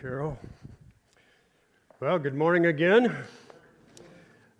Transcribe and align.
Carol. 0.00 0.38
Well, 2.00 2.18
good 2.18 2.34
morning 2.34 2.66
again. 2.66 3.14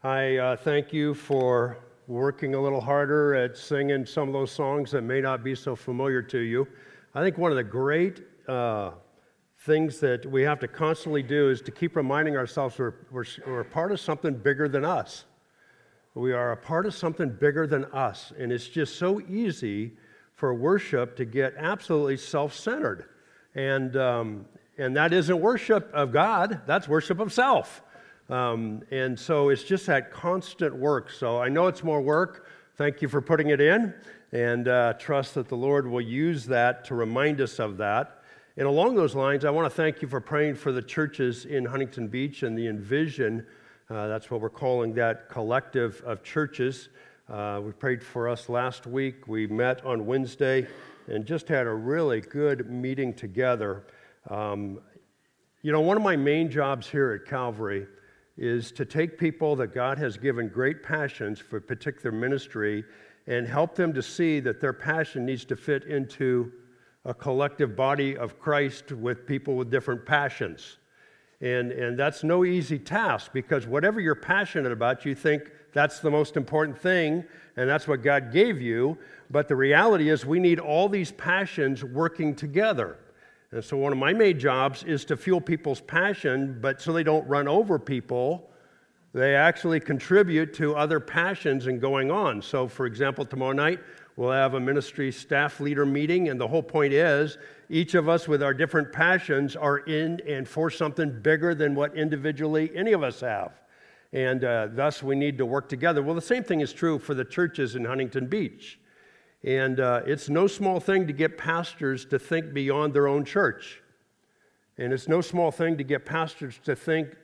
I 0.03 0.37
uh, 0.37 0.57
thank 0.57 0.93
you 0.93 1.15
for 1.15 1.79
working 2.09 2.55
a 2.55 2.61
little 2.61 2.83
harder 2.83 3.35
at 3.35 3.57
singing 3.57 4.05
some 4.05 4.29
of 4.29 4.35
those 4.35 4.51
songs 4.51 4.91
that 4.91 5.01
may 5.01 5.23
not 5.23 5.43
be 5.43 5.55
so 5.55 5.75
familiar 5.75 6.21
to 6.21 6.41
you. 6.41 6.69
I 7.15 7.23
think 7.23 7.39
one 7.39 7.51
of 7.51 7.57
the 7.57 7.65
great 7.65 8.21
uh, 8.49 8.91
things 9.61 9.99
that 10.01 10.27
we 10.27 10.43
have 10.43 10.61
to 10.61 10.69
constantly 10.69 11.23
do 11.23 11.49
is 11.49 11.63
to 11.63 11.71
keep 11.71 11.97
reminding 11.97 12.37
ourselves 12.37 12.79
we're, 12.79 12.93
we're, 13.11 13.25
we're 13.47 13.65
part 13.65 13.93
of 13.93 14.01
something 14.01 14.35
bigger 14.35 14.69
than 14.69 14.85
us. 14.85 15.25
We 16.13 16.35
are 16.35 16.53
a 16.53 16.57
part 16.59 16.85
of 16.85 16.95
something 16.95 17.31
bigger 17.31 17.67
than 17.67 17.87
us. 17.87 18.31
And 18.39 18.53
it's 18.53 18.69
just 18.69 18.99
so 18.99 19.23
easy 19.23 19.93
for 20.35 20.53
worship 20.53 21.17
to 21.17 21.25
get 21.25 21.55
absolutely 21.57 22.19
self 22.19 22.53
centered. 22.53 23.07
And, 23.55 23.97
um, 23.97 24.45
and 24.81 24.97
that 24.97 25.13
isn't 25.13 25.39
worship 25.39 25.91
of 25.93 26.11
God, 26.11 26.63
that's 26.67 26.89
worship 26.89 27.21
of 27.21 27.33
self. 27.33 27.83
Um, 28.31 28.83
and 28.91 29.19
so 29.19 29.51
it's 29.51 29.63
just 29.63 29.87
that 29.87 30.11
constant 30.11 30.75
work. 30.75 31.11
So 31.11 31.39
I 31.39 31.49
know 31.49 31.67
it's 31.67 31.85
more 31.85 32.01
work. 32.01 32.47
Thank 32.77 33.03
you 33.03 33.09
for 33.09 33.21
putting 33.21 33.51
it 33.51 33.61
in, 33.61 33.93
and 34.33 34.69
uh, 34.69 34.95
trust 34.95 35.35
that 35.35 35.49
the 35.49 35.57
Lord 35.57 35.87
will 35.87 36.01
use 36.01 36.47
that 36.47 36.85
to 36.87 36.95
remind 36.95 37.43
us 37.43 37.59
of 37.59 37.77
that. 37.77 38.23
And 38.57 38.67
along 38.67 38.95
those 38.95 39.15
lines, 39.15 39.45
I 39.45 39.51
want 39.51 39.67
to 39.67 39.75
thank 39.75 40.01
you 40.01 40.09
for 40.09 40.21
praying 40.21 40.55
for 40.55 40.73
the 40.73 40.83
churches 40.83 41.45
in 41.45 41.67
Huntington 41.67 42.09
Beach 42.09 42.43
and 42.43 42.57
the 42.57 42.67
Envision. 42.67 43.47
Uh, 43.91 44.07
that's 44.09 44.31
what 44.31 44.41
we're 44.41 44.49
calling 44.49 44.95
that 44.95 45.29
collective 45.29 46.03
of 46.07 46.23
churches. 46.23 46.89
Uh, 47.29 47.61
we 47.63 47.73
prayed 47.73 48.03
for 48.03 48.29
us 48.29 48.49
last 48.49 48.87
week. 48.87 49.29
We 49.29 49.47
met 49.47 49.85
on 49.85 50.07
Wednesday 50.07 50.67
and 51.07 51.27
just 51.27 51.49
had 51.49 51.67
a 51.67 51.75
really 51.75 52.21
good 52.23 52.71
meeting 52.71 53.13
together. 53.13 53.85
Um, 54.29 54.81
you 55.63 55.73
know, 55.73 55.81
one 55.81 55.97
of 55.97 56.03
my 56.03 56.17
main 56.17 56.51
jobs 56.51 56.87
here 56.87 57.13
at 57.13 57.29
Calvary 57.29 57.87
is 58.37 58.73
to 58.73 58.85
take 58.85 59.19
people 59.19 59.55
that 59.57 59.75
God 59.75 59.99
has 59.99 60.17
given 60.17 60.49
great 60.49 60.83
passions 60.83 61.39
for 61.39 61.59
a 61.59 61.61
particular 61.61 62.11
ministry 62.11 62.85
and 63.27 63.47
help 63.47 63.75
them 63.75 63.93
to 63.93 64.03
see 64.03 64.41
that 64.41 64.61
their 64.61 64.73
passion 64.73 65.27
needs 65.27 65.45
to 65.45 65.57
fit 65.57 65.85
into 65.85 66.51
a 67.05 67.15
collective 67.15 67.77
body 67.77 68.17
of 68.17 68.39
Christ 68.39 68.93
with 68.93 69.27
people 69.27 69.57
with 69.57 69.71
different 69.71 70.05
passions. 70.05 70.79
And, 71.41 71.73
and 71.73 71.99
that's 71.99 72.23
no 72.23 72.45
easy 72.45 72.79
task 72.79 73.33
because 73.33 73.67
whatever 73.67 74.01
you're 74.01 74.15
passionate 74.15 74.73
about, 74.73 75.07
you 75.07 75.15
think 75.15 75.51
that's 75.73 76.01
the 76.01 76.11
most 76.11 76.37
important 76.37 76.79
thing 76.79 77.25
and 77.57 77.69
that's 77.69 77.89
what 77.89 78.03
God 78.03 78.33
gave 78.33 78.61
you. 78.61 78.99
But 79.31 79.49
the 79.49 79.57
reality 79.57 80.11
is, 80.11 80.27
we 80.27 80.39
need 80.39 80.59
all 80.59 80.89
these 80.89 81.13
passions 81.13 81.85
working 81.85 82.35
together. 82.35 82.99
And 83.53 83.65
so, 83.65 83.77
one 83.77 83.93
of 83.93 83.99
my 83.99 84.13
main 84.13 84.39
jobs 84.39 84.85
is 84.85 85.05
to 85.07 85.17
fuel 85.17 85.41
people's 85.41 85.81
passion, 85.81 86.59
but 86.61 86.81
so 86.81 86.93
they 86.93 87.03
don't 87.03 87.27
run 87.27 87.49
over 87.49 87.79
people, 87.79 88.51
they 89.13 89.35
actually 89.35 89.81
contribute 89.81 90.55
to 90.55 90.77
other 90.77 91.01
passions 91.01 91.67
and 91.67 91.81
going 91.81 92.13
on. 92.13 92.41
So, 92.43 92.69
for 92.69 92.87
example, 92.87 93.25
tomorrow 93.25 93.53
night, 93.53 93.81
we'll 94.17 94.31
have 94.31 94.55
a 94.55 94.61
ministry 94.61 95.11
staff 95.11 95.59
leader 95.59 95.85
meeting, 95.85 96.29
and 96.29 96.41
the 96.41 96.47
whole 96.47 96.63
point 96.63 96.93
is 96.93 97.39
each 97.69 97.95
of 97.95 98.09
us 98.09 98.29
with 98.29 98.43
our 98.43 98.55
different 98.55 98.93
passions 98.93 99.57
are 99.57 99.79
in 99.79 100.21
and 100.29 100.47
for 100.47 100.71
something 100.71 101.21
bigger 101.23 101.55
than 101.55 101.75
what 101.75 101.97
individually 101.97 102.71
any 102.77 102.93
of 102.93 103.03
us 103.03 103.21
have. 103.21 103.61
And 104.13 104.45
uh, 104.45 104.69
thus, 104.73 105.03
we 105.03 105.15
need 105.15 105.39
to 105.39 105.47
work 105.47 105.69
together. 105.69 106.03
Well, 106.03 106.17
the 106.17 106.21
same 106.21 106.43
thing 106.43 106.61
is 106.61 106.73
true 106.73 106.99
for 106.99 107.15
the 107.15 107.25
churches 107.25 107.77
in 107.77 107.85
Huntington 107.85 108.27
Beach. 108.27 108.80
And 109.43 109.81
uh, 109.81 110.03
it's 110.07 110.29
no 110.29 110.47
small 110.47 110.81
thing 110.81 111.07
to 111.07 111.13
get 111.13 111.39
pastors 111.39 112.05
to 112.07 112.19
think 112.19 112.53
beyond 112.53 112.93
their 112.93 113.09
own 113.09 113.25
church. 113.25 113.83
And 114.77 114.93
it's 114.93 115.09
no 115.09 115.21
small 115.21 115.51
thing 115.51 115.79
to 115.79 115.85
get 115.85 116.05
pastors 116.05 116.59
to 116.65 116.77
think 116.77 117.17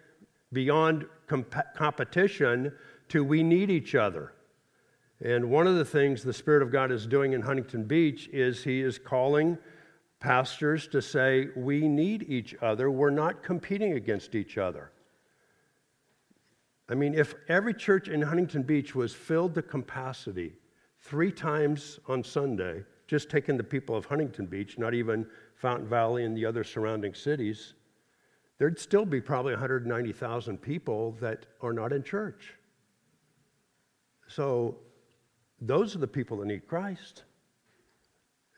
beyond 0.53 1.07
comp- 1.27 1.75
competition 1.75 2.73
to 3.09 3.23
we 3.23 3.43
need 3.43 3.71
each 3.71 3.95
other. 3.95 4.33
And 5.23 5.51
one 5.51 5.67
of 5.67 5.77
the 5.77 5.85
things 5.85 6.23
the 6.23 6.33
Spirit 6.33 6.63
of 6.63 6.71
God 6.71 6.91
is 6.91 7.07
doing 7.07 7.33
in 7.33 7.43
Huntington 7.43 7.85
Beach 7.85 8.29
is 8.33 8.65
He 8.65 8.81
is 8.81 8.99
calling 8.99 9.59
pastors 10.21 10.89
to 10.89 11.03
say, 11.03 11.49
we 11.57 11.89
need 11.89 12.25
each 12.29 12.55
other. 12.63 12.91
We're 12.91 13.11
not 13.11 13.43
competing 13.43 13.93
against 13.93 14.35
each 14.35 14.59
other. 14.59 14.91
I 16.89 16.95
mean, 16.95 17.15
if 17.15 17.35
every 17.49 17.75
church 17.75 18.09
in 18.09 18.23
Huntington 18.23 18.63
Beach 18.63 18.95
was 18.95 19.13
filled 19.13 19.55
to 19.55 19.63
capacity 19.63 20.55
three 21.07 21.31
times 21.31 22.01
on 22.09 22.25
Sunday, 22.25 22.83
just 23.07 23.31
taking 23.31 23.57
the 23.57 23.65
people 23.65 23.95
of 23.95 24.05
Huntington 24.05 24.47
Beach, 24.47 24.77
not 24.77 24.93
even 24.93 25.25
Fountain 25.55 25.89
Valley 25.89 26.25
and 26.25 26.37
the 26.37 26.45
other 26.45 26.65
surrounding 26.65 27.15
cities, 27.15 27.75
there'd 28.59 28.79
still 28.79 29.05
be 29.05 29.21
probably 29.21 29.53
190,000 29.53 30.59
people 30.59 31.13
that 31.21 31.47
are 31.63 31.73
not 31.73 31.93
in 31.93 32.03
church. 32.03 32.55
So 34.27 34.79
those 35.61 35.95
are 35.95 36.01
the 36.01 36.09
people 36.09 36.39
that 36.39 36.47
need 36.47 36.67
Christ. 36.67 37.23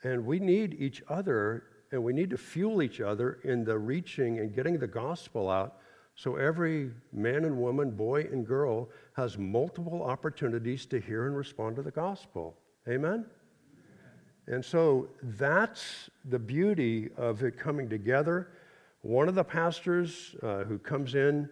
And 0.03 0.25
we 0.25 0.38
need 0.38 0.75
each 0.78 1.03
other, 1.08 1.64
and 1.92 2.03
we 2.03 2.14
need 2.14 2.31
to 2.31 2.38
fuel 2.38 2.82
each 2.82 3.03
other 3.03 3.41
in 3.44 3.64
the 3.64 3.78
reaching 3.78 4.38
and 4.38 4.54
getting 4.54 4.78
the 4.78 4.87
gospel 4.87 5.50
out 5.50 5.81
so 6.19 6.34
every 6.34 6.91
man 7.12 7.44
and 7.44 7.56
woman, 7.56 7.92
boy 7.92 8.22
and 8.22 8.44
girl 8.44 8.88
has 9.19 9.37
multiple 9.37 10.05
opportunities 10.05 10.87
to 10.87 11.01
hear 11.01 11.27
and 11.27 11.37
respond 11.37 11.75
to 11.75 11.83
the 11.83 11.91
gospel. 11.91 12.56
Amen? 12.89 13.27
And 14.47 14.65
so 14.65 15.09
that's 15.23 16.09
the 16.27 16.39
beauty 16.39 17.11
of 17.17 17.43
it 17.43 17.59
coming 17.59 17.89
together. 17.89 18.53
One 19.03 19.29
of 19.29 19.34
the 19.34 19.43
pastors 19.43 20.37
uh, 20.41 20.62
who 20.62 20.79
comes 20.79 21.17
in 21.17 21.51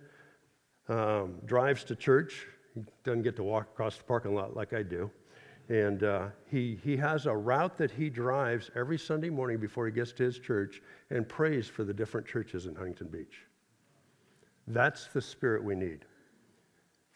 um, 0.88 1.41
drives 1.44 1.82
to 1.84 1.97
church. 1.97 2.47
He 2.77 2.82
doesn't 3.03 3.22
get 3.22 3.34
to 3.34 3.43
walk 3.43 3.65
across 3.65 3.97
the 3.97 4.04
parking 4.04 4.37
lot 4.37 4.54
like 4.54 4.72
I 4.72 4.84
do. 4.84 5.10
And 5.69 6.04
uh, 6.04 6.28
he, 6.48 6.78
he 6.84 6.97
has 6.98 7.27
a 7.27 7.34
route 7.34 7.77
that 7.78 7.91
he 7.91 8.09
drives 8.09 8.71
every 8.77 8.97
Sunday 8.97 9.31
morning 9.31 9.59
before 9.59 9.87
he 9.87 9.93
gets 9.93 10.12
to 10.12 10.22
his 10.22 10.38
church 10.38 10.81
and 11.10 11.28
prays 11.28 11.66
for 11.66 11.83
the 11.83 11.93
different 11.93 12.28
churches 12.28 12.66
in 12.66 12.77
Huntington 12.77 13.09
Beach. 13.09 13.41
That's 14.69 15.09
the 15.09 15.21
spirit 15.21 15.65
we 15.65 15.75
need 15.75 16.04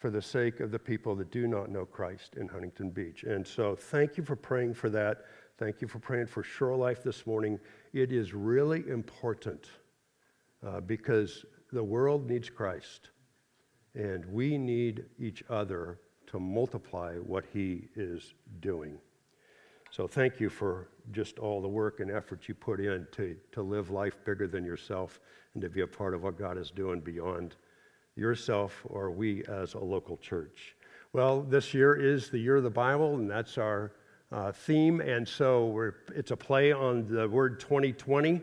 for 0.01 0.09
the 0.09 0.21
sake 0.21 0.61
of 0.61 0.71
the 0.71 0.79
people 0.79 1.15
that 1.15 1.29
do 1.29 1.45
not 1.45 1.69
know 1.69 1.85
Christ 1.85 2.35
in 2.35 2.47
Huntington 2.47 2.89
Beach. 2.89 3.21
And 3.21 3.45
so, 3.45 3.75
thank 3.75 4.17
you 4.17 4.23
for 4.23 4.35
praying 4.35 4.73
for 4.73 4.89
that. 4.89 5.25
Thank 5.59 5.79
you 5.79 5.87
for 5.87 5.99
praying 5.99 6.25
for 6.25 6.41
Shore 6.41 6.75
Life 6.75 7.03
this 7.03 7.27
morning. 7.27 7.59
It 7.93 8.11
is 8.11 8.33
really 8.33 8.83
important 8.89 9.69
uh, 10.65 10.81
because 10.81 11.45
the 11.71 11.83
world 11.83 12.27
needs 12.27 12.49
Christ, 12.49 13.11
and 13.93 14.25
we 14.25 14.57
need 14.57 15.05
each 15.19 15.43
other 15.51 15.99
to 16.27 16.39
multiply 16.39 17.17
what 17.17 17.45
He 17.53 17.87
is 17.95 18.33
doing. 18.59 18.97
So, 19.91 20.07
thank 20.07 20.39
you 20.39 20.49
for 20.49 20.87
just 21.11 21.37
all 21.37 21.61
the 21.61 21.69
work 21.69 21.99
and 21.99 22.09
effort 22.09 22.47
you 22.47 22.55
put 22.55 22.79
in 22.79 23.05
to, 23.11 23.37
to 23.51 23.61
live 23.61 23.91
life 23.91 24.15
bigger 24.25 24.47
than 24.47 24.65
yourself 24.65 25.19
and 25.53 25.61
to 25.61 25.69
be 25.69 25.81
a 25.81 25.87
part 25.87 26.15
of 26.15 26.23
what 26.23 26.39
God 26.39 26.57
is 26.57 26.71
doing 26.71 27.01
beyond 27.01 27.55
yourself 28.15 28.81
or 28.85 29.11
we 29.11 29.43
as 29.45 29.73
a 29.73 29.79
local 29.79 30.17
church. 30.17 30.75
Well, 31.13 31.41
this 31.41 31.73
year 31.73 31.95
is 31.95 32.29
the 32.29 32.37
year 32.37 32.57
of 32.57 32.63
the 32.63 32.69
Bible, 32.69 33.15
and 33.15 33.29
that's 33.29 33.57
our 33.57 33.91
uh, 34.31 34.51
theme. 34.51 35.01
And 35.01 35.27
so 35.27 35.91
it's 36.15 36.31
a 36.31 36.37
play 36.37 36.71
on 36.71 37.07
the 37.07 37.27
word 37.27 37.59
2020, 37.59 38.41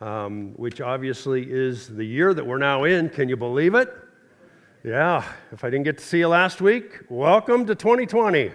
um, 0.00 0.52
which 0.56 0.80
obviously 0.80 1.50
is 1.50 1.88
the 1.88 2.04
year 2.04 2.34
that 2.34 2.46
we're 2.46 2.58
now 2.58 2.84
in. 2.84 3.08
Can 3.08 3.28
you 3.28 3.36
believe 3.36 3.74
it? 3.74 3.88
Yeah, 4.84 5.24
if 5.52 5.62
I 5.64 5.70
didn't 5.70 5.84
get 5.84 5.98
to 5.98 6.04
see 6.04 6.20
you 6.20 6.28
last 6.28 6.60
week, 6.62 7.00
welcome 7.10 7.66
to 7.66 7.74
2020 7.74 8.50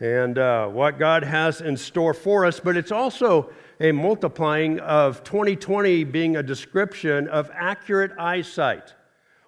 and 0.00 0.36
uh, 0.36 0.66
what 0.66 0.98
God 0.98 1.22
has 1.22 1.60
in 1.60 1.76
store 1.76 2.12
for 2.12 2.44
us. 2.44 2.60
But 2.60 2.76
it's 2.76 2.92
also 2.92 3.50
a 3.80 3.92
multiplying 3.92 4.80
of 4.80 5.24
2020 5.24 6.04
being 6.04 6.36
a 6.36 6.42
description 6.42 7.28
of 7.28 7.50
accurate 7.54 8.12
eyesight. 8.18 8.94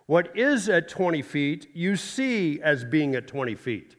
What 0.07 0.37
is 0.37 0.69
at 0.69 0.89
20 0.89 1.23
feet, 1.23 1.69
you 1.75 1.97
see 1.97 2.61
as 2.61 2.85
being 2.85 3.15
at 3.15 3.27
20 3.27 3.55
feet. 3.55 3.97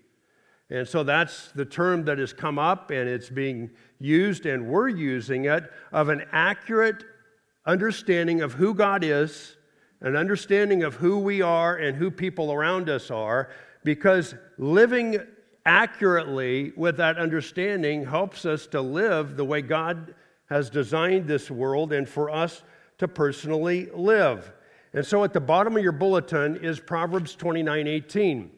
And 0.69 0.87
so 0.87 1.03
that's 1.03 1.51
the 1.51 1.65
term 1.65 2.05
that 2.05 2.17
has 2.17 2.33
come 2.33 2.57
up 2.57 2.91
and 2.91 3.07
it's 3.07 3.29
being 3.29 3.71
used, 3.99 4.45
and 4.45 4.67
we're 4.67 4.89
using 4.89 5.45
it 5.45 5.71
of 5.91 6.09
an 6.09 6.25
accurate 6.31 7.03
understanding 7.65 8.41
of 8.41 8.53
who 8.53 8.73
God 8.73 9.03
is, 9.03 9.57
an 10.01 10.15
understanding 10.15 10.83
of 10.83 10.95
who 10.95 11.17
we 11.19 11.41
are 11.41 11.77
and 11.77 11.95
who 11.95 12.11
people 12.11 12.51
around 12.51 12.89
us 12.89 13.09
are, 13.09 13.49
because 13.83 14.35
living 14.57 15.19
accurately 15.65 16.71
with 16.75 16.97
that 16.97 17.17
understanding 17.17 18.05
helps 18.05 18.45
us 18.45 18.67
to 18.67 18.81
live 18.81 19.35
the 19.37 19.45
way 19.45 19.61
God 19.61 20.13
has 20.47 20.69
designed 20.69 21.27
this 21.27 21.49
world 21.49 21.91
and 21.91 22.07
for 22.07 22.29
us 22.29 22.63
to 22.99 23.07
personally 23.07 23.89
live. 23.93 24.51
And 24.95 25.05
so 25.05 25.25
at 25.25 25.33
the 25.33 25.41
bottom 25.41 25.75
of 25.75 25.83
your 25.83 25.91
bulletin 25.91 26.55
is 26.55 26.79
Proverbs 26.79 27.35
29 27.35 27.85
18. 27.85 28.49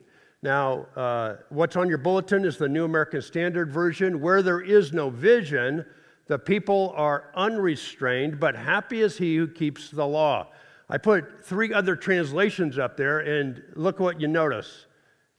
Now, 0.43 0.85
uh, 0.95 1.37
what's 1.49 1.75
on 1.75 1.89
your 1.89 1.97
bulletin 1.97 2.45
is 2.45 2.57
the 2.57 2.69
New 2.69 2.85
American 2.85 3.23
Standard 3.23 3.71
Version. 3.71 4.21
Where 4.21 4.43
there 4.43 4.61
is 4.61 4.93
no 4.93 5.09
vision, 5.09 5.83
the 6.27 6.37
people 6.37 6.93
are 6.95 7.31
unrestrained, 7.33 8.39
but 8.39 8.55
happy 8.55 9.01
is 9.01 9.17
he 9.17 9.35
who 9.35 9.47
keeps 9.47 9.89
the 9.89 10.05
law. 10.05 10.49
I 10.89 10.99
put 10.99 11.43
three 11.43 11.73
other 11.73 11.95
translations 11.95 12.77
up 12.77 12.97
there, 12.97 13.21
and 13.21 13.63
look 13.73 13.99
what 13.99 14.21
you 14.21 14.27
notice. 14.27 14.85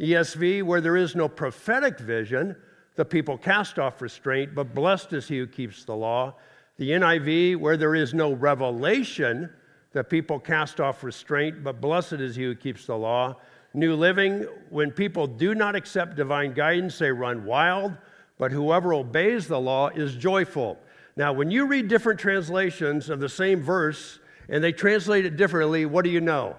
ESV, 0.00 0.64
where 0.64 0.80
there 0.80 0.96
is 0.96 1.14
no 1.14 1.28
prophetic 1.28 2.00
vision, 2.00 2.56
the 2.96 3.04
people 3.04 3.38
cast 3.38 3.78
off 3.78 4.02
restraint, 4.02 4.52
but 4.52 4.74
blessed 4.74 5.12
is 5.12 5.28
he 5.28 5.38
who 5.38 5.46
keeps 5.46 5.84
the 5.84 5.94
law. 5.94 6.34
The 6.76 6.90
NIV, 6.90 7.56
where 7.56 7.76
there 7.76 7.94
is 7.94 8.14
no 8.14 8.32
revelation, 8.32 9.48
the 9.93 10.05
people 10.05 10.38
cast 10.38 10.81
off 10.81 11.02
restraint, 11.02 11.64
but 11.64 11.81
blessed 11.81 12.14
is 12.14 12.37
he 12.37 12.44
who 12.44 12.55
keeps 12.55 12.87
the 12.87 12.96
law. 12.96 13.37
New 13.75 13.94
Living, 13.94 14.46
when 14.70 14.90
people 14.90 15.26
do 15.26 15.55
not 15.55 15.75
accept 15.75 16.17
divine 16.17 16.52
guidance, 16.52 16.99
they 16.99 17.11
run 17.11 17.44
wild, 17.44 17.96
but 18.38 18.52
whoever 18.52 18.93
obeys 18.94 19.46
the 19.46 19.61
law 19.61 19.88
is 19.88 20.14
joyful. 20.14 20.79
Now, 21.17 21.32
when 21.32 21.50
you 21.50 21.67
read 21.67 21.88
different 21.88 22.20
translations 22.20 23.11
of 23.11 23.20
the 23.20 23.29
same 23.29 23.62
verse 23.62 24.20
and 24.49 24.62
they 24.62 24.73
translate 24.73 25.26
it 25.26 25.37
differently, 25.37 25.85
what 25.85 26.05
do 26.05 26.11
you 26.11 26.20
know? 26.20 26.56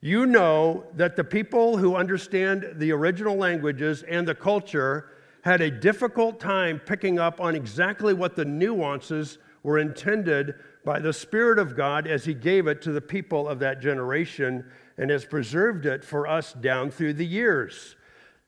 You 0.00 0.26
know 0.26 0.84
that 0.94 1.16
the 1.16 1.24
people 1.24 1.76
who 1.76 1.96
understand 1.96 2.74
the 2.76 2.92
original 2.92 3.36
languages 3.36 4.04
and 4.04 4.28
the 4.28 4.34
culture 4.34 5.10
had 5.42 5.60
a 5.60 5.70
difficult 5.70 6.38
time 6.38 6.80
picking 6.84 7.18
up 7.18 7.40
on 7.40 7.56
exactly 7.56 8.14
what 8.14 8.36
the 8.36 8.44
nuances 8.44 9.38
were 9.62 9.78
intended 9.78 10.54
by 10.84 10.98
the 10.98 11.12
Spirit 11.12 11.58
of 11.58 11.76
God 11.76 12.06
as 12.06 12.24
He 12.24 12.34
gave 12.34 12.66
it 12.66 12.82
to 12.82 12.92
the 12.92 13.00
people 13.00 13.48
of 13.48 13.58
that 13.60 13.80
generation 13.80 14.64
and 14.96 15.10
has 15.10 15.24
preserved 15.24 15.86
it 15.86 16.04
for 16.04 16.26
us 16.26 16.52
down 16.52 16.90
through 16.90 17.14
the 17.14 17.26
years. 17.26 17.96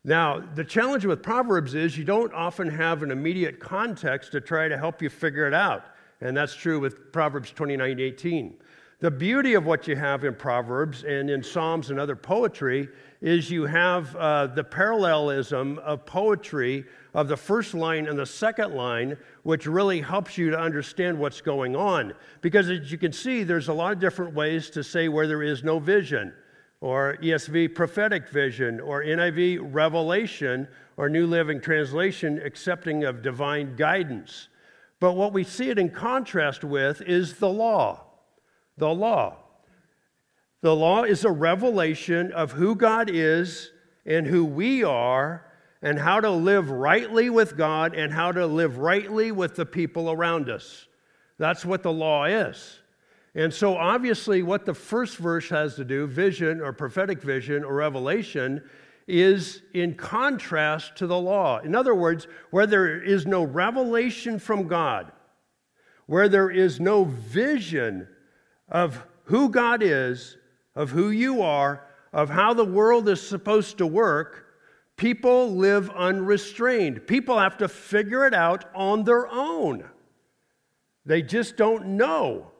Now, 0.04 0.40
the 0.40 0.64
challenge 0.64 1.04
with 1.04 1.22
Proverbs 1.22 1.74
is 1.74 1.98
you 1.98 2.04
don't 2.04 2.32
often 2.32 2.68
have 2.70 3.02
an 3.02 3.10
immediate 3.10 3.60
context 3.60 4.32
to 4.32 4.40
try 4.40 4.66
to 4.66 4.78
help 4.78 5.02
you 5.02 5.10
figure 5.10 5.46
it 5.46 5.54
out. 5.54 5.84
And 6.20 6.36
that's 6.36 6.54
true 6.54 6.80
with 6.80 7.12
Proverbs 7.12 7.50
29 7.50 8.00
18. 8.00 8.54
The 9.00 9.10
beauty 9.10 9.54
of 9.54 9.64
what 9.64 9.88
you 9.88 9.96
have 9.96 10.24
in 10.24 10.34
Proverbs 10.34 11.04
and 11.04 11.30
in 11.30 11.42
Psalms 11.42 11.90
and 11.90 11.98
other 11.98 12.16
poetry 12.16 12.88
is 13.20 13.50
you 13.50 13.66
have 13.66 14.14
uh, 14.16 14.46
the 14.46 14.64
parallelism 14.64 15.78
of 15.80 16.06
poetry 16.06 16.84
of 17.12 17.28
the 17.28 17.36
first 17.36 17.74
line 17.74 18.06
and 18.06 18.18
the 18.18 18.26
second 18.26 18.74
line, 18.74 19.16
which 19.42 19.66
really 19.66 20.00
helps 20.00 20.38
you 20.38 20.50
to 20.50 20.58
understand 20.58 21.18
what's 21.18 21.40
going 21.40 21.76
on. 21.76 22.14
Because 22.40 22.70
as 22.70 22.90
you 22.90 22.98
can 22.98 23.12
see, 23.12 23.42
there's 23.42 23.68
a 23.68 23.72
lot 23.72 23.92
of 23.92 23.98
different 23.98 24.34
ways 24.34 24.70
to 24.70 24.82
say 24.82 25.08
where 25.08 25.26
there 25.26 25.42
is 25.42 25.62
no 25.62 25.78
vision, 25.78 26.32
or 26.80 27.18
ESV 27.22 27.74
prophetic 27.74 28.28
vision, 28.28 28.80
or 28.80 29.02
NIV 29.02 29.74
revelation, 29.74 30.66
or 30.96 31.08
New 31.08 31.26
Living 31.26 31.60
Translation 31.60 32.40
accepting 32.44 33.04
of 33.04 33.22
divine 33.22 33.76
guidance. 33.76 34.48
But 34.98 35.14
what 35.14 35.32
we 35.32 35.44
see 35.44 35.70
it 35.70 35.78
in 35.78 35.90
contrast 35.90 36.62
with 36.62 37.02
is 37.02 37.34
the 37.34 37.48
law 37.48 38.06
the 38.80 38.88
law. 38.88 39.36
The 40.62 40.76
law 40.76 41.04
is 41.04 41.24
a 41.24 41.30
revelation 41.30 42.32
of 42.32 42.52
who 42.52 42.74
God 42.74 43.10
is 43.10 43.70
and 44.04 44.26
who 44.26 44.44
we 44.44 44.84
are 44.84 45.46
and 45.82 45.98
how 45.98 46.20
to 46.20 46.30
live 46.30 46.70
rightly 46.70 47.30
with 47.30 47.56
God 47.56 47.94
and 47.94 48.12
how 48.12 48.32
to 48.32 48.46
live 48.46 48.78
rightly 48.78 49.32
with 49.32 49.56
the 49.56 49.64
people 49.64 50.10
around 50.10 50.50
us. 50.50 50.86
That's 51.38 51.64
what 51.64 51.82
the 51.82 51.92
law 51.92 52.24
is. 52.24 52.80
And 53.34 53.54
so, 53.54 53.76
obviously, 53.76 54.42
what 54.42 54.66
the 54.66 54.74
first 54.74 55.16
verse 55.16 55.48
has 55.48 55.76
to 55.76 55.84
do, 55.84 56.06
vision 56.06 56.60
or 56.60 56.72
prophetic 56.72 57.22
vision 57.22 57.64
or 57.64 57.74
revelation, 57.74 58.62
is 59.06 59.62
in 59.72 59.94
contrast 59.94 60.96
to 60.96 61.06
the 61.06 61.18
law. 61.18 61.58
In 61.58 61.74
other 61.74 61.94
words, 61.94 62.26
where 62.50 62.66
there 62.66 63.00
is 63.00 63.26
no 63.26 63.44
revelation 63.44 64.38
from 64.38 64.68
God, 64.68 65.12
where 66.06 66.28
there 66.28 66.50
is 66.50 66.80
no 66.80 67.04
vision 67.04 68.08
of 68.68 69.02
who 69.24 69.48
God 69.48 69.82
is, 69.82 70.36
of 70.74 70.90
who 70.90 71.10
you 71.10 71.42
are, 71.42 71.86
of 72.12 72.30
how 72.30 72.54
the 72.54 72.64
world 72.64 73.08
is 73.08 73.20
supposed 73.20 73.78
to 73.78 73.86
work, 73.86 74.46
people 74.96 75.54
live 75.54 75.90
unrestrained. 75.90 77.06
People 77.06 77.38
have 77.38 77.56
to 77.58 77.68
figure 77.68 78.26
it 78.26 78.34
out 78.34 78.64
on 78.74 79.04
their 79.04 79.26
own. 79.28 79.84
They 81.06 81.22
just 81.22 81.56
don't 81.56 81.96
know 81.96 82.50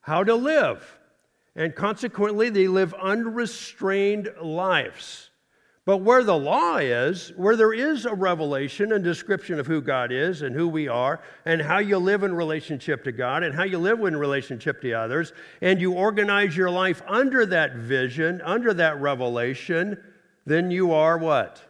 how 0.00 0.24
to 0.24 0.34
live. 0.34 0.98
And 1.54 1.74
consequently, 1.74 2.48
they 2.48 2.68
live 2.68 2.94
unrestrained 2.94 4.30
lives. 4.40 5.29
But 5.86 5.98
where 5.98 6.22
the 6.22 6.36
law 6.36 6.76
is, 6.76 7.32
where 7.36 7.56
there 7.56 7.72
is 7.72 8.04
a 8.04 8.14
revelation 8.14 8.92
and 8.92 9.02
description 9.02 9.58
of 9.58 9.66
who 9.66 9.80
God 9.80 10.12
is 10.12 10.42
and 10.42 10.54
who 10.54 10.68
we 10.68 10.88
are, 10.88 11.20
and 11.46 11.62
how 11.62 11.78
you 11.78 11.96
live 11.96 12.22
in 12.22 12.34
relationship 12.34 13.02
to 13.04 13.12
God 13.12 13.42
and 13.42 13.54
how 13.54 13.64
you 13.64 13.78
live 13.78 14.00
in 14.00 14.16
relationship 14.16 14.82
to 14.82 14.92
others, 14.92 15.32
and 15.62 15.80
you 15.80 15.94
organize 15.94 16.54
your 16.54 16.70
life 16.70 17.02
under 17.08 17.46
that 17.46 17.76
vision, 17.76 18.42
under 18.42 18.74
that 18.74 19.00
revelation, 19.00 19.96
then 20.44 20.70
you 20.70 20.92
are 20.92 21.16
what? 21.16 21.62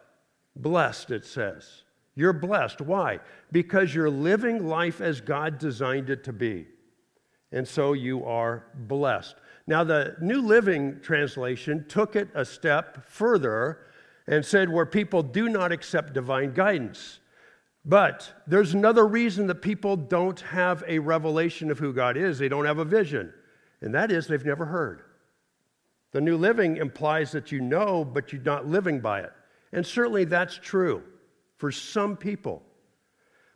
Blessed, 0.57 1.13
it 1.13 1.25
says. 1.25 1.85
You're 2.17 2.33
blessed. 2.33 2.81
Why? 2.81 3.21
Because 3.53 3.95
you're 3.95 4.11
living 4.11 4.67
life 4.67 5.01
as 5.01 5.21
God 5.21 5.59
designed 5.59 6.11
it 6.11 6.25
to 6.25 6.33
be. 6.33 6.67
And 7.53 7.67
so 7.67 7.93
you 7.93 8.25
are 8.25 8.65
blessed. 8.75 9.37
Now, 9.67 9.85
the 9.85 10.17
New 10.21 10.43
Living 10.43 11.01
Translation 11.01 11.85
took 11.89 12.17
it 12.17 12.29
a 12.35 12.45
step 12.45 13.09
further 13.09 13.87
and 14.31 14.47
said 14.47 14.71
where 14.71 14.87
people 14.87 15.23
do 15.25 15.49
not 15.49 15.73
accept 15.73 16.15
divine 16.15 16.55
guidance. 16.55 17.19
But 17.85 18.33
there's 18.47 18.75
another 18.75 19.07
reason 19.07 19.49
that 19.49 19.57
people 19.57 19.97
don't 19.97 20.41
have 20.41 20.85
a 20.87 21.01
revelation 21.01 21.71
of 21.71 21.81
who 21.81 21.93
God 21.93 22.17
is. 22.17 22.39
They 22.39 22.49
don't 22.49 22.65
have 22.65 22.79
a 22.79 22.85
vision, 22.85 23.35
and 23.81 23.95
that 23.95 24.13
is 24.13 24.27
they've 24.27 24.45
never 24.45 24.67
heard. 24.67 25.03
The 26.13 26.21
New 26.21 26.37
Living 26.37 26.77
implies 26.77 27.33
that 27.33 27.51
you 27.51 27.61
know, 27.61 28.05
but 28.05 28.33
you're 28.33 28.43
not 28.43 28.67
living 28.67 29.01
by 29.01 29.21
it. 29.21 29.33
And 29.73 29.85
certainly 29.85 30.25
that's 30.25 30.57
true 30.57 31.03
for 31.57 31.73
some 31.73 32.17
people. 32.17 32.63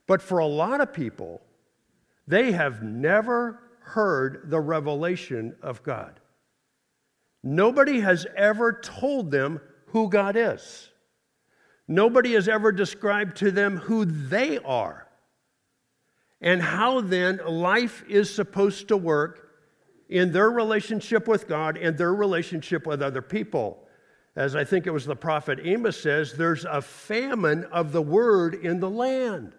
But 0.07 0.23
for 0.23 0.39
a 0.39 0.47
lot 0.47 0.81
of 0.81 0.93
people, 0.93 1.41
they 2.27 2.53
have 2.53 2.83
never 2.83 3.61
heard 3.81 4.51
the 4.51 4.61
revelation 4.61 5.55
of 5.63 5.83
God. 5.83 6.19
Nobody 7.43 8.01
has 8.01 8.27
ever 8.37 8.73
told 8.73 9.31
them 9.31 9.61
who 9.95 10.09
God 10.09 10.37
is. 10.37 10.91
Nobody 11.87 12.33
has 12.33 12.49
ever 12.49 12.73
described 12.73 13.37
to 13.37 13.53
them 13.53 13.77
who 13.77 14.05
they 14.05 14.59
are 14.59 15.07
and 16.41 16.61
how 16.61 17.01
then 17.01 17.41
life 17.47 18.03
is 18.09 18.35
supposed 18.35 18.89
to 18.89 18.97
work 18.97 19.53
in 20.09 20.33
their 20.33 20.51
relationship 20.51 21.29
with 21.29 21.47
God 21.47 21.77
and 21.77 21.97
their 21.97 22.13
relationship 22.13 22.87
with 22.89 23.03
other 23.03 23.23
people. 23.23 23.87
As 24.35 24.57
I 24.57 24.65
think 24.65 24.89
it 24.89 24.91
was 24.91 25.07
the 25.07 25.15
prophet 25.15 25.61
Amos 25.63 26.01
says, 26.01 26.33
there's 26.33 26.65
a 26.65 26.83
famine 26.83 27.63
of 27.71 27.93
the 27.93 28.03
word 28.03 28.57
in 28.57 28.81
the 28.81 28.91
land. 28.91 29.55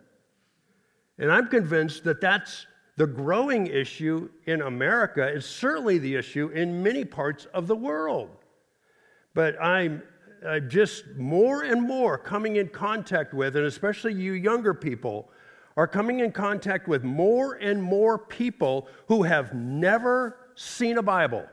And 1.17 1.31
I'm 1.31 1.47
convinced 1.47 2.03
that 2.03 2.19
that's 2.19 2.67
the 2.97 3.07
growing 3.07 3.67
issue 3.67 4.29
in 4.45 4.61
America. 4.61 5.25
It's 5.25 5.45
certainly 5.45 5.97
the 5.97 6.15
issue 6.15 6.49
in 6.49 6.83
many 6.83 7.05
parts 7.05 7.45
of 7.53 7.67
the 7.67 7.75
world. 7.75 8.31
But 9.33 9.61
I'm 9.61 10.01
uh, 10.45 10.59
just 10.59 11.05
more 11.17 11.63
and 11.63 11.81
more 11.81 12.17
coming 12.17 12.57
in 12.57 12.69
contact 12.69 13.33
with, 13.33 13.55
and 13.55 13.65
especially 13.65 14.13
you 14.13 14.33
younger 14.33 14.73
people, 14.73 15.29
are 15.77 15.87
coming 15.87 16.21
in 16.21 16.31
contact 16.31 16.87
with 16.87 17.03
more 17.03 17.55
and 17.55 17.81
more 17.81 18.17
people 18.17 18.87
who 19.07 19.23
have 19.23 19.53
never 19.53 20.37
seen 20.55 20.97
a 20.97 21.03
Bible. 21.03 21.45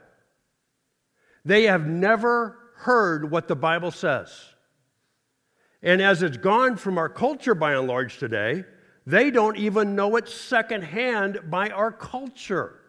They 1.43 1.63
have 1.63 1.87
never 1.87 2.57
heard 2.77 3.29
what 3.29 3.47
the 3.47 3.55
Bible 3.55 3.91
says. 3.91 4.53
And 5.81 6.01
as 6.01 6.23
it's 6.23 6.37
gone 6.37 6.77
from 6.77 6.97
our 6.97 7.09
culture 7.09 7.55
by 7.55 7.73
and 7.73 7.87
large 7.87 8.17
today, 8.17 8.63
they 9.05 9.29
don't 9.29 9.57
even 9.57 9.95
know 9.95 10.15
it 10.15 10.29
secondhand 10.29 11.41
by 11.49 11.69
our 11.69 11.91
culture. 11.91 12.79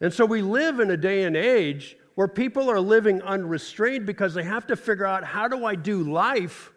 And 0.00 0.12
so 0.12 0.24
we 0.24 0.42
live 0.42 0.78
in 0.78 0.92
a 0.92 0.96
day 0.96 1.24
and 1.24 1.36
age 1.36 1.96
where 2.18 2.26
people 2.26 2.68
are 2.68 2.80
living 2.80 3.22
unrestrained 3.22 4.04
because 4.04 4.34
they 4.34 4.42
have 4.42 4.66
to 4.66 4.74
figure 4.74 5.06
out 5.06 5.22
how 5.22 5.46
do 5.46 5.64
I 5.64 5.76
do 5.76 6.02
life 6.02 6.72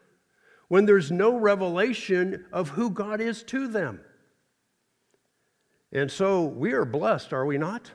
when 0.67 0.85
there's 0.85 1.11
no 1.11 1.35
revelation 1.35 2.45
of 2.53 2.69
who 2.69 2.91
God 2.91 3.19
is 3.19 3.41
to 3.45 3.67
them. 3.67 4.01
And 5.91 6.11
so 6.11 6.43
we 6.43 6.73
are 6.73 6.85
blessed, 6.85 7.33
are 7.33 7.47
we 7.47 7.57
not? 7.57 7.89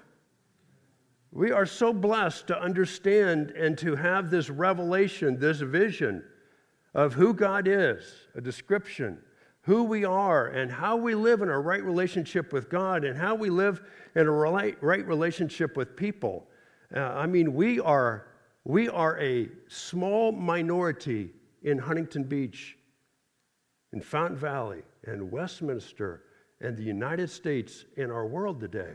We 1.31 1.53
are 1.53 1.67
so 1.67 1.93
blessed 1.93 2.49
to 2.49 2.61
understand 2.61 3.53
and 3.53 3.79
to 3.79 3.95
have 3.95 4.29
this 4.29 4.51
revelation, 4.51 5.39
this 5.39 5.61
vision 5.61 6.25
of 6.95 7.13
who 7.13 7.33
God 7.33 7.69
is, 7.69 8.13
a 8.35 8.41
description, 8.41 9.19
who 9.61 9.85
we 9.85 10.05
are, 10.05 10.49
and 10.49 10.69
how 10.69 10.97
we 10.97 11.15
live 11.15 11.43
in 11.43 11.49
a 11.49 11.61
right 11.61 11.85
relationship 11.85 12.53
with 12.53 12.69
God, 12.69 13.05
and 13.05 13.17
how 13.17 13.37
we 13.37 13.51
live 13.51 13.83
in 14.17 14.27
a 14.27 14.33
right 14.33 14.77
relationship 14.83 15.77
with 15.77 15.95
people. 15.95 16.49
Uh, 16.95 17.01
I 17.01 17.27
mean, 17.27 17.55
we 17.55 17.81
are, 17.81 18.29
we 18.65 18.89
are 18.89 19.19
a 19.21 19.49
small 19.69 20.33
minority 20.33 21.31
in 21.63 21.79
Huntington 21.79 22.25
Beach, 22.25 22.77
in 23.93 24.01
Fountain 24.01 24.37
Valley, 24.37 24.83
and 25.05 25.31
Westminster, 25.31 26.23
and 26.61 26.77
the 26.77 26.83
United 26.83 27.29
States, 27.29 27.85
and 27.97 28.11
our 28.11 28.27
world 28.27 28.61
today. 28.61 28.95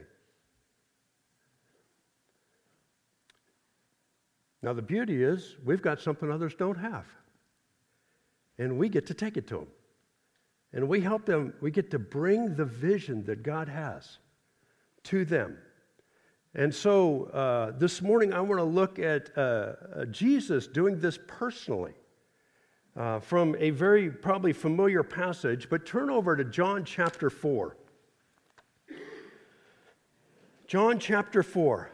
Now, 4.61 4.73
the 4.73 4.81
beauty 4.81 5.23
is 5.23 5.57
we've 5.65 5.81
got 5.81 5.99
something 5.99 6.31
others 6.31 6.53
don't 6.55 6.77
have, 6.77 7.05
and 8.57 8.77
we 8.77 8.89
get 8.89 9.07
to 9.07 9.13
take 9.13 9.37
it 9.37 9.47
to 9.47 9.57
them. 9.57 9.67
And 10.73 10.87
we 10.87 11.01
help 11.01 11.25
them, 11.25 11.53
we 11.61 11.71
get 11.71 11.91
to 11.91 11.99
bring 11.99 12.55
the 12.55 12.63
vision 12.63 13.25
that 13.25 13.43
God 13.43 13.67
has 13.67 14.19
to 15.03 15.25
them. 15.25 15.57
And 16.53 16.73
so 16.73 17.25
uh, 17.25 17.71
this 17.77 18.01
morning, 18.01 18.33
I 18.33 18.41
want 18.41 18.59
to 18.59 18.65
look 18.65 18.99
at 18.99 19.29
uh, 19.37 19.41
uh, 19.41 20.05
Jesus 20.05 20.67
doing 20.67 20.99
this 20.99 21.17
personally 21.25 21.93
uh, 22.97 23.19
from 23.19 23.55
a 23.57 23.69
very 23.69 24.11
probably 24.11 24.51
familiar 24.51 25.01
passage, 25.01 25.69
but 25.69 25.85
turn 25.85 26.09
over 26.09 26.35
to 26.35 26.43
John 26.43 26.83
chapter 26.83 27.29
4. 27.29 27.77
John 30.67 30.99
chapter 30.99 31.41
4. 31.41 31.89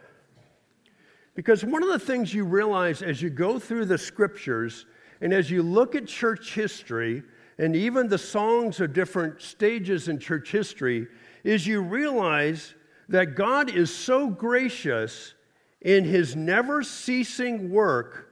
Because 1.36 1.64
one 1.64 1.84
of 1.84 1.90
the 1.90 2.00
things 2.00 2.34
you 2.34 2.44
realize 2.44 3.04
as 3.04 3.22
you 3.22 3.30
go 3.30 3.60
through 3.60 3.86
the 3.86 3.98
scriptures 3.98 4.88
and 5.22 5.34
as 5.34 5.52
you 5.52 5.62
look 5.62 5.94
at 5.94 6.08
church 6.08 6.56
history 6.56 7.22
and 7.60 7.76
even 7.76 8.08
the 8.08 8.18
songs 8.18 8.80
of 8.80 8.92
different 8.92 9.40
stages 9.40 10.08
in 10.08 10.18
church 10.18 10.52
history 10.52 11.08
is 11.44 11.68
you 11.68 11.82
realize 11.82 12.74
that 13.10 13.36
God 13.36 13.70
is 13.70 13.94
so 13.94 14.30
gracious 14.30 15.34
in 15.82 16.04
his 16.04 16.36
never 16.36 16.84
ceasing 16.84 17.70
work 17.70 18.30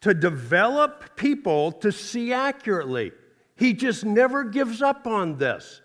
to 0.00 0.14
develop 0.14 1.16
people 1.16 1.72
to 1.72 1.92
see 1.92 2.32
accurately. 2.32 3.12
He 3.56 3.74
just 3.74 4.04
never 4.04 4.44
gives 4.44 4.80
up 4.80 5.06
on 5.06 5.36
this. 5.36 5.82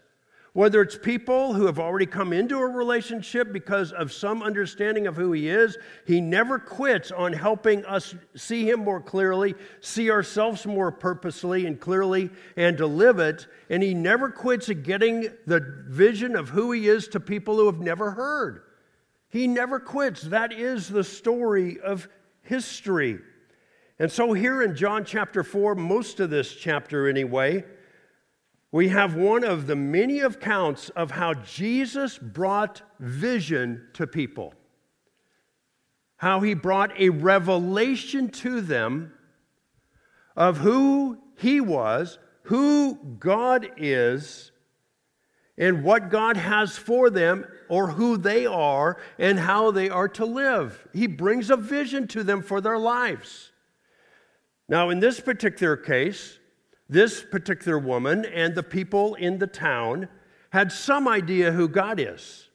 Whether 0.56 0.82
it's 0.82 0.98
people 0.98 1.52
who 1.52 1.66
have 1.66 1.80
already 1.80 2.06
come 2.06 2.32
into 2.32 2.58
a 2.60 2.66
relationship 2.66 3.52
because 3.52 3.92
of 3.92 4.14
some 4.14 4.42
understanding 4.42 5.06
of 5.06 5.18
who 5.18 5.34
He 5.34 5.50
is, 5.50 5.78
He 6.08 6.22
never 6.22 6.60
quits 6.60 7.12
on 7.12 7.34
helping 7.34 7.84
us 7.84 8.16
see 8.38 8.70
Him 8.70 8.80
more 8.80 9.02
clearly, 9.02 9.56
see 9.82 10.10
ourselves 10.10 10.66
more 10.66 10.94
purposely 10.94 11.66
and 11.66 11.78
clearly, 11.78 12.30
and 12.56 12.78
to 12.78 12.88
live 12.88 13.20
it. 13.20 13.48
And 13.70 13.84
He 13.84 13.94
never 13.94 14.30
quits 14.30 14.70
at 14.70 14.84
getting 14.84 15.28
the 15.46 15.84
vision 15.90 16.38
of 16.38 16.48
who 16.48 16.72
He 16.72 16.88
is 16.88 17.10
to 17.10 17.20
people 17.20 17.58
who 17.58 17.66
have 17.66 17.82
never 17.82 18.12
heard. 18.12 18.62
He 19.28 19.48
never 19.48 19.78
quits. 19.78 20.22
That 20.22 20.54
is 20.54 20.88
the 20.88 21.04
story 21.04 21.82
of 21.82 22.08
history. 22.44 23.20
And 24.00 24.10
so, 24.10 24.32
here 24.32 24.62
in 24.62 24.74
John 24.74 25.04
chapter 25.04 25.44
4, 25.44 25.76
most 25.76 26.22
of 26.22 26.30
this 26.30 26.56
chapter 26.56 27.10
anyway, 27.10 27.66
we 28.76 28.90
have 28.90 29.16
one 29.16 29.46
of 29.46 29.68
the 29.68 29.76
many 29.78 30.20
accounts 30.20 30.90
of 30.98 31.12
how 31.12 31.34
Jesus 31.34 32.18
brought 32.18 32.82
vision 33.00 33.88
to 33.94 34.06
people, 34.06 34.54
how 36.18 36.42
he 36.42 36.54
brought 36.54 36.92
a 37.00 37.08
revelation 37.08 38.28
to 38.28 38.60
them 38.60 39.14
of 40.36 40.58
who 40.58 41.18
he 41.38 41.62
was, 41.62 42.20
who 42.44 42.96
God 43.18 43.66
is, 43.78 44.52
and 45.58 45.82
what 45.82 46.10
God 46.10 46.36
has 46.36 46.78
for 46.78 47.10
them, 47.10 47.46
or 47.70 47.92
who 47.92 48.18
they 48.18 48.46
are, 48.46 48.98
and 49.18 49.40
how 49.40 49.72
they 49.72 49.90
are 49.90 50.10
to 50.10 50.26
live. 50.26 50.86
He 50.92 51.08
brings 51.08 51.50
a 51.50 51.56
vision 51.56 52.10
to 52.10 52.26
them 52.26 52.42
for 52.42 52.60
their 52.60 52.78
lives. 52.78 53.54
Now, 54.68 54.90
in 54.90 55.00
this 55.00 55.22
particular 55.22 55.78
case, 55.78 56.40
this 56.90 57.24
particular 57.24 57.80
woman 57.80 58.26
and 58.26 58.54
the 58.54 58.64
people 58.64 59.16
in 59.16 59.40
the 59.40 59.48
town 59.48 60.08
had 60.52 60.72
some 60.72 61.08
idea 61.08 61.52
who 61.52 61.68
God 61.68 62.00
is, 62.00 62.50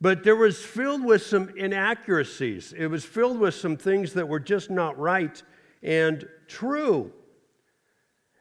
but 0.00 0.22
there 0.22 0.36
was 0.36 0.62
filled 0.62 1.04
with 1.04 1.22
some 1.22 1.50
inaccuracies. 1.56 2.74
It 2.76 2.86
was 2.88 3.04
filled 3.04 3.38
with 3.38 3.54
some 3.54 3.76
things 3.76 4.12
that 4.12 4.28
were 4.28 4.40
just 4.40 4.70
not 4.70 4.98
right 4.98 5.42
and 5.82 6.28
true. 6.46 7.12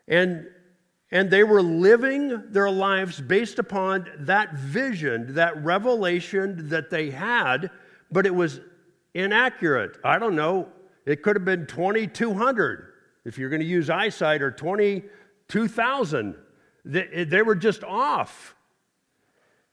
And, 0.07 0.47
and 1.09 1.31
they 1.31 1.43
were 1.43 1.61
living 1.61 2.51
their 2.51 2.69
lives 2.69 3.21
based 3.21 3.59
upon 3.59 4.09
that 4.19 4.53
vision, 4.55 5.35
that 5.35 5.63
revelation 5.63 6.69
that 6.69 6.89
they 6.89 7.09
had, 7.09 7.71
but 8.11 8.25
it 8.25 8.35
was 8.35 8.59
inaccurate. 9.13 9.97
I 10.03 10.19
don't 10.19 10.35
know, 10.35 10.67
it 11.05 11.23
could 11.23 11.35
have 11.35 11.45
been 11.45 11.65
2200 11.65 12.92
if 13.25 13.37
you're 13.37 13.49
going 13.49 13.61
to 13.61 13.67
use 13.67 13.89
eyesight, 13.89 14.41
or 14.41 14.51
22,000. 14.51 16.35
They, 16.85 17.23
they 17.23 17.41
were 17.41 17.55
just 17.55 17.83
off. 17.83 18.55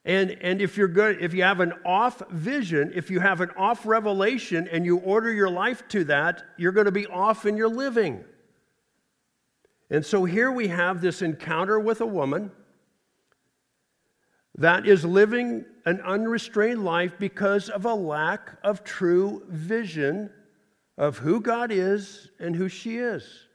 And, 0.04 0.30
and 0.40 0.62
if 0.62 0.76
you're 0.76 0.88
good, 0.88 1.20
if 1.20 1.34
you 1.34 1.42
have 1.42 1.60
an 1.60 1.74
off 1.84 2.22
vision, 2.30 2.92
if 2.94 3.10
you 3.10 3.20
have 3.20 3.40
an 3.40 3.50
off 3.56 3.84
revelation 3.84 4.66
and 4.68 4.84
you 4.84 4.98
order 4.98 5.30
your 5.30 5.50
life 5.50 5.86
to 5.88 6.04
that, 6.04 6.42
you're 6.56 6.72
going 6.72 6.86
to 6.86 6.92
be 6.92 7.06
off 7.06 7.44
in 7.44 7.56
your 7.56 7.68
living. 7.68 8.24
And 9.90 10.06
so 10.06 10.24
here 10.24 10.50
we 10.50 10.68
have 10.68 11.00
this 11.00 11.20
encounter 11.20 11.78
with 11.78 12.00
a 12.00 12.06
woman 12.06 12.50
that 14.56 14.86
is 14.86 15.04
living 15.04 15.64
an 15.84 16.00
unrestrained 16.00 16.84
life 16.84 17.14
because 17.18 17.68
of 17.68 17.84
a 17.84 17.94
lack 17.94 18.58
of 18.62 18.84
true 18.84 19.42
vision 19.48 20.30
of 20.98 21.18
who 21.18 21.40
God 21.40 21.70
is 21.72 22.30
and 22.38 22.54
who 22.54 22.68
she 22.68 22.98
is. 22.98 23.46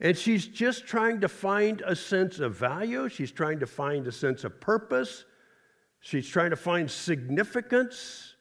And 0.00 0.16
she's 0.16 0.46
just 0.46 0.86
trying 0.86 1.20
to 1.20 1.28
find 1.28 1.80
a 1.82 1.96
sense 1.96 2.40
of 2.40 2.56
value. 2.56 3.08
She's 3.08 3.32
trying 3.32 3.60
to 3.60 3.66
find 3.66 4.06
a 4.06 4.12
sense 4.12 4.44
of 4.44 4.60
purpose. 4.60 5.24
She's 6.00 6.28
trying 6.28 6.50
to 6.50 6.56
find 6.56 6.90
significance. 6.90 8.34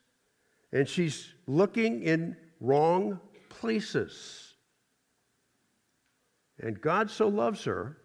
And 0.71 0.87
she's 0.87 1.33
looking 1.47 2.03
in 2.03 2.35
wrong 2.59 3.19
places. 3.49 4.53
And 6.59 6.79
God 6.79 7.09
so 7.09 7.27
loves 7.27 7.63
her, 7.65 7.97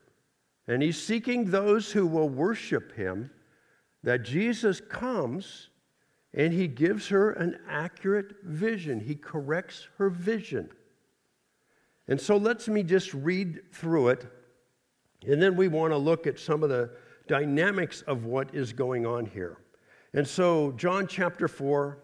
and 0.66 0.82
He's 0.82 1.00
seeking 1.00 1.44
those 1.44 1.92
who 1.92 2.06
will 2.06 2.28
worship 2.28 2.94
Him, 2.94 3.30
that 4.02 4.22
Jesus 4.22 4.80
comes 4.80 5.68
and 6.34 6.52
he 6.52 6.68
gives 6.68 7.08
her 7.08 7.30
an 7.32 7.58
accurate 7.68 8.42
vision. 8.42 9.00
He 9.00 9.14
corrects 9.14 9.88
her 9.98 10.10
vision. 10.10 10.70
And 12.06 12.20
so 12.20 12.36
let's 12.36 12.68
me 12.68 12.82
just 12.82 13.12
read 13.14 13.60
through 13.72 14.08
it. 14.08 14.26
And 15.26 15.42
then 15.42 15.56
we 15.56 15.68
want 15.68 15.92
to 15.92 15.96
look 15.96 16.26
at 16.26 16.38
some 16.38 16.62
of 16.62 16.68
the 16.68 16.90
dynamics 17.26 18.02
of 18.02 18.24
what 18.24 18.54
is 18.54 18.72
going 18.72 19.04
on 19.04 19.26
here. 19.26 19.58
And 20.14 20.26
so, 20.26 20.72
John 20.72 21.06
chapter 21.06 21.48
4, 21.48 21.98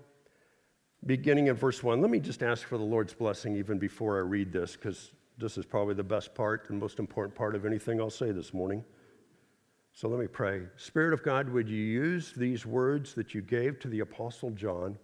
beginning 1.06 1.46
in 1.46 1.54
verse 1.54 1.82
1. 1.82 2.00
Let 2.00 2.10
me 2.10 2.20
just 2.20 2.42
ask 2.42 2.66
for 2.66 2.76
the 2.76 2.84
Lord's 2.84 3.14
blessing 3.14 3.56
even 3.56 3.78
before 3.78 4.18
I 4.18 4.20
read 4.20 4.52
this, 4.52 4.76
because 4.76 5.12
this 5.38 5.56
is 5.56 5.64
probably 5.64 5.94
the 5.94 6.04
best 6.04 6.34
part 6.34 6.68
and 6.68 6.78
most 6.78 6.98
important 6.98 7.34
part 7.34 7.54
of 7.54 7.64
anything 7.64 8.00
I'll 8.00 8.10
say 8.10 8.30
this 8.30 8.52
morning. 8.52 8.84
So 9.96 10.08
let 10.08 10.18
me 10.18 10.26
pray. 10.26 10.62
Spirit 10.76 11.14
of 11.14 11.22
God, 11.22 11.48
would 11.48 11.68
you 11.68 11.76
use 11.76 12.32
these 12.32 12.66
words 12.66 13.14
that 13.14 13.32
you 13.32 13.40
gave 13.40 13.78
to 13.78 13.88
the 13.88 14.00
Apostle 14.00 14.50
John 14.50 14.98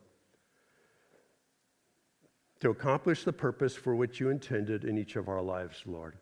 to 2.58 2.70
accomplish 2.70 3.22
the 3.22 3.32
purpose 3.32 3.76
for 3.76 3.94
which 3.94 4.18
you 4.18 4.30
intended 4.30 4.84
in 4.84 4.98
each 4.98 5.14
of 5.14 5.28
our 5.28 5.40
lives, 5.40 5.84
Lord? 5.86 6.16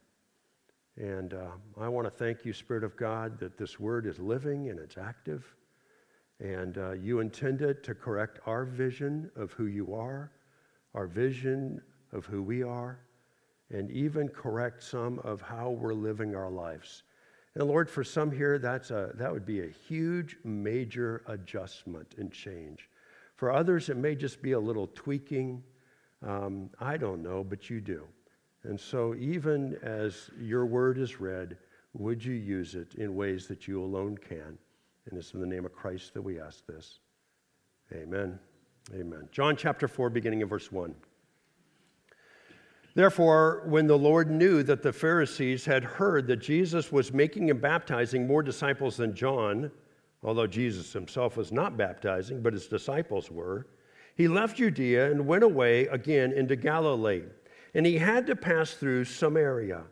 And 0.99 1.33
uh, 1.33 1.53
I 1.81 1.89
want 1.89 2.09
to 2.09 2.11
thank 2.11 2.45
you, 2.45 2.53
Spirit 2.53 2.85
of 2.85 2.95
God, 2.99 3.39
that 3.39 3.57
this 3.57 3.81
word 3.81 4.05
is 4.05 4.19
living 4.19 4.69
and 4.69 4.79
it's 4.79 4.99
active. 4.99 5.55
And 6.39 6.77
uh, 6.77 6.93
you 6.93 7.21
intended 7.21 7.83
to 7.85 7.95
correct 7.95 8.39
our 8.45 8.67
vision 8.67 9.31
of 9.35 9.51
who 9.53 9.65
you 9.65 9.95
are, 9.95 10.31
our 10.95 11.07
vision 11.07 11.81
of 12.13 12.27
who 12.27 12.43
we 12.43 12.63
are, 12.63 13.01
and 13.71 13.91
even 13.91 14.29
correct 14.29 14.83
some 14.83 15.21
of 15.21 15.41
how 15.41 15.71
we're 15.71 15.95
living 15.95 16.35
our 16.35 16.51
lives. 16.51 17.05
And 17.59 17.67
Lord, 17.67 17.91
for 17.91 18.05
some 18.05 18.31
here, 18.31 18.57
that's 18.61 18.93
a, 18.93 19.11
that 19.15 19.33
would 19.33 19.45
be 19.45 19.63
a 19.63 19.69
huge, 19.69 20.37
major 20.45 21.25
adjustment 21.27 22.15
and 22.17 22.31
change. 22.31 22.89
For 23.35 23.51
others, 23.51 23.89
it 23.89 23.97
may 23.97 24.15
just 24.15 24.41
be 24.41 24.53
a 24.53 24.61
little 24.61 24.87
tweaking. 24.95 25.65
Um, 26.25 26.71
I 26.79 26.97
don't 26.97 27.21
know, 27.21 27.43
but 27.43 27.69
you 27.69 27.81
do. 27.81 28.05
And 28.63 28.79
so, 28.79 29.13
even 29.17 29.77
as 29.83 30.31
your 30.41 30.67
word 30.67 30.99
is 30.99 31.19
read, 31.19 31.59
would 31.95 32.25
you 32.25 32.35
use 32.35 32.77
it 32.77 32.95
in 32.95 33.17
ways 33.17 33.49
that 33.49 33.67
you 33.67 33.83
alone 33.83 34.17
can? 34.17 34.57
And 35.07 35.19
it's 35.19 35.35
in 35.35 35.41
the 35.41 35.47
name 35.47 35.65
of 35.65 35.73
Christ 35.73 36.15
that 36.15 36.23
we 36.23 36.39
ask 36.39 36.65
this. 36.65 37.01
Amen. 37.93 38.39
Amen. 38.95 39.29
John 39.33 39.57
chapter 39.57 39.89
4, 39.89 40.11
beginning 40.11 40.43
of 40.43 40.51
verse 40.51 40.71
1. 40.71 40.95
Therefore, 42.99 43.63
when 43.67 43.87
the 43.87 43.97
Lord 43.97 44.29
knew 44.29 44.65
that 44.65 44.83
the 44.83 44.93
Pharisees 44.93 45.65
had 45.65 45.85
heard 45.85 46.27
that 46.27 46.39
Jesus 46.39 46.91
was 46.91 47.13
making 47.13 47.49
and 47.49 47.61
baptizing 47.61 48.27
more 48.27 48.43
disciples 48.43 48.97
than 48.97 49.15
John, 49.15 49.71
although 50.25 50.49
Jesus 50.49 50.93
himself 50.95 51.37
was 51.37 51.53
not 51.53 51.77
baptizing, 51.77 52.43
but 52.43 52.55
his 52.55 52.67
disciples 52.67 53.31
were, 53.31 53.69
he 54.17 54.27
left 54.27 54.57
Judea 54.57 55.13
and 55.13 55.29
went 55.29 55.45
away 55.45 55.87
again 55.87 56.33
into 56.33 56.57
Galilee. 56.57 57.23
And 57.73 57.87
he 57.87 57.99
had 57.99 58.27
to 58.27 58.35
pass 58.35 58.73
through 58.73 59.05
Samaria. 59.05 59.85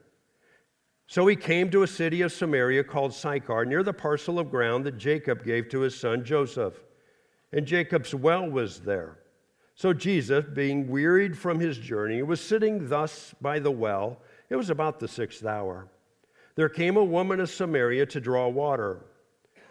So 1.07 1.29
he 1.29 1.37
came 1.37 1.71
to 1.71 1.85
a 1.85 1.87
city 1.87 2.23
of 2.23 2.33
Samaria 2.33 2.83
called 2.83 3.15
Sychar, 3.15 3.65
near 3.67 3.85
the 3.85 3.93
parcel 3.93 4.41
of 4.41 4.51
ground 4.51 4.85
that 4.85 4.99
Jacob 4.99 5.45
gave 5.45 5.69
to 5.69 5.83
his 5.83 5.95
son 5.95 6.25
Joseph. 6.25 6.75
And 7.53 7.67
Jacob's 7.67 8.17
well 8.17 8.51
was 8.51 8.81
there. 8.81 9.19
So 9.77 9.93
Jesus, 9.93 10.47
being 10.55 10.89
wearied 10.89 11.37
from 11.37 11.61
his 11.61 11.77
journey, 11.77 12.23
was 12.23 12.41
sitting 12.41 12.89
thus 12.89 13.35
by 13.43 13.59
the 13.59 13.71
well. 13.71 14.23
It 14.49 14.57
was 14.57 14.71
about 14.71 14.99
the 14.99 15.07
sixth 15.07 15.45
hour. 15.45 15.89
There 16.55 16.71
came 16.71 16.97
a 16.97 17.05
woman 17.05 17.41
of 17.41 17.51
Samaria 17.51 18.07
to 18.07 18.21
draw 18.21 18.49
water. 18.49 19.05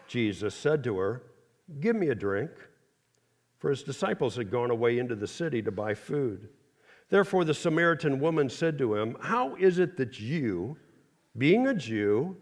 Jesus 0.06 0.54
said 0.54 0.84
to 0.84 0.96
her, 0.96 1.22
Give 1.80 1.96
me 1.96 2.10
a 2.10 2.14
drink. 2.14 2.52
For 3.58 3.70
his 3.70 3.82
disciples 3.82 4.36
had 4.36 4.48
gone 4.48 4.70
away 4.70 5.00
into 5.00 5.16
the 5.16 5.26
city 5.26 5.60
to 5.62 5.72
buy 5.72 5.94
food. 5.94 6.50
Therefore, 7.08 7.44
the 7.44 7.54
Samaritan 7.54 8.20
woman 8.20 8.48
said 8.48 8.78
to 8.78 8.94
him, 8.94 9.16
How 9.20 9.56
is 9.56 9.80
it 9.80 9.96
that 9.96 10.20
you, 10.20 10.76
being 11.36 11.66
a 11.66 11.74
Jew, 11.74 12.36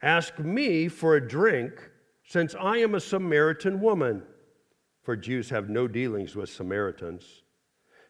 ask 0.00 0.38
me 0.38 0.86
for 0.86 1.16
a 1.16 1.28
drink, 1.28 1.90
since 2.24 2.54
I 2.54 2.76
am 2.76 2.94
a 2.94 3.00
Samaritan 3.00 3.80
woman? 3.80 4.22
For 5.04 5.16
Jews 5.16 5.50
have 5.50 5.68
no 5.68 5.86
dealings 5.86 6.34
with 6.34 6.48
Samaritans. 6.48 7.42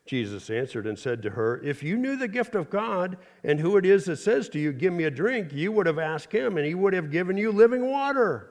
Jesus 0.07 0.49
answered 0.49 0.87
and 0.87 0.99
said 0.99 1.23
to 1.23 1.31
her, 1.31 1.61
If 1.63 1.83
you 1.83 1.97
knew 1.97 2.17
the 2.17 2.29
gift 2.29 2.55
of 2.55 2.71
God 2.71 3.17
and 3.43 3.59
who 3.59 3.77
it 3.77 3.85
is 3.85 4.05
that 4.05 4.17
says 4.17 4.49
to 4.51 4.59
you, 4.59 4.73
Give 4.73 4.93
me 4.93 5.05
a 5.05 5.11
drink, 5.11 5.53
you 5.53 5.73
would 5.73 5.87
have 5.87 5.99
asked 5.99 6.33
him, 6.33 6.57
and 6.57 6.67
he 6.67 6.75
would 6.75 6.93
have 6.93 7.11
given 7.11 7.37
you 7.37 7.51
living 7.51 7.91
water. 7.91 8.51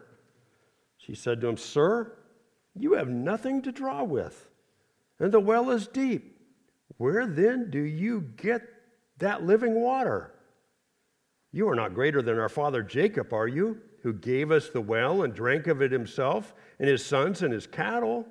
She 0.98 1.16
said 1.16 1.42
to 1.42 1.48
him, 1.48 1.58
Sir, 1.58 2.12
you 2.76 2.94
have 2.94 3.08
nothing 3.08 3.62
to 3.62 3.72
draw 3.72 4.04
with, 4.04 4.50
and 5.20 5.32
the 5.32 5.40
well 5.40 5.70
is 5.70 5.88
deep. 5.88 6.38
Where 6.98 7.28
then 7.28 7.70
do 7.70 7.80
you 7.80 8.22
get 8.36 8.62
that 9.20 9.44
living 9.44 9.80
water? 9.80 10.34
You 11.52 11.70
are 11.70 11.76
not 11.76 11.94
greater 11.94 12.22
than 12.22 12.40
our 12.40 12.50
father 12.50 12.82
Jacob, 12.82 13.32
are 13.32 13.48
you, 13.48 13.80
who 14.02 14.14
gave 14.14 14.52
us 14.52 14.70
the 14.70 14.82
well 14.82 15.22
and 15.22 15.34
drank 15.34 15.68
of 15.68 15.84
it 15.84 15.92
himself, 15.92 16.56
and 16.80 16.90
his 16.90 17.06
sons 17.06 17.44
and 17.44 17.54
his 17.54 17.68
cattle? 17.68 18.26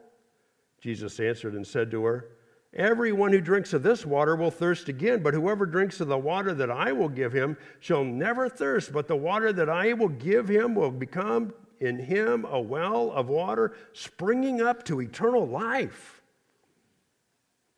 Jesus 0.82 1.20
answered 1.20 1.54
and 1.54 1.64
said 1.64 1.92
to 1.92 2.04
her, 2.04 2.28
Everyone 2.74 3.32
who 3.32 3.40
drinks 3.40 3.72
of 3.72 3.84
this 3.84 4.04
water 4.04 4.34
will 4.34 4.50
thirst 4.50 4.88
again, 4.88 5.22
but 5.22 5.32
whoever 5.32 5.64
drinks 5.64 6.00
of 6.00 6.08
the 6.08 6.18
water 6.18 6.54
that 6.54 6.70
I 6.70 6.90
will 6.90 7.08
give 7.08 7.32
him 7.32 7.56
shall 7.78 8.02
never 8.02 8.48
thirst, 8.48 8.92
but 8.92 9.06
the 9.06 9.16
water 9.16 9.52
that 9.52 9.68
I 9.68 9.92
will 9.92 10.08
give 10.08 10.48
him 10.48 10.74
will 10.74 10.90
become 10.90 11.54
in 11.80 11.98
him 11.98 12.44
a 12.46 12.60
well 12.60 13.12
of 13.12 13.28
water 13.28 13.76
springing 13.92 14.60
up 14.60 14.84
to 14.86 15.00
eternal 15.00 15.46
life. 15.46 16.20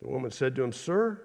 The 0.01 0.09
woman 0.09 0.31
said 0.31 0.55
to 0.57 0.63
him, 0.63 0.73
Sir, 0.73 1.21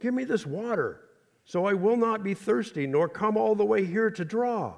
give 0.00 0.12
me 0.12 0.24
this 0.24 0.44
water, 0.44 1.00
so 1.46 1.64
I 1.64 1.72
will 1.72 1.96
not 1.96 2.22
be 2.22 2.34
thirsty, 2.34 2.86
nor 2.86 3.08
come 3.08 3.38
all 3.38 3.54
the 3.54 3.64
way 3.64 3.86
here 3.86 4.10
to 4.10 4.24
draw. 4.24 4.74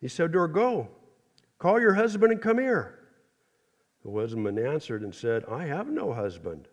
He 0.00 0.08
said 0.08 0.32
to 0.32 0.38
her, 0.38 0.48
Go, 0.48 0.88
call 1.58 1.80
your 1.80 1.94
husband 1.94 2.32
and 2.32 2.40
come 2.40 2.58
here. 2.58 3.01
The 4.04 4.10
woman 4.10 4.58
answered 4.58 5.02
and 5.02 5.14
said, 5.14 5.44
I 5.50 5.64
have 5.66 5.88
no 5.88 6.12
husband. 6.12 6.68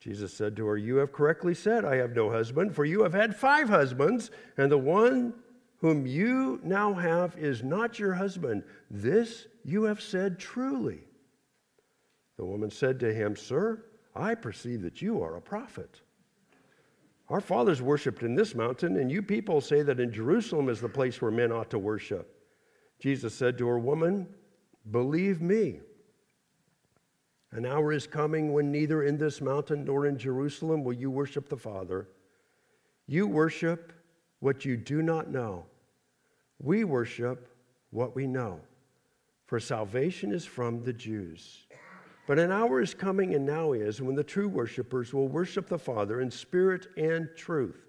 Jesus 0.00 0.32
said 0.32 0.56
to 0.56 0.66
her, 0.66 0.76
You 0.76 0.96
have 0.96 1.12
correctly 1.12 1.54
said, 1.54 1.84
I 1.84 1.96
have 1.96 2.14
no 2.14 2.30
husband, 2.30 2.74
for 2.74 2.84
you 2.84 3.02
have 3.02 3.14
had 3.14 3.34
five 3.34 3.68
husbands, 3.68 4.30
and 4.56 4.70
the 4.70 4.78
one 4.78 5.34
whom 5.78 6.06
you 6.06 6.60
now 6.62 6.94
have 6.94 7.36
is 7.36 7.62
not 7.62 7.98
your 7.98 8.14
husband. 8.14 8.62
This 8.90 9.46
you 9.64 9.82
have 9.84 10.00
said 10.00 10.38
truly. 10.38 11.00
The 12.36 12.44
woman 12.44 12.70
said 12.70 13.00
to 13.00 13.12
him, 13.12 13.34
Sir, 13.34 13.84
I 14.14 14.34
perceive 14.34 14.82
that 14.82 15.02
you 15.02 15.22
are 15.22 15.36
a 15.36 15.40
prophet. 15.40 16.00
Our 17.28 17.40
fathers 17.40 17.82
worshipped 17.82 18.22
in 18.22 18.34
this 18.34 18.54
mountain, 18.54 18.96
and 18.98 19.10
you 19.10 19.22
people 19.22 19.60
say 19.60 19.82
that 19.82 19.98
in 19.98 20.12
Jerusalem 20.12 20.68
is 20.68 20.80
the 20.80 20.88
place 20.88 21.20
where 21.20 21.32
men 21.32 21.50
ought 21.50 21.70
to 21.70 21.78
worship. 21.78 22.32
Jesus 23.00 23.34
said 23.34 23.58
to 23.58 23.66
her, 23.66 23.78
Woman, 23.78 24.28
believe 24.90 25.42
me. 25.42 25.80
An 27.56 27.64
hour 27.64 27.90
is 27.90 28.06
coming 28.06 28.52
when 28.52 28.70
neither 28.70 29.02
in 29.02 29.16
this 29.16 29.40
mountain 29.40 29.86
nor 29.86 30.04
in 30.04 30.18
Jerusalem 30.18 30.84
will 30.84 30.92
you 30.92 31.10
worship 31.10 31.48
the 31.48 31.56
Father. 31.56 32.06
You 33.06 33.26
worship 33.26 33.94
what 34.40 34.66
you 34.66 34.76
do 34.76 35.00
not 35.00 35.30
know. 35.30 35.64
We 36.58 36.84
worship 36.84 37.48
what 37.88 38.14
we 38.14 38.26
know, 38.26 38.60
for 39.46 39.58
salvation 39.58 40.32
is 40.32 40.44
from 40.44 40.84
the 40.84 40.92
Jews. 40.92 41.66
But 42.26 42.38
an 42.38 42.52
hour 42.52 42.82
is 42.82 42.92
coming, 42.92 43.34
and 43.34 43.46
now 43.46 43.72
is, 43.72 44.02
when 44.02 44.16
the 44.16 44.22
true 44.22 44.48
worshipers 44.48 45.14
will 45.14 45.28
worship 45.28 45.66
the 45.66 45.78
Father 45.78 46.20
in 46.20 46.30
spirit 46.30 46.88
and 46.98 47.30
truth. 47.38 47.86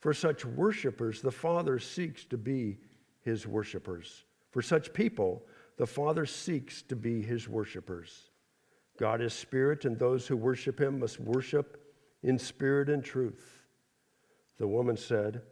For 0.00 0.12
such 0.12 0.44
worshipers, 0.44 1.22
the 1.22 1.32
Father 1.32 1.78
seeks 1.78 2.26
to 2.26 2.36
be 2.36 2.76
his 3.22 3.46
worshipers. 3.46 4.24
For 4.50 4.60
such 4.60 4.92
people, 4.92 5.46
the 5.78 5.86
Father 5.86 6.26
seeks 6.26 6.82
to 6.82 6.96
be 6.96 7.22
his 7.22 7.48
worshipers. 7.48 8.27
God 8.98 9.22
is 9.22 9.32
spirit, 9.32 9.84
and 9.84 9.98
those 9.98 10.26
who 10.26 10.36
worship 10.36 10.80
him 10.80 10.98
must 10.98 11.20
worship 11.20 11.94
in 12.22 12.38
spirit 12.38 12.88
and 12.88 13.02
truth. 13.04 13.62
The 14.58 14.66
woman 14.66 14.96
said, 14.96 15.42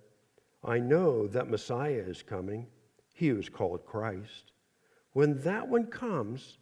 I 0.64 0.78
know 0.78 1.28
that 1.28 1.48
Messiah 1.48 2.02
is 2.06 2.22
coming, 2.22 2.66
he 3.14 3.28
who 3.28 3.38
is 3.38 3.48
called 3.48 3.87
Christ. 3.87 4.50
When 5.12 5.40
that 5.42 5.66
one 5.68 5.87
comes, 5.87 6.59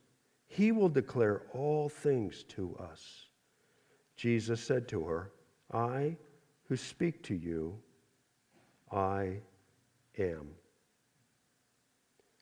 he 0.46 0.72
will 0.72 0.90
declare 0.90 1.42
all 1.54 1.88
things 1.88 2.44
to 2.50 2.76
us. 2.76 3.26
Jesus 4.16 4.62
said 4.62 4.86
to 4.88 5.04
her, 5.06 5.32
I 5.72 6.16
who 6.68 6.76
speak 6.76 7.22
to 7.24 7.34
you, 7.34 7.78
I 8.92 9.38
am. 10.18 10.50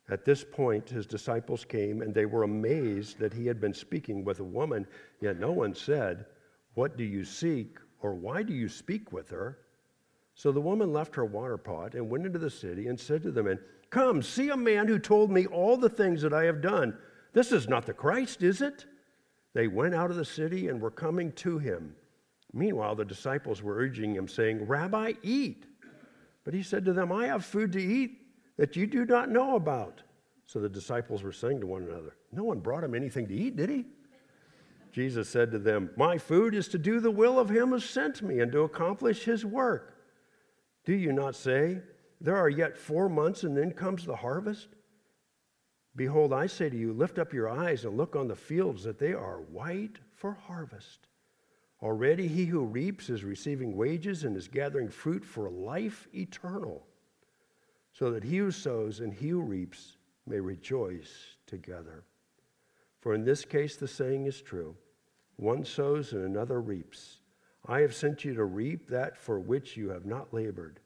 At 0.08 0.24
this 0.24 0.44
point, 0.44 0.88
his 0.88 1.06
disciples 1.06 1.64
came 1.64 2.02
and 2.02 2.12
they 2.14 2.26
were 2.26 2.42
amazed 2.42 3.18
that 3.18 3.32
he 3.32 3.46
had 3.46 3.60
been 3.60 3.74
speaking 3.74 4.24
with 4.24 4.40
a 4.40 4.44
woman, 4.44 4.86
yet 5.20 5.38
no 5.38 5.52
one 5.52 5.74
said, 5.74 6.26
What 6.74 6.96
do 6.96 7.04
you 7.04 7.24
seek? 7.24 7.78
or 8.00 8.14
Why 8.14 8.42
do 8.42 8.52
you 8.52 8.68
speak 8.68 9.12
with 9.12 9.30
her? 9.30 9.58
So 10.34 10.50
the 10.50 10.60
woman 10.60 10.92
left 10.92 11.14
her 11.14 11.24
water 11.24 11.56
pot 11.56 11.94
and 11.94 12.10
went 12.10 12.26
into 12.26 12.38
the 12.38 12.50
city 12.50 12.88
and 12.88 12.98
said 12.98 13.22
to 13.22 13.30
the 13.30 13.42
men, 13.42 13.60
Come, 13.90 14.22
see 14.22 14.48
a 14.48 14.56
man 14.56 14.88
who 14.88 14.98
told 14.98 15.30
me 15.30 15.46
all 15.46 15.76
the 15.76 15.88
things 15.88 16.22
that 16.22 16.32
I 16.32 16.44
have 16.44 16.60
done. 16.60 16.96
This 17.32 17.52
is 17.52 17.68
not 17.68 17.86
the 17.86 17.92
Christ, 17.92 18.42
is 18.42 18.60
it? 18.60 18.86
They 19.54 19.68
went 19.68 19.94
out 19.94 20.10
of 20.10 20.16
the 20.16 20.24
city 20.24 20.68
and 20.68 20.80
were 20.80 20.90
coming 20.90 21.30
to 21.32 21.58
him. 21.58 21.94
Meanwhile, 22.52 22.96
the 22.96 23.04
disciples 23.04 23.62
were 23.62 23.76
urging 23.76 24.14
him, 24.14 24.26
saying, 24.26 24.66
Rabbi, 24.66 25.12
eat. 25.22 25.66
But 26.44 26.54
he 26.54 26.62
said 26.62 26.84
to 26.86 26.92
them, 26.92 27.12
I 27.12 27.26
have 27.26 27.44
food 27.44 27.72
to 27.72 27.82
eat 27.82 28.21
that 28.62 28.77
you 28.77 28.87
do 28.87 29.05
not 29.05 29.29
know 29.29 29.57
about. 29.57 30.03
So 30.46 30.61
the 30.61 30.68
disciples 30.68 31.25
were 31.25 31.33
saying 31.33 31.59
to 31.62 31.66
one 31.66 31.83
another, 31.83 32.14
No 32.31 32.44
one 32.44 32.61
brought 32.61 32.85
him 32.85 32.94
anything 32.94 33.27
to 33.27 33.35
eat, 33.35 33.57
did 33.57 33.68
he? 33.68 33.87
Jesus 34.92 35.29
said 35.29 35.51
to 35.51 35.59
them, 35.59 35.90
My 35.96 36.16
food 36.16 36.55
is 36.55 36.68
to 36.68 36.79
do 36.79 37.01
the 37.01 37.11
will 37.11 37.40
of 37.40 37.48
him 37.48 37.70
who 37.70 37.81
sent 37.81 38.22
me 38.22 38.38
and 38.38 38.53
to 38.53 38.61
accomplish 38.61 39.25
his 39.25 39.44
work. 39.44 39.96
Do 40.85 40.92
you 40.92 41.12
not 41.12 41.35
say, 41.35 41.81
There 42.20 42.37
are 42.37 42.48
yet 42.48 42.79
four 42.79 43.09
months, 43.09 43.42
and 43.42 43.57
then 43.57 43.72
comes 43.72 44.05
the 44.05 44.14
harvest? 44.14 44.68
Behold, 45.96 46.33
I 46.33 46.46
say 46.46 46.70
to 46.70 46.77
you, 46.77 46.92
lift 46.92 47.18
up 47.18 47.33
your 47.33 47.48
eyes 47.48 47.85
and 47.85 47.96
look 47.96 48.14
on 48.14 48.29
the 48.29 48.37
fields, 48.37 48.85
that 48.85 49.01
they 49.01 49.12
are 49.12 49.40
white 49.51 49.98
for 50.14 50.35
harvest. 50.35 51.09
Already 51.83 52.29
he 52.29 52.44
who 52.44 52.61
reaps 52.61 53.11
is 53.11 53.25
receiving 53.25 53.77
wages 53.77 54.22
and 54.22 54.37
is 54.37 54.46
gathering 54.46 54.88
fruit 54.88 55.25
for 55.25 55.51
life 55.51 56.07
eternal, 56.14 56.87
so 58.02 58.10
that 58.10 58.24
he 58.24 58.38
who 58.38 58.50
sows 58.50 58.98
and 58.98 59.14
he 59.14 59.28
who 59.28 59.40
reaps 59.40 59.96
may 60.26 60.40
rejoice 60.40 61.36
together. 61.46 62.02
For 62.98 63.14
in 63.14 63.24
this 63.24 63.44
case 63.44 63.76
the 63.76 63.86
saying 63.86 64.26
is 64.26 64.42
true 64.42 64.74
one 65.36 65.64
sows 65.64 66.12
and 66.12 66.24
another 66.24 66.60
reaps. 66.60 67.18
I 67.64 67.78
have 67.78 67.94
sent 67.94 68.24
you 68.24 68.34
to 68.34 68.44
reap 68.44 68.88
that 68.88 69.16
for 69.16 69.38
which 69.38 69.76
you 69.76 69.88
have 69.90 70.04
not 70.04 70.34
labored. 70.34 70.80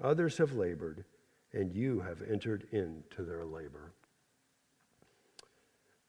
Others 0.00 0.38
have 0.38 0.52
labored, 0.52 1.04
and 1.52 1.74
you 1.74 1.98
have 1.98 2.22
entered 2.22 2.68
into 2.70 3.24
their 3.24 3.44
labor. 3.44 3.90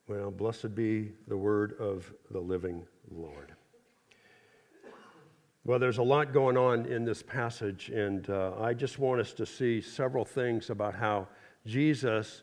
Well, 0.07 0.29
blessed 0.29 0.75
be 0.75 1.13
the 1.27 1.37
word 1.37 1.73
of 1.79 2.13
the 2.29 2.39
living 2.39 2.85
Lord. 3.09 3.55
Well, 5.63 5.77
there's 5.77 5.99
a 5.99 6.03
lot 6.03 6.33
going 6.33 6.57
on 6.57 6.87
in 6.87 7.05
this 7.05 7.21
passage, 7.21 7.89
and 7.89 8.27
uh, 8.31 8.53
I 8.59 8.73
just 8.73 8.97
want 8.97 9.21
us 9.21 9.31
to 9.33 9.45
see 9.45 9.79
several 9.79 10.25
things 10.25 10.71
about 10.71 10.95
how 10.95 11.27
Jesus 11.67 12.41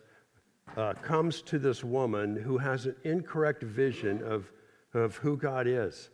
uh, 0.76 0.92
comes 1.02 1.42
to 1.42 1.58
this 1.58 1.82
woman 1.82 2.36
who 2.36 2.58
has 2.58 2.86
an 2.86 2.94
incorrect 3.02 3.64
vision 3.64 4.22
of, 4.22 4.52
of 4.94 5.16
who 5.16 5.36
God 5.36 5.66
is. 5.66 6.10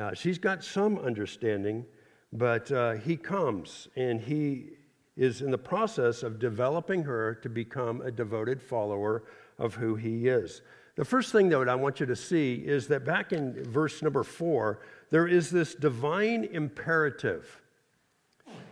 Uh, 0.00 0.14
she's 0.14 0.38
got 0.38 0.62
some 0.62 0.96
understanding, 1.00 1.84
but 2.32 2.70
uh, 2.70 2.92
he 2.92 3.16
comes 3.16 3.88
and 3.96 4.20
he 4.20 4.74
is 5.16 5.42
in 5.42 5.50
the 5.50 5.58
process 5.58 6.22
of 6.22 6.38
developing 6.38 7.02
her 7.02 7.34
to 7.34 7.48
become 7.48 8.00
a 8.00 8.12
devoted 8.12 8.62
follower 8.62 9.24
of 9.58 9.74
who 9.74 9.96
he 9.96 10.28
is. 10.28 10.62
The 10.94 11.04
first 11.04 11.32
thing, 11.32 11.48
that 11.48 11.68
I 11.68 11.74
want 11.74 12.00
you 12.00 12.06
to 12.06 12.16
see 12.16 12.54
is 12.54 12.86
that 12.88 13.04
back 13.04 13.32
in 13.32 13.64
verse 13.64 14.02
number 14.02 14.22
four, 14.22 14.80
there 15.10 15.26
is 15.26 15.50
this 15.50 15.74
divine 15.74 16.44
imperative. 16.44 17.62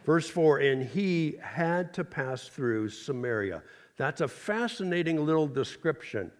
Verse 0.04 0.28
4 0.28 0.58
and 0.58 0.82
he 0.82 1.36
had 1.40 1.92
to 1.94 2.04
pass 2.04 2.48
through 2.48 2.88
Samaria. 2.88 3.62
That's 3.96 4.22
a 4.22 4.28
fascinating 4.28 5.24
little 5.24 5.46
description. 5.46 6.32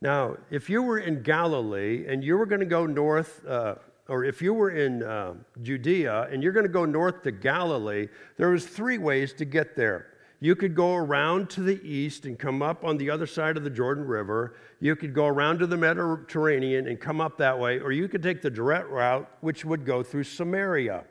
Now, 0.00 0.36
if 0.50 0.70
you 0.70 0.82
were 0.82 0.98
in 0.98 1.22
Galilee 1.22 2.06
and 2.06 2.22
you 2.22 2.36
were 2.36 2.46
going 2.46 2.60
to 2.60 2.66
go 2.66 2.86
north, 2.86 3.44
uh, 3.46 3.76
or 4.08 4.24
if 4.24 4.40
you 4.40 4.54
were 4.54 4.70
in 4.70 5.02
uh, 5.02 5.34
Judea 5.62 6.28
and 6.30 6.42
you're 6.42 6.52
going 6.52 6.66
to 6.66 6.72
go 6.72 6.84
north 6.84 7.22
to 7.22 7.32
Galilee, 7.32 8.08
there 8.36 8.50
was 8.50 8.66
three 8.66 8.98
ways 8.98 9.32
to 9.34 9.44
get 9.44 9.74
there. 9.74 10.06
You 10.40 10.54
could 10.54 10.76
go 10.76 10.94
around 10.94 11.50
to 11.50 11.62
the 11.62 11.82
east 11.82 12.24
and 12.24 12.38
come 12.38 12.62
up 12.62 12.84
on 12.84 12.96
the 12.96 13.10
other 13.10 13.26
side 13.26 13.56
of 13.56 13.64
the 13.64 13.70
Jordan 13.70 14.06
River. 14.06 14.54
You 14.78 14.94
could 14.94 15.12
go 15.12 15.26
around 15.26 15.58
to 15.58 15.66
the 15.66 15.76
Mediterranean 15.76 16.86
and 16.86 17.00
come 17.00 17.20
up 17.20 17.38
that 17.38 17.58
way, 17.58 17.80
or 17.80 17.90
you 17.90 18.06
could 18.06 18.22
take 18.22 18.40
the 18.40 18.50
direct 18.50 18.88
route, 18.88 19.28
which 19.40 19.64
would 19.64 19.84
go 19.84 20.02
through 20.04 20.24
Samaria. 20.24 21.04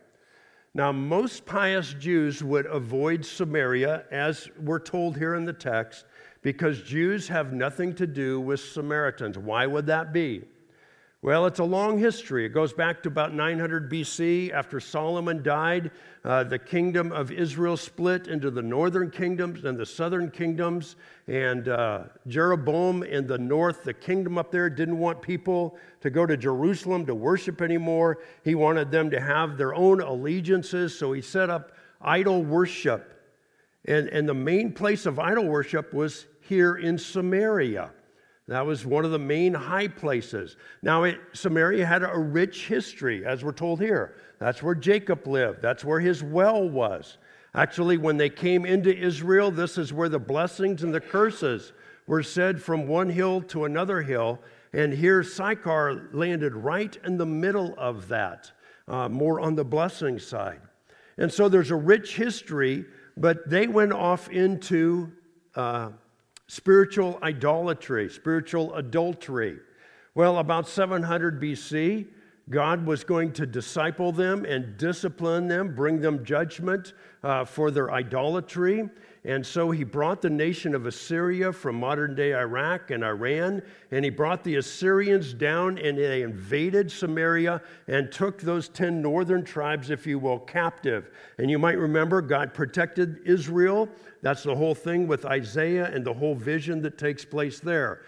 Now, 0.74 0.94
most 0.94 1.46
pious 1.46 1.94
Jews 1.94 2.42
would 2.42 2.68
avoid 2.68 3.26
Samaria, 3.26 4.06
as 4.12 4.48
we're 4.62 4.80
told 4.80 5.18
here 5.18 5.36
in 5.36 5.44
the 5.44 5.52
text, 5.52 6.06
because 6.42 6.82
Jews 6.84 7.28
have 7.28 7.52
nothing 7.52 7.94
to 7.96 8.08
do 8.08 8.40
with 8.40 8.62
Samaritans. 8.62 9.38
Why 9.38 9.66
would 9.66 9.88
that 9.88 10.14
be? 10.14 10.44
Well, 11.24 11.48
it's 11.48 11.58
a 11.58 11.64
long 11.64 11.98
history. 11.98 12.46
It 12.46 12.50
goes 12.50 12.74
back 12.74 13.02
to 13.02 13.10
about 13.10 13.34
900 13.34 13.92
BC. 13.92 14.52
After 14.52 14.80
Solomon 14.80 15.42
died, 15.42 15.90
uh, 16.24 16.44
the 16.44 16.60
kingdom 16.60 17.12
of 17.12 17.32
Israel 17.32 17.76
split 17.76 18.28
into 18.28 18.52
the 18.52 18.62
northern 18.62 19.10
kingdoms 19.10 19.66
and 19.66 19.80
the 19.80 19.86
southern 19.86 20.30
kingdoms. 20.30 20.96
And 21.26 21.70
uh, 21.70 22.04
Jeroboam 22.28 23.02
in 23.02 23.26
the 23.26 23.40
north, 23.40 23.84
the 23.84 23.96
kingdom 23.96 24.38
up 24.38 24.52
there, 24.52 24.70
didn't 24.70 25.00
want 25.00 25.24
people 25.24 25.80
to 26.02 26.12
go 26.12 26.28
to 26.28 26.38
Jerusalem 26.38 27.08
to 27.08 27.16
worship 27.16 27.64
anymore. 27.64 28.20
He 28.44 28.54
wanted 28.54 28.92
them 28.92 29.10
to 29.10 29.20
have 29.20 29.58
their 29.58 29.74
own 29.74 30.02
allegiances, 30.02 30.96
so 30.96 31.14
he 31.14 31.22
set 31.24 31.50
up 31.50 31.72
idol 32.00 32.44
worship. 32.44 33.20
And, 33.86 34.08
and 34.10 34.30
the 34.30 34.36
main 34.36 34.72
place 34.72 35.08
of 35.08 35.18
idol 35.18 35.48
worship 35.48 35.96
was 35.96 36.28
here 36.42 36.76
in 36.76 37.00
Samaria. 37.00 37.90
That 38.48 38.66
was 38.66 38.86
one 38.86 39.04
of 39.04 39.12
the 39.12 39.20
main 39.20 39.54
high 39.54 39.90
places. 39.90 40.56
Now, 40.82 41.04
it, 41.04 41.20
Samaria 41.34 41.86
had 41.86 42.04
a 42.04 42.18
rich 42.18 42.68
history, 42.68 43.26
as 43.26 43.44
we're 43.44 43.52
told 43.52 43.82
here. 43.82 44.16
That's 44.40 44.64
where 44.64 44.76
Jacob 44.76 45.28
lived, 45.28 45.62
that's 45.62 45.84
where 45.84 46.00
his 46.00 46.24
well 46.24 46.68
was. 46.70 47.18
Actually, 47.56 47.98
when 47.98 48.18
they 48.18 48.30
came 48.30 48.66
into 48.66 48.96
Israel, 48.96 49.52
this 49.52 49.78
is 49.78 49.92
where 49.92 50.10
the 50.10 50.20
blessings 50.20 50.84
and 50.84 50.94
the 50.94 51.02
curses 51.02 51.74
were 52.06 52.24
said 52.24 52.62
from 52.62 52.88
one 52.88 53.10
hill 53.10 53.42
to 53.42 53.66
another 53.66 54.02
hill. 54.02 54.40
And 54.74 54.94
here, 54.94 55.24
Sychar 55.24 56.10
landed 56.14 56.56
right 56.56 56.96
in 57.04 57.18
the 57.18 57.26
middle 57.26 57.74
of 57.78 58.08
that, 58.10 58.52
uh, 58.88 59.10
more 59.10 59.42
on 59.42 59.56
the 59.56 59.66
blessing 59.66 60.20
side. 60.20 60.62
And 61.18 61.34
so 61.34 61.50
there's 61.50 61.72
a 61.72 61.76
rich 61.76 62.16
history, 62.16 62.86
but 63.18 63.50
they 63.50 63.68
went 63.68 63.92
off 63.92 64.30
into. 64.30 65.12
Uh, 65.54 65.90
spiritual 66.48 67.20
idolatry, 67.22 68.10
spiritual 68.10 68.74
adultery. 68.76 69.60
Well, 70.16 70.40
about 70.40 70.68
700 70.68 71.42
BC, 71.42 72.08
God 72.50 72.86
was 72.86 73.04
going 73.04 73.34
to 73.34 73.46
disciple 73.46 74.12
them 74.12 74.46
and 74.46 74.78
discipline 74.78 75.48
them, 75.48 75.76
bring 75.76 76.00
them 76.00 76.24
judgment 76.24 76.94
uh, 77.22 77.44
for 77.44 77.72
their 77.72 77.92
idolatry. 77.92 78.90
And 79.28 79.46
so 79.46 79.72
he 79.72 79.84
brought 79.84 80.22
the 80.22 80.30
nation 80.30 80.74
of 80.74 80.86
Assyria 80.86 81.52
from 81.52 81.76
modern 81.76 82.16
day 82.16 82.34
Iraq 82.34 82.92
and 82.92 83.04
Iran, 83.04 83.62
and 83.92 84.06
he 84.06 84.10
brought 84.10 84.42
the 84.42 84.56
Assyrians 84.56 85.34
down 85.34 85.78
and 85.78 85.98
they 85.98 86.22
invaded 86.22 86.90
Samaria 86.90 87.62
and 87.90 88.10
took 88.10 88.40
those 88.40 88.70
10 88.70 89.02
northern 89.02 89.44
tribes, 89.44 89.90
if 89.90 90.08
you 90.08 90.18
will, 90.18 90.40
captive. 90.40 91.12
And 91.40 91.52
you 91.52 91.60
might 91.60 91.78
remember 91.78 92.22
God 92.22 92.54
protected 92.54 93.20
Israel. 93.26 93.90
That's 94.22 94.44
the 94.44 94.56
whole 94.56 94.74
thing 94.74 95.08
with 95.08 95.26
Isaiah 95.26 95.92
and 95.94 96.06
the 96.06 96.14
whole 96.14 96.34
vision 96.34 96.82
that 96.84 96.98
takes 96.98 97.26
place 97.26 97.60
there. 97.60 98.04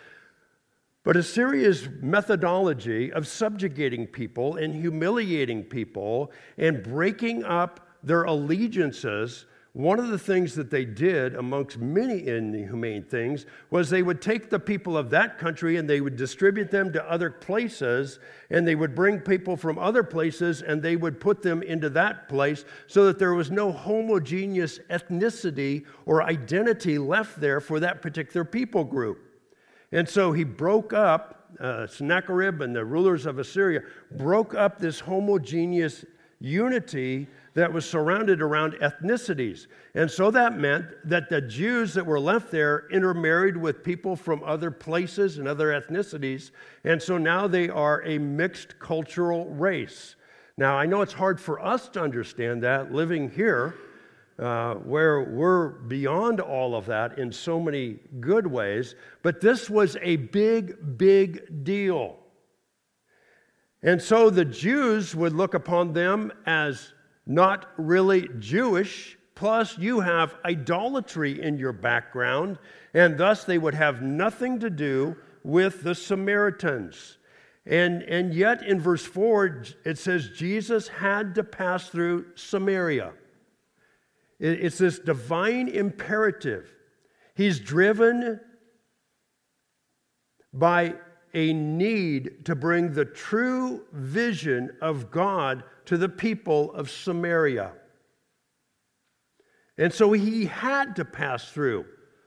But 1.03 1.17
Assyria's 1.17 1.89
methodology 2.01 3.11
of 3.11 3.27
subjugating 3.27 4.07
people 4.07 4.55
and 4.55 4.73
humiliating 4.73 5.63
people 5.63 6.31
and 6.57 6.81
breaking 6.81 7.43
up 7.43 7.85
their 8.03 8.23
allegiances 8.23 9.45
one 9.73 9.99
of 9.99 10.07
the 10.07 10.17
things 10.17 10.55
that 10.55 10.71
they 10.71 10.83
did, 10.83 11.35
amongst 11.35 11.77
many 11.77 12.27
inhumane 12.27 13.03
things, 13.03 13.45
was 13.69 13.89
they 13.89 14.01
would 14.01 14.19
take 14.19 14.49
the 14.49 14.59
people 14.59 14.97
of 14.97 15.11
that 15.11 15.37
country 15.37 15.77
and 15.77 15.87
they 15.87 16.01
would 16.01 16.15
distribute 16.15 16.71
them 16.71 16.91
to 16.93 17.11
other 17.11 17.29
places, 17.29 18.19
and 18.49 18.67
they 18.67 18.73
would 18.73 18.95
bring 18.95 19.19
people 19.19 19.55
from 19.55 19.77
other 19.77 20.01
places 20.01 20.63
and 20.63 20.81
they 20.81 20.95
would 20.95 21.19
put 21.19 21.43
them 21.43 21.61
into 21.61 21.87
that 21.91 22.27
place 22.27 22.65
so 22.87 23.05
that 23.05 23.19
there 23.19 23.35
was 23.35 23.51
no 23.51 23.71
homogeneous 23.71 24.79
ethnicity 24.89 25.85
or 26.07 26.23
identity 26.23 26.97
left 26.97 27.39
there 27.39 27.61
for 27.61 27.79
that 27.79 28.01
particular 28.01 28.43
people 28.43 28.83
group. 28.83 29.19
And 29.91 30.09
so 30.09 30.31
he 30.31 30.43
broke 30.43 30.93
up, 30.93 31.55
uh, 31.59 31.85
Sennacherib 31.85 32.61
and 32.61 32.75
the 32.75 32.85
rulers 32.85 33.27
of 33.27 33.37
Assyria 33.37 33.81
broke 34.11 34.55
up 34.55 34.79
this 34.79 34.99
homogeneous 34.99 36.05
unity 36.39 37.27
that 37.53 37.71
was 37.71 37.89
surrounded 37.89 38.41
around 38.41 38.73
ethnicities. 38.73 39.67
And 39.95 40.09
so 40.09 40.31
that 40.31 40.57
meant 40.57 40.85
that 41.05 41.29
the 41.29 41.41
Jews 41.41 41.93
that 41.93 42.05
were 42.05 42.19
left 42.19 42.51
there 42.51 42.87
intermarried 42.91 43.57
with 43.57 43.83
people 43.83 44.15
from 44.15 44.43
other 44.43 44.71
places 44.71 45.37
and 45.37 45.47
other 45.47 45.67
ethnicities. 45.67 46.51
And 46.83 47.01
so 47.01 47.17
now 47.17 47.47
they 47.47 47.69
are 47.69 48.03
a 48.05 48.17
mixed 48.17 48.79
cultural 48.79 49.45
race. 49.49 50.15
Now, 50.57 50.77
I 50.77 50.85
know 50.85 51.01
it's 51.01 51.13
hard 51.13 51.39
for 51.39 51.63
us 51.63 51.87
to 51.89 52.01
understand 52.01 52.63
that 52.63 52.91
living 52.93 53.29
here, 53.29 53.75
uh, 54.37 54.75
where 54.75 55.23
we're 55.23 55.69
beyond 55.69 56.39
all 56.39 56.75
of 56.75 56.85
that 56.85 57.17
in 57.17 57.31
so 57.31 57.59
many 57.59 57.99
good 58.19 58.45
ways, 58.45 58.95
but 59.21 59.41
this 59.41 59.69
was 59.69 59.97
a 60.01 60.17
big, 60.17 60.97
big 60.97 61.63
deal. 61.63 62.17
And 63.81 64.01
so 64.01 64.29
the 64.29 64.45
Jews 64.45 65.15
would 65.15 65.33
look 65.33 65.53
upon 65.53 65.93
them 65.93 66.31
as 66.45 66.93
not 67.29 67.69
really 67.77 68.27
Jewish, 68.39 69.17
plus 69.35 69.77
you 69.77 69.99
have 69.99 70.35
idolatry 70.43 71.41
in 71.41 71.59
your 71.59 71.71
background, 71.71 72.57
and 72.93 73.17
thus 73.17 73.43
they 73.45 73.59
would 73.59 73.75
have 73.75 74.01
nothing 74.01 74.59
to 74.59 74.69
do 74.69 75.15
with 75.43 75.83
the 75.83 75.93
Samaritans. 75.93 77.19
And, 77.67 78.01
and 78.01 78.33
yet 78.33 78.65
in 78.65 78.81
verse 78.81 79.05
4, 79.05 79.63
it 79.85 79.99
says 79.99 80.31
Jesus 80.35 80.87
had 80.87 81.35
to 81.35 81.43
pass 81.43 81.87
through 81.87 82.25
Samaria. 82.33 83.13
It's 84.39 84.79
this 84.79 84.97
divine 84.97 85.67
imperative. 85.67 86.73
He's 87.35 87.59
driven 87.59 88.39
by 90.51 90.95
a 91.33 91.53
need 91.53 92.45
to 92.45 92.55
bring 92.55 92.93
the 92.93 93.05
true 93.05 93.85
vision 93.91 94.75
of 94.81 95.11
God 95.11 95.63
to 95.85 95.97
the 95.97 96.09
people 96.09 96.73
of 96.73 96.89
Samaria. 96.89 97.71
And 99.77 99.93
so 99.93 100.11
he 100.11 100.45
had 100.45 100.95
to 100.97 101.05
pass 101.05 101.49
through 101.49 101.85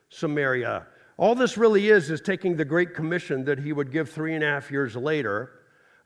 Samaria. 0.09 0.87
All 1.17 1.35
this 1.35 1.59
really 1.59 1.89
is 1.89 2.11
is 2.11 2.21
taking 2.21 2.57
the 2.57 2.65
Great 2.65 2.95
Commission 2.95 3.45
that 3.45 3.59
he 3.59 3.73
would 3.73 3.93
give 3.93 4.09
three 4.11 4.35
and 4.35 4.43
a 4.43 4.47
half 4.47 4.71
years 4.71 4.97
later 4.97 5.51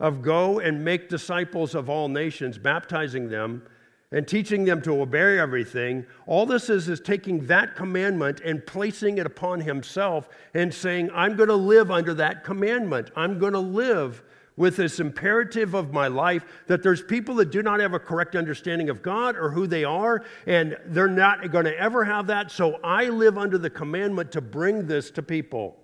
of 0.00 0.22
go 0.22 0.58
and 0.58 0.84
make 0.84 1.08
disciples 1.08 1.74
of 1.74 1.88
all 1.88 2.08
nations, 2.08 2.58
baptizing 2.58 3.28
them 3.28 3.62
and 4.12 4.26
teaching 4.26 4.64
them 4.64 4.80
to 4.82 5.00
obey 5.00 5.38
everything, 5.38 6.06
all 6.26 6.46
this 6.46 6.70
is 6.70 6.88
is 6.88 7.00
taking 7.00 7.46
that 7.46 7.74
commandment 7.74 8.40
and 8.44 8.64
placing 8.64 9.18
it 9.18 9.26
upon 9.26 9.60
himself 9.60 10.28
and 10.54 10.72
saying, 10.72 11.10
I'm 11.12 11.36
going 11.36 11.48
to 11.48 11.56
live 11.56 11.90
under 11.90 12.14
that 12.14 12.44
commandment. 12.44 13.10
I'm 13.16 13.38
going 13.38 13.52
to 13.52 13.58
live 13.58 14.22
with 14.56 14.76
this 14.76 15.00
imperative 15.00 15.74
of 15.74 15.92
my 15.92 16.06
life 16.08 16.44
that 16.66 16.82
there's 16.82 17.02
people 17.02 17.34
that 17.34 17.50
do 17.50 17.62
not 17.62 17.80
have 17.80 17.92
a 17.92 17.98
correct 17.98 18.34
understanding 18.36 18.88
of 18.88 19.02
God 19.02 19.36
or 19.36 19.50
who 19.50 19.66
they 19.66 19.84
are, 19.84 20.24
and 20.46 20.76
they're 20.86 21.08
not 21.08 21.50
going 21.50 21.66
to 21.66 21.78
ever 21.78 22.04
have 22.04 22.28
that. 22.28 22.50
So 22.50 22.80
I 22.82 23.08
live 23.08 23.36
under 23.36 23.58
the 23.58 23.70
commandment 23.70 24.32
to 24.32 24.40
bring 24.40 24.86
this 24.86 25.10
to 25.10 25.22
people. 25.22 25.76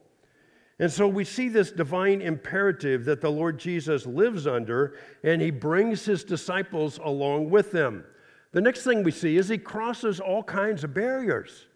And 0.78 0.90
so 0.90 1.06
we 1.06 1.24
see 1.24 1.48
this 1.48 1.70
divine 1.70 2.22
imperative 2.22 3.04
that 3.04 3.20
the 3.20 3.30
Lord 3.30 3.58
Jesus 3.58 4.06
lives 4.06 4.46
under, 4.46 4.96
and 5.22 5.42
he 5.42 5.50
brings 5.50 6.04
his 6.04 6.24
disciples 6.24 6.98
along 7.04 7.50
with 7.50 7.72
them. 7.72 8.04
The 8.52 8.60
next 8.60 8.84
thing 8.84 9.02
we 9.02 9.10
see 9.10 9.36
is 9.36 9.48
he 9.48 9.58
crosses 9.58 10.20
all 10.20 10.42
kinds 10.42 10.84
of 10.84 10.94
barriers. 10.94 11.66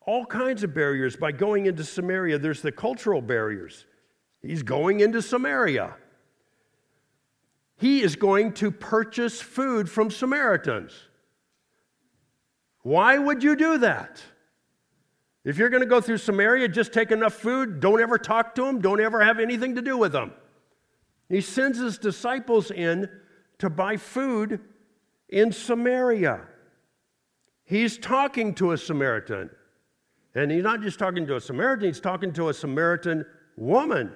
All 0.00 0.24
kinds 0.24 0.64
of 0.64 0.74
barriers 0.74 1.16
by 1.16 1.32
going 1.32 1.66
into 1.66 1.84
Samaria. 1.84 2.38
There's 2.38 2.62
the 2.62 2.72
cultural 2.72 3.20
barriers. 3.20 3.84
He's 4.40 4.62
going 4.62 5.00
into 5.00 5.20
Samaria. 5.20 5.94
He 7.76 8.00
is 8.00 8.16
going 8.16 8.54
to 8.54 8.70
purchase 8.70 9.40
food 9.40 9.90
from 9.90 10.10
Samaritans. 10.10 10.92
Why 12.82 13.18
would 13.18 13.44
you 13.44 13.54
do 13.54 13.78
that? 13.78 14.22
If 15.44 15.58
you're 15.58 15.68
going 15.68 15.82
to 15.82 15.88
go 15.88 16.00
through 16.00 16.18
Samaria, 16.18 16.68
just 16.68 16.92
take 16.92 17.10
enough 17.10 17.34
food, 17.34 17.80
don't 17.80 18.00
ever 18.00 18.18
talk 18.18 18.54
to 18.54 18.64
them, 18.64 18.80
don't 18.80 19.00
ever 19.00 19.22
have 19.22 19.38
anything 19.38 19.74
to 19.74 19.82
do 19.82 19.96
with 19.96 20.12
them. 20.12 20.32
He 21.28 21.40
sends 21.40 21.78
his 21.78 21.98
disciples 21.98 22.70
in 22.70 23.08
to 23.58 23.68
buy 23.68 23.96
food 23.96 24.60
in 25.28 25.52
Samaria. 25.52 26.40
He's 27.64 27.98
talking 27.98 28.54
to 28.54 28.72
a 28.72 28.78
Samaritan. 28.78 29.50
And 30.34 30.50
he's 30.50 30.62
not 30.62 30.82
just 30.82 30.98
talking 30.98 31.26
to 31.26 31.36
a 31.36 31.40
Samaritan, 31.40 31.86
he's 31.86 32.00
talking 32.00 32.32
to 32.34 32.48
a 32.48 32.54
Samaritan 32.54 33.24
Woman. 33.56 34.12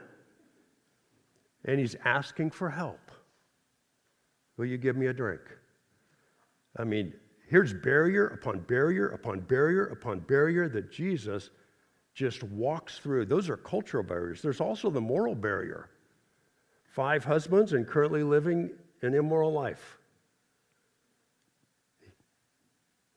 And 1.65 1.79
he's 1.79 1.97
asking 2.05 2.51
for 2.51 2.71
help. 2.71 3.11
Will 4.57 4.67
you 4.67 4.79
give 4.79 4.97
me 4.97 5.07
a 5.07 5.13
drink? 5.13 5.41
I 6.77 6.85
mean, 6.85 7.13
here's 7.49 7.73
barrier 7.73 8.29
upon 8.29 8.61
barrier 8.61 9.09
upon 9.09 9.41
barrier 9.41 9.87
upon 9.87 10.21
barrier 10.21 10.69
that 10.69 10.91
Jesus 10.91 11.51
just 12.15 12.43
walks 12.43 12.99
through. 12.99 13.27
Those 13.27 13.49
are 13.49 13.57
cultural 13.57 14.03
barriers. 14.03 14.43
There's 14.43 14.61
also 14.61 14.91
the 14.91 15.01
moral 15.01 15.35
barrier. 15.35 15.91
Five 16.85 17.25
husbands 17.25 17.73
and 17.73 17.87
currently 17.87 18.23
living 18.23 18.71
an 19.03 19.15
immoral 19.15 19.53
life. 19.53 19.99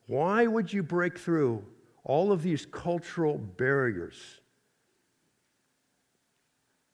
Why 0.06 0.46
would 0.46 0.72
you 0.72 0.82
break 0.82 1.18
through 1.18 1.64
all 2.04 2.30
of 2.32 2.42
these 2.42 2.66
cultural 2.66 3.38
barriers? 3.38 4.40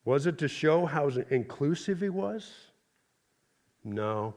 Was 0.05 0.27
it 0.27 0.39
to 0.39 0.49
show 0.49 0.87
how 0.87 1.09
inclusive 1.31 2.01
he 2.01 2.09
was? 2.09 2.53
No. 3.85 4.35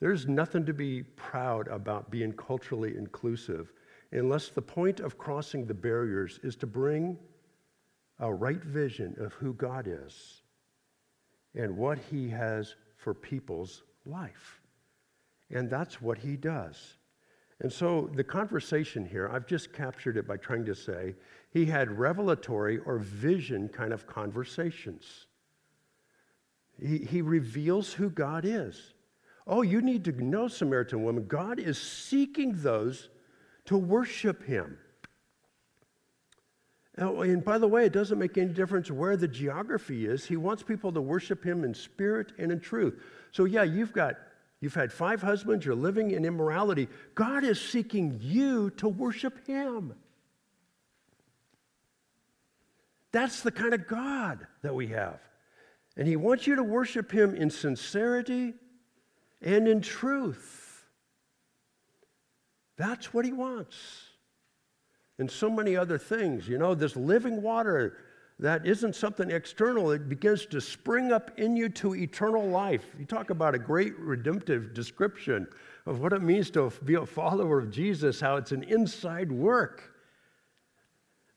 There's 0.00 0.26
nothing 0.26 0.66
to 0.66 0.74
be 0.74 1.02
proud 1.02 1.68
about 1.68 2.10
being 2.10 2.32
culturally 2.32 2.96
inclusive 2.96 3.72
unless 4.12 4.48
the 4.48 4.62
point 4.62 5.00
of 5.00 5.16
crossing 5.16 5.64
the 5.64 5.74
barriers 5.74 6.38
is 6.42 6.56
to 6.56 6.66
bring 6.66 7.18
a 8.20 8.32
right 8.32 8.62
vision 8.62 9.14
of 9.18 9.32
who 9.34 9.54
God 9.54 9.86
is 9.88 10.42
and 11.54 11.76
what 11.76 11.98
he 11.98 12.28
has 12.28 12.74
for 12.96 13.14
people's 13.14 13.82
life. 14.04 14.60
And 15.50 15.70
that's 15.70 16.02
what 16.02 16.18
he 16.18 16.36
does. 16.36 16.95
And 17.60 17.72
so 17.72 18.10
the 18.14 18.24
conversation 18.24 19.06
here, 19.06 19.30
I've 19.32 19.46
just 19.46 19.72
captured 19.72 20.16
it 20.16 20.26
by 20.26 20.36
trying 20.36 20.64
to 20.66 20.74
say 20.74 21.14
he 21.50 21.64
had 21.64 21.98
revelatory 21.98 22.78
or 22.78 22.98
vision 22.98 23.68
kind 23.68 23.92
of 23.92 24.06
conversations. 24.06 25.26
He, 26.78 26.98
he 26.98 27.22
reveals 27.22 27.94
who 27.94 28.10
God 28.10 28.44
is. 28.44 28.92
Oh, 29.46 29.62
you 29.62 29.80
need 29.80 30.04
to 30.04 30.12
know, 30.12 30.48
Samaritan 30.48 31.02
woman, 31.02 31.26
God 31.26 31.58
is 31.58 31.80
seeking 31.80 32.52
those 32.56 33.08
to 33.66 33.78
worship 33.78 34.44
him. 34.44 34.76
And 36.98 37.44
by 37.44 37.58
the 37.58 37.68
way, 37.68 37.84
it 37.84 37.92
doesn't 37.92 38.18
make 38.18 38.38
any 38.38 38.52
difference 38.52 38.90
where 38.90 39.16
the 39.16 39.28
geography 39.28 40.06
is. 40.06 40.24
He 40.24 40.36
wants 40.36 40.62
people 40.62 40.92
to 40.92 41.00
worship 41.00 41.44
him 41.44 41.62
in 41.62 41.74
spirit 41.74 42.32
and 42.38 42.50
in 42.50 42.58
truth. 42.58 43.00
So, 43.32 43.44
yeah, 43.44 43.64
you've 43.64 43.92
got 43.92 44.16
You've 44.60 44.74
had 44.74 44.92
five 44.92 45.22
husbands, 45.22 45.64
you're 45.64 45.74
living 45.74 46.10
in 46.10 46.24
immorality. 46.24 46.88
God 47.14 47.44
is 47.44 47.60
seeking 47.60 48.18
you 48.22 48.70
to 48.70 48.88
worship 48.88 49.46
Him. 49.46 49.94
That's 53.12 53.42
the 53.42 53.50
kind 53.50 53.74
of 53.74 53.86
God 53.86 54.46
that 54.62 54.74
we 54.74 54.88
have. 54.88 55.20
And 55.96 56.08
He 56.08 56.16
wants 56.16 56.46
you 56.46 56.56
to 56.56 56.62
worship 56.62 57.10
Him 57.12 57.34
in 57.34 57.50
sincerity 57.50 58.54
and 59.42 59.68
in 59.68 59.80
truth. 59.80 60.84
That's 62.76 63.12
what 63.12 63.24
He 63.24 63.32
wants. 63.32 63.76
And 65.18 65.30
so 65.30 65.48
many 65.48 65.76
other 65.76 65.98
things. 65.98 66.48
You 66.48 66.58
know, 66.58 66.74
this 66.74 66.96
living 66.96 67.40
water 67.40 67.96
that 68.38 68.66
isn't 68.66 68.94
something 68.94 69.30
external, 69.30 69.92
it 69.92 70.08
begins 70.08 70.44
to 70.46 70.60
spring 70.60 71.10
up 71.10 71.30
in 71.38 71.56
you 71.56 71.70
to 71.70 71.94
eternal 71.94 72.46
life. 72.46 72.84
You 72.98 73.06
talk 73.06 73.30
about 73.30 73.54
a 73.54 73.58
great 73.58 73.98
redemptive 73.98 74.74
description 74.74 75.46
of 75.86 76.00
what 76.00 76.12
it 76.12 76.20
means 76.20 76.50
to 76.50 76.70
be 76.84 76.94
a 76.94 77.06
follower 77.06 77.58
of 77.58 77.70
Jesus, 77.70 78.20
how 78.20 78.36
it's 78.36 78.52
an 78.52 78.64
inside 78.64 79.32
work. 79.32 79.94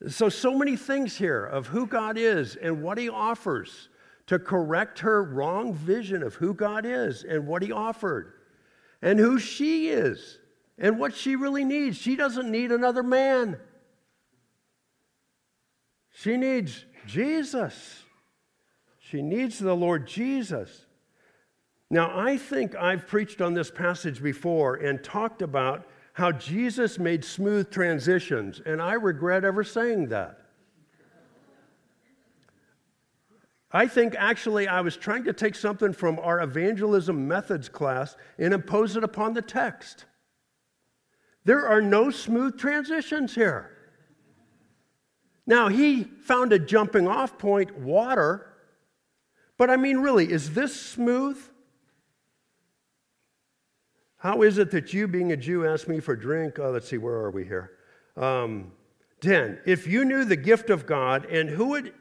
So, 0.10 0.28
so 0.30 0.58
many 0.58 0.76
things 0.76 1.18
here 1.18 1.46
of 1.46 1.68
who 1.68 1.86
God 1.88 2.18
is 2.18 2.56
and 2.56 2.82
what 2.82 2.98
He 2.98 3.10
offers 3.10 3.90
to 4.28 4.38
correct 4.38 5.00
her 5.00 5.24
wrong 5.24 5.74
vision 5.74 6.22
of 6.22 6.36
who 6.36 6.54
God 6.54 6.86
is 6.86 7.24
and 7.24 7.48
what 7.48 7.62
He 7.62 7.72
offered 7.72 8.34
and 9.02 9.20
who 9.20 9.40
she 9.40 9.90
is 9.90 10.38
and 10.78 11.00
what 11.00 11.16
she 11.16 11.36
really 11.36 11.64
needs. 11.64 11.98
She 11.98 12.16
doesn't 12.16 12.50
need 12.50 12.72
another 12.72 13.04
man. 13.04 13.58
She 16.12 16.38
needs 16.38 16.86
Jesus. 17.10 18.04
She 19.00 19.22
needs 19.24 19.58
the 19.58 19.76
Lord 19.76 20.06
Jesus. 20.06 20.86
Now, 21.90 22.12
I 22.16 22.38
think 22.38 22.76
I've 22.76 23.08
preached 23.08 23.42
on 23.42 23.56
this 23.56 23.72
passage 23.72 24.22
before 24.22 24.76
and 24.76 25.04
talked 25.04 25.42
about 25.42 25.88
how 26.14 26.32
Jesus 26.32 27.00
made 27.00 27.26
smooth 27.26 27.72
transitions, 27.72 28.62
and 28.64 28.80
I 28.80 28.94
regret 28.94 29.44
ever 29.44 29.64
saying 29.64 30.10
that. 30.10 30.40
I 33.72 33.88
think 33.88 34.16
actually 34.18 34.68
I 34.68 34.82
was 34.82 34.96
trying 34.96 35.24
to 35.24 35.34
take 35.34 35.56
something 35.56 35.94
from 35.94 36.20
our 36.20 36.42
evangelism 36.42 37.28
methods 37.28 37.70
class 37.70 38.16
and 38.38 38.54
impose 38.54 38.96
it 38.96 39.04
upon 39.04 39.34
the 39.34 39.42
text. 39.42 40.06
There 41.46 41.68
are 41.68 41.82
no 41.82 42.12
smooth 42.12 42.60
transitions 42.60 43.34
here. 43.34 43.79
Now, 45.50 45.68
he 45.68 46.04
found 46.04 46.54
a 46.54 46.60
jumping 46.60 47.08
off 47.08 47.40
point, 47.40 47.76
water. 47.76 48.54
But 49.58 49.72
I 49.72 49.78
mean, 49.78 49.98
really, 49.98 50.32
is 50.32 50.54
this 50.54 50.80
smooth? 50.80 51.42
How 54.18 54.44
is 54.44 54.60
it 54.60 54.70
that 54.70 54.94
you, 54.94 55.08
being 55.08 55.32
a 55.32 55.38
Jew, 55.38 55.66
ask 55.66 55.88
me 55.88 56.02
for 56.02 56.16
drink? 56.16 56.60
Oh, 56.60 56.70
let's 56.70 56.88
see, 56.88 57.00
where 57.00 57.16
are 57.16 57.32
we 57.32 57.46
here? 57.46 57.72
Um, 58.16 58.72
10. 59.22 59.62
If 59.66 59.88
you 59.88 60.06
knew 60.06 60.24
the 60.24 60.36
gift 60.36 60.70
of 60.70 60.86
God 60.86 61.26
and 61.26 61.50
who 61.50 61.74
it 61.74 61.96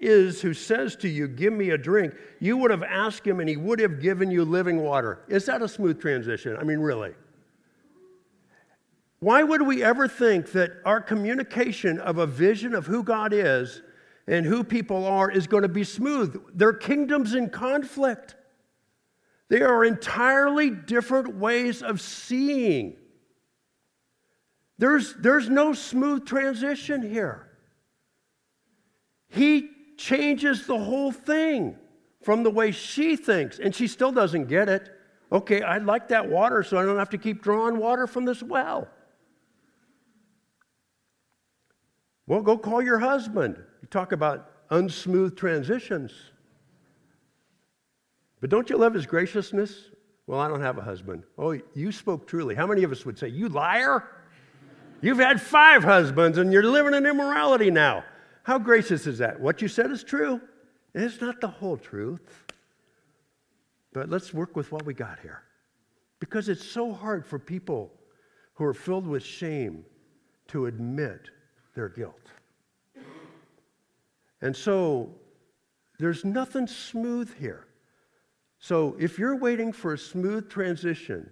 is 0.00 0.42
who 0.42 0.52
says 0.52 0.96
to 0.96 1.08
you, 1.08 1.28
Give 1.28 1.52
me 1.52 1.70
a 1.70 1.78
drink, 1.78 2.12
you 2.40 2.56
would 2.56 2.72
have 2.72 2.82
asked 2.82 3.24
him 3.24 3.38
and 3.38 3.48
he 3.48 3.56
would 3.56 3.78
have 3.78 4.00
given 4.00 4.32
you 4.32 4.44
living 4.44 4.82
water. 4.82 5.20
Is 5.28 5.46
that 5.46 5.62
a 5.62 5.68
smooth 5.68 6.00
transition? 6.00 6.56
I 6.56 6.64
mean, 6.64 6.80
really? 6.80 7.14
Why 9.20 9.42
would 9.42 9.62
we 9.62 9.82
ever 9.84 10.08
think 10.08 10.52
that 10.52 10.72
our 10.84 11.00
communication 11.00 11.98
of 11.98 12.16
a 12.16 12.26
vision 12.26 12.74
of 12.74 12.86
who 12.86 13.02
God 13.02 13.34
is 13.34 13.82
and 14.26 14.46
who 14.46 14.64
people 14.64 15.06
are 15.06 15.30
is 15.30 15.46
going 15.46 15.62
to 15.62 15.68
be 15.68 15.84
smooth? 15.84 16.40
They're 16.54 16.72
kingdoms 16.72 17.34
in 17.34 17.50
conflict. 17.50 18.34
They 19.50 19.60
are 19.60 19.84
entirely 19.84 20.70
different 20.70 21.36
ways 21.36 21.82
of 21.82 22.00
seeing. 22.00 22.96
There's, 24.78 25.14
there's 25.14 25.50
no 25.50 25.74
smooth 25.74 26.24
transition 26.24 27.02
here. 27.02 27.46
He 29.28 29.68
changes 29.98 30.66
the 30.66 30.78
whole 30.78 31.12
thing 31.12 31.76
from 32.22 32.42
the 32.42 32.50
way 32.50 32.70
she 32.70 33.16
thinks, 33.16 33.58
and 33.58 33.74
she 33.74 33.86
still 33.86 34.12
doesn't 34.12 34.46
get 34.46 34.70
it. 34.70 34.88
Okay, 35.30 35.62
I'd 35.62 35.84
like 35.84 36.08
that 36.08 36.28
water 36.28 36.62
so 36.62 36.78
I 36.78 36.84
don't 36.84 36.98
have 36.98 37.10
to 37.10 37.18
keep 37.18 37.42
drawing 37.42 37.76
water 37.76 38.06
from 38.06 38.24
this 38.24 38.42
well. 38.42 38.88
Well, 42.30 42.42
go 42.42 42.56
call 42.56 42.80
your 42.80 43.00
husband. 43.00 43.56
You 43.82 43.88
talk 43.88 44.12
about 44.12 44.68
unsmooth 44.70 45.36
transitions. 45.36 46.12
But 48.40 48.50
don't 48.50 48.70
you 48.70 48.76
love 48.76 48.94
his 48.94 49.04
graciousness? 49.04 49.90
Well, 50.28 50.38
I 50.38 50.46
don't 50.46 50.60
have 50.60 50.78
a 50.78 50.80
husband. 50.80 51.24
Oh, 51.36 51.58
you 51.74 51.90
spoke 51.90 52.28
truly. 52.28 52.54
How 52.54 52.68
many 52.68 52.84
of 52.84 52.92
us 52.92 53.04
would 53.04 53.18
say, 53.18 53.26
You 53.26 53.48
liar? 53.48 54.04
You've 55.00 55.18
had 55.18 55.42
five 55.42 55.82
husbands 55.82 56.38
and 56.38 56.52
you're 56.52 56.62
living 56.62 56.94
in 56.94 57.04
immorality 57.04 57.68
now. 57.68 58.04
How 58.44 58.60
gracious 58.60 59.08
is 59.08 59.18
that? 59.18 59.40
What 59.40 59.60
you 59.60 59.66
said 59.66 59.90
is 59.90 60.04
true. 60.04 60.40
it's 60.94 61.20
not 61.20 61.40
the 61.40 61.48
whole 61.48 61.78
truth. 61.78 62.44
But 63.92 64.08
let's 64.08 64.32
work 64.32 64.54
with 64.54 64.70
what 64.70 64.84
we 64.84 64.94
got 64.94 65.18
here. 65.18 65.42
Because 66.20 66.48
it's 66.48 66.64
so 66.64 66.92
hard 66.92 67.26
for 67.26 67.40
people 67.40 67.90
who 68.54 68.64
are 68.66 68.74
filled 68.74 69.08
with 69.08 69.24
shame 69.24 69.84
to 70.46 70.66
admit 70.66 71.28
their 71.74 71.88
guilt. 71.88 72.19
And 74.42 74.56
so 74.56 75.14
there's 75.98 76.24
nothing 76.24 76.66
smooth 76.66 77.34
here. 77.38 77.66
So 78.58 78.96
if 78.98 79.18
you're 79.18 79.36
waiting 79.36 79.72
for 79.72 79.94
a 79.94 79.98
smooth 79.98 80.50
transition 80.50 81.30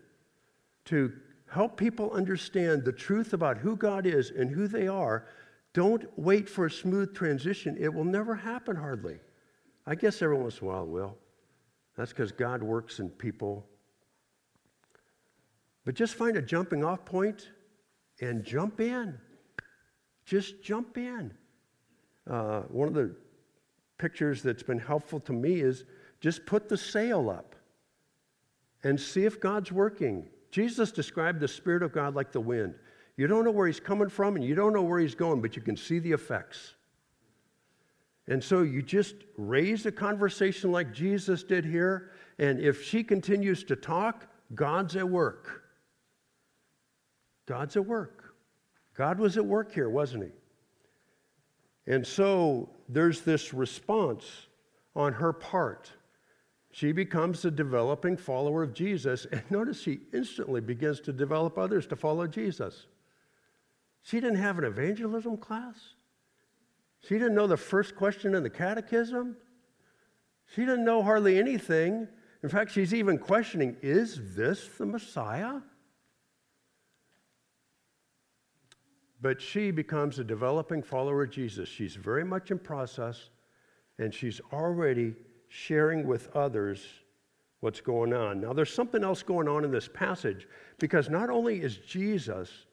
to 0.87 1.13
help 1.47 1.77
people 1.77 2.11
understand 2.13 2.85
the 2.85 2.93
truth 2.93 3.33
about 3.33 3.59
who 3.59 3.77
God 3.77 4.07
is 4.07 4.31
and 4.31 4.51
who 4.51 4.69
they 4.69 4.89
are, 4.89 5.27
don't 5.75 6.07
wait 6.17 6.49
for 6.49 6.67
a 6.67 6.71
smooth 6.71 7.15
transition. 7.15 7.77
It 7.79 7.93
will 7.93 8.05
never 8.05 8.35
happen, 8.35 8.77
hardly. 8.77 9.19
I 9.87 9.95
guess 9.95 10.23
every 10.23 10.37
once 10.37 10.59
in 10.59 10.67
a 10.67 10.71
while 10.71 10.83
it 10.85 10.89
will. 10.89 11.17
That's 11.97 12.13
because 12.13 12.33
God 12.33 12.63
works 12.63 13.01
in 13.01 13.09
people. 13.11 13.67
But 15.85 15.95
just 15.95 16.15
find 16.15 16.37
a 16.37 16.43
jumping 16.43 16.85
off 16.85 17.05
point 17.05 17.49
and 18.21 18.45
jump 18.45 18.81
in. 18.81 19.19
Just 20.25 20.63
jump 20.63 20.99
in. 20.99 21.33
Uh, 22.29 22.61
one 22.63 22.89
of 22.89 22.95
the 22.95 23.15
pictures 23.97 24.43
that's 24.43 24.63
been 24.63 24.79
helpful 24.79 25.21
to 25.21 25.33
me 25.33 25.61
is 25.61 25.85
just 26.21 26.47
put 26.47 26.69
the 26.69 26.77
sail 26.77 27.31
up 27.31 27.55
and 28.85 29.01
see 29.01 29.25
if 29.25 29.41
God's 29.41 29.73
working. 29.73 30.27
Jesus 30.51 30.93
described 30.93 31.41
the 31.41 31.49
Spirit 31.49 31.83
of 31.83 31.93
God 31.93 32.15
like 32.15 32.33
the 32.33 32.41
wind. 32.41 32.75
You 33.17 33.27
don't 33.27 33.45
know 33.45 33.51
where 33.51 33.67
he's 33.67 33.81
coming 33.81 34.09
from 34.09 34.37
and 34.37 34.45
you 34.45 34.55
don't 34.55 34.73
know 34.73 34.83
where 34.83 35.01
he's 35.01 35.15
going, 35.15 35.41
but 35.41 35.57
you 35.57 35.63
can 35.63 35.77
see 35.77 35.99
the 35.99 36.13
effects. 36.13 36.75
And 38.29 38.45
so 38.45 38.63
you 38.63 38.83
just 38.83 39.15
raise 39.37 39.87
a 39.87 39.93
conversation 39.93 40.71
like 40.71 40.93
Jesus 40.93 41.43
did 41.43 41.65
here, 41.65 42.11
and 42.39 42.61
if 42.61 42.85
she 42.85 43.03
continues 43.03 43.65
to 43.65 43.75
talk, 43.75 44.27
God's 44.55 44.97
at 44.97 45.09
work. 45.09 45.65
God's 47.47 47.77
at 47.77 47.87
work. 47.87 48.35
God 48.95 49.19
was 49.19 49.39
at 49.39 49.47
work 49.47 49.73
here, 49.73 49.89
wasn't 49.89 50.25
he? 50.25 50.31
And 51.89 52.07
so 52.07 52.69
there's 52.89 53.23
this 53.23 53.55
response 53.55 54.47
on 54.95 55.15
her 55.15 55.33
part. 55.33 55.91
She 56.71 56.93
becomes 56.93 57.45
a 57.47 57.51
developing 57.51 58.17
follower 58.17 58.63
of 58.63 58.75
Jesus, 58.75 59.27
and 59.33 59.43
notice 59.51 59.81
she 59.81 60.01
instantly 60.13 60.61
begins 60.61 61.01
to 61.01 61.13
develop 61.13 61.57
others 61.57 61.87
to 61.89 61.97
follow 61.97 62.27
Jesus. 62.27 62.87
She 64.03 64.21
didn't 64.21 64.37
have 64.37 64.59
an 64.59 64.65
evangelism 64.65 65.39
class. 65.39 65.95
She 67.01 67.15
didn't 67.15 67.35
know 67.35 67.47
the 67.47 67.57
first 67.57 67.97
question 67.97 68.35
in 68.35 68.43
the 68.43 68.51
catechism. 68.51 69.37
She 70.55 70.63
didn't 70.63 70.85
know 70.85 71.03
hardly 71.03 71.39
anything. 71.39 72.07
In 72.43 72.49
fact, 72.51 72.71
she's 72.71 72.93
even 72.93 73.19
questioning 73.19 73.77
is 73.81 74.37
this 74.37 74.69
the 74.77 74.87
Messiah? 74.87 75.61
But 79.21 79.41
she 79.41 79.71
becomes 79.71 80.19
a 80.19 80.25
developing 80.25 80.83
follower 80.83 81.25
of 81.25 81.31
Jesus. 81.31 81.69
She's 81.69 81.97
very 81.97 82.25
much 82.25 82.51
in 82.51 82.59
process, 82.59 83.31
and 83.99 84.15
she's 84.15 84.41
already 84.53 85.15
sharing 85.49 86.07
with 86.07 86.35
others 86.37 86.85
what's 87.61 87.81
going 87.81 88.13
on. 88.13 88.41
Now, 88.41 88.53
there's 88.53 88.73
something 88.73 89.03
else 89.03 89.23
going 89.23 89.49
on 89.49 89.65
in 89.65 89.71
this 89.71 89.89
passage 89.89 90.47
because 90.79 91.11
not 91.11 91.31
only 91.31 91.61
is 91.61 91.79
Jesus 91.79 92.67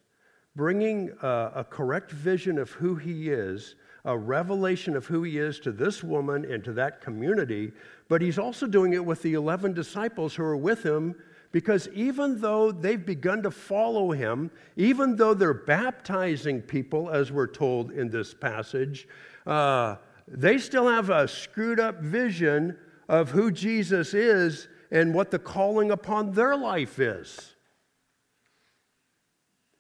bringing 0.56 1.12
a, 1.22 1.52
a 1.56 1.64
correct 1.64 2.12
vision 2.12 2.58
of 2.58 2.70
who 2.72 2.96
he 2.96 3.30
is, 3.30 3.76
a 4.06 4.16
revelation 4.16 4.96
of 4.96 5.08
who 5.08 5.24
he 5.24 5.40
is 5.40 5.60
to 5.60 5.72
this 5.72 6.04
woman 6.04 6.46
and 6.46 6.64
to 6.64 6.74
that 6.74 7.02
community, 7.02 7.72
but 8.08 8.22
he's 8.22 8.38
also 8.38 8.68
doing 8.68 8.94
it 8.94 9.04
with 9.04 9.22
the 9.24 9.34
11 9.34 9.74
disciples 9.74 10.36
who 10.36 10.44
are 10.44 10.56
with 10.56 10.84
him 10.84 11.16
because 11.56 11.88
even 11.94 12.42
though 12.42 12.70
they've 12.70 13.06
begun 13.06 13.42
to 13.42 13.50
follow 13.50 14.12
him, 14.12 14.52
even 14.76 15.16
though 15.16 15.34
they're 15.34 15.54
baptizing 15.54 16.62
people, 16.62 17.10
as 17.10 17.32
we're 17.32 17.48
told 17.48 17.92
in 17.92 18.10
this 18.10 18.34
passage, 18.34 19.08
uh, 19.48 19.96
they 20.28 20.58
still 20.58 20.90
have 20.90 21.10
a 21.10 21.26
screwed 21.30 21.80
up 21.80 22.02
vision 22.02 22.78
of 23.08 23.32
who 23.32 23.52
Jesus 23.52 24.14
is 24.14 24.68
and 24.92 25.14
what 25.14 25.32
the 25.32 25.40
calling 25.40 25.92
upon 25.92 26.34
their 26.34 26.58
life 26.58 27.00
is. 27.00 27.56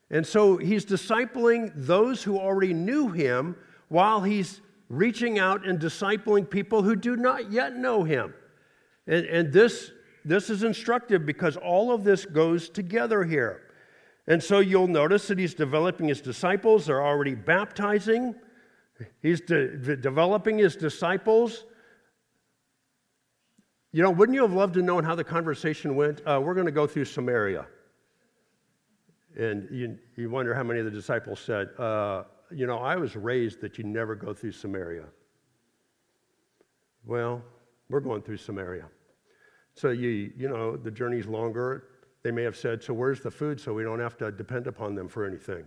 And 0.09 0.25
so 0.25 0.55
he's 0.55 0.85
discipling 0.85 1.73
those 1.75 2.23
who 2.23 2.39
already 2.39 2.73
knew 2.73 3.09
him 3.09 3.57
while 3.89 4.21
he's 4.21 4.61
reaching 4.87 5.39
out 5.39 5.67
and 5.67 5.77
discipling 5.77 6.49
people 6.49 6.83
who 6.83 6.95
do 6.95 7.17
not 7.17 7.51
yet 7.51 7.75
know 7.75 8.05
him. 8.05 8.33
And, 9.07 9.25
and 9.25 9.51
this, 9.51 9.91
this 10.25 10.49
is 10.49 10.63
instructive 10.63 11.25
because 11.25 11.55
all 11.55 11.93
of 11.93 12.03
this 12.03 12.25
goes 12.25 12.67
together 12.67 13.23
here. 13.23 13.61
And 14.27 14.43
so 14.43 14.59
you'll 14.59 14.87
notice 14.87 15.27
that 15.27 15.37
he's 15.37 15.53
developing 15.53 16.07
his 16.07 16.19
disciples, 16.19 16.87
they're 16.87 17.05
already 17.05 17.35
baptizing, 17.35 18.33
he's 19.21 19.39
de- 19.39 19.95
developing 19.95 20.57
his 20.57 20.75
disciples. 20.75 21.65
You 23.91 24.01
know, 24.01 24.09
wouldn't 24.09 24.35
you 24.35 24.41
have 24.41 24.53
loved 24.53 24.73
to 24.73 24.81
know 24.81 24.99
how 25.01 25.15
the 25.15 25.23
conversation 25.23 25.95
went? 25.95 26.21
Uh, 26.25 26.41
we're 26.43 26.55
going 26.55 26.65
to 26.65 26.71
go 26.71 26.87
through 26.87 27.05
Samaria. 27.05 27.67
And 29.37 29.69
you, 29.71 29.97
you 30.15 30.29
wonder 30.29 30.53
how 30.53 30.63
many 30.63 30.79
of 30.79 30.85
the 30.85 30.91
disciples 30.91 31.39
said, 31.39 31.69
uh, 31.77 32.23
you 32.51 32.65
know, 32.65 32.79
I 32.79 32.95
was 32.95 33.15
raised 33.15 33.61
that 33.61 33.77
you 33.77 33.83
never 33.83 34.15
go 34.15 34.33
through 34.33 34.53
Samaria. 34.53 35.05
Well, 37.05 37.43
we're 37.89 37.99
going 37.99 38.21
through 38.21 38.37
Samaria. 38.37 38.85
So 39.75 39.89
you, 39.89 40.31
you 40.37 40.49
know, 40.49 40.77
the 40.77 40.89
journey's 40.89 41.27
longer. 41.27 41.89
They 42.23 42.31
may 42.31 42.43
have 42.43 42.55
said, 42.55 42.81
so 42.81 42.93
where's 42.93 43.19
the 43.19 43.29
food 43.29 43.59
so 43.59 43.73
we 43.73 43.83
don't 43.83 43.99
have 43.99 44.17
to 44.17 44.31
depend 44.31 44.67
upon 44.67 44.95
them 44.95 45.07
for 45.07 45.25
anything? 45.25 45.65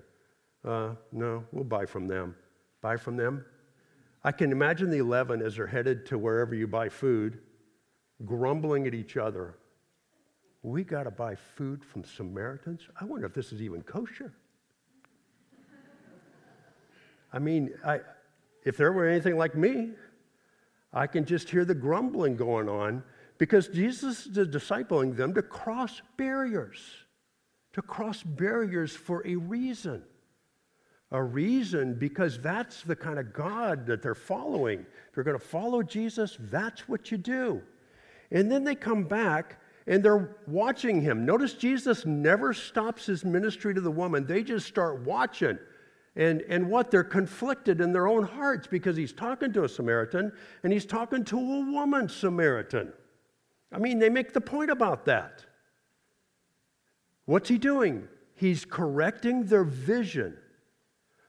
Uh, 0.64 0.94
no, 1.12 1.44
we'll 1.52 1.64
buy 1.64 1.86
from 1.86 2.08
them. 2.08 2.34
Buy 2.80 2.96
from 2.96 3.16
them? 3.16 3.44
I 4.24 4.32
can 4.32 4.50
imagine 4.50 4.90
the 4.90 4.98
11 4.98 5.42
as 5.42 5.56
they're 5.56 5.66
headed 5.66 6.04
to 6.06 6.18
wherever 6.18 6.54
you 6.54 6.66
buy 6.66 6.88
food, 6.88 7.38
grumbling 8.24 8.86
at 8.86 8.94
each 8.94 9.16
other. 9.16 9.54
We 10.62 10.82
got 10.82 11.04
to 11.04 11.10
buy 11.10 11.36
food 11.36 11.84
from 11.84 12.02
Samaritans? 12.02 12.88
I 13.00 13.04
wonder 13.04 13.26
if 13.26 13.34
this 13.34 13.52
is 13.52 13.62
even 13.62 13.82
kosher. 13.82 14.32
I 17.32 17.38
mean, 17.38 17.70
I, 17.84 18.00
if 18.64 18.76
there 18.76 18.90
were 18.90 19.06
anything 19.06 19.36
like 19.36 19.54
me, 19.54 19.90
I 20.92 21.06
can 21.06 21.24
just 21.24 21.50
hear 21.50 21.64
the 21.64 21.74
grumbling 21.74 22.36
going 22.36 22.68
on 22.68 23.04
because 23.38 23.68
Jesus 23.68 24.26
is 24.26 24.48
discipling 24.48 25.16
them 25.16 25.32
to 25.34 25.42
cross 25.42 26.02
barriers, 26.16 26.80
to 27.72 27.82
cross 27.82 28.22
barriers 28.22 28.92
for 28.92 29.26
a 29.26 29.36
reason. 29.36 30.02
A 31.10 31.22
reason 31.22 31.94
because 31.94 32.38
that's 32.38 32.82
the 32.82 32.94
kind 32.94 33.18
of 33.18 33.32
God 33.32 33.86
that 33.86 34.02
they're 34.02 34.14
following. 34.14 34.80
If 34.80 35.16
you're 35.16 35.24
going 35.24 35.38
to 35.38 35.44
follow 35.44 35.82
Jesus, 35.82 36.36
that's 36.38 36.86
what 36.86 37.10
you 37.10 37.16
do. 37.16 37.62
And 38.30 38.52
then 38.52 38.62
they 38.62 38.74
come 38.74 39.04
back 39.04 39.58
and 39.86 40.02
they're 40.02 40.36
watching 40.46 41.00
him. 41.00 41.24
Notice 41.24 41.54
Jesus 41.54 42.04
never 42.04 42.52
stops 42.52 43.06
his 43.06 43.24
ministry 43.24 43.72
to 43.72 43.80
the 43.80 43.90
woman, 43.90 44.26
they 44.26 44.42
just 44.42 44.66
start 44.66 45.00
watching. 45.00 45.58
And, 46.14 46.42
and 46.42 46.68
what? 46.68 46.90
They're 46.90 47.04
conflicted 47.04 47.80
in 47.80 47.92
their 47.92 48.08
own 48.08 48.24
hearts 48.24 48.66
because 48.66 48.96
he's 48.96 49.12
talking 49.12 49.52
to 49.52 49.64
a 49.64 49.68
Samaritan 49.68 50.32
and 50.64 50.72
he's 50.72 50.84
talking 50.84 51.24
to 51.26 51.38
a 51.38 51.72
woman 51.72 52.08
Samaritan. 52.08 52.92
I 53.70 53.78
mean, 53.78 53.98
they 53.98 54.08
make 54.08 54.32
the 54.32 54.40
point 54.40 54.70
about 54.70 55.04
that. 55.06 55.44
What's 57.26 57.48
he 57.48 57.58
doing? 57.58 58.08
He's 58.34 58.64
correcting 58.64 59.44
their 59.44 59.64
vision 59.64 60.36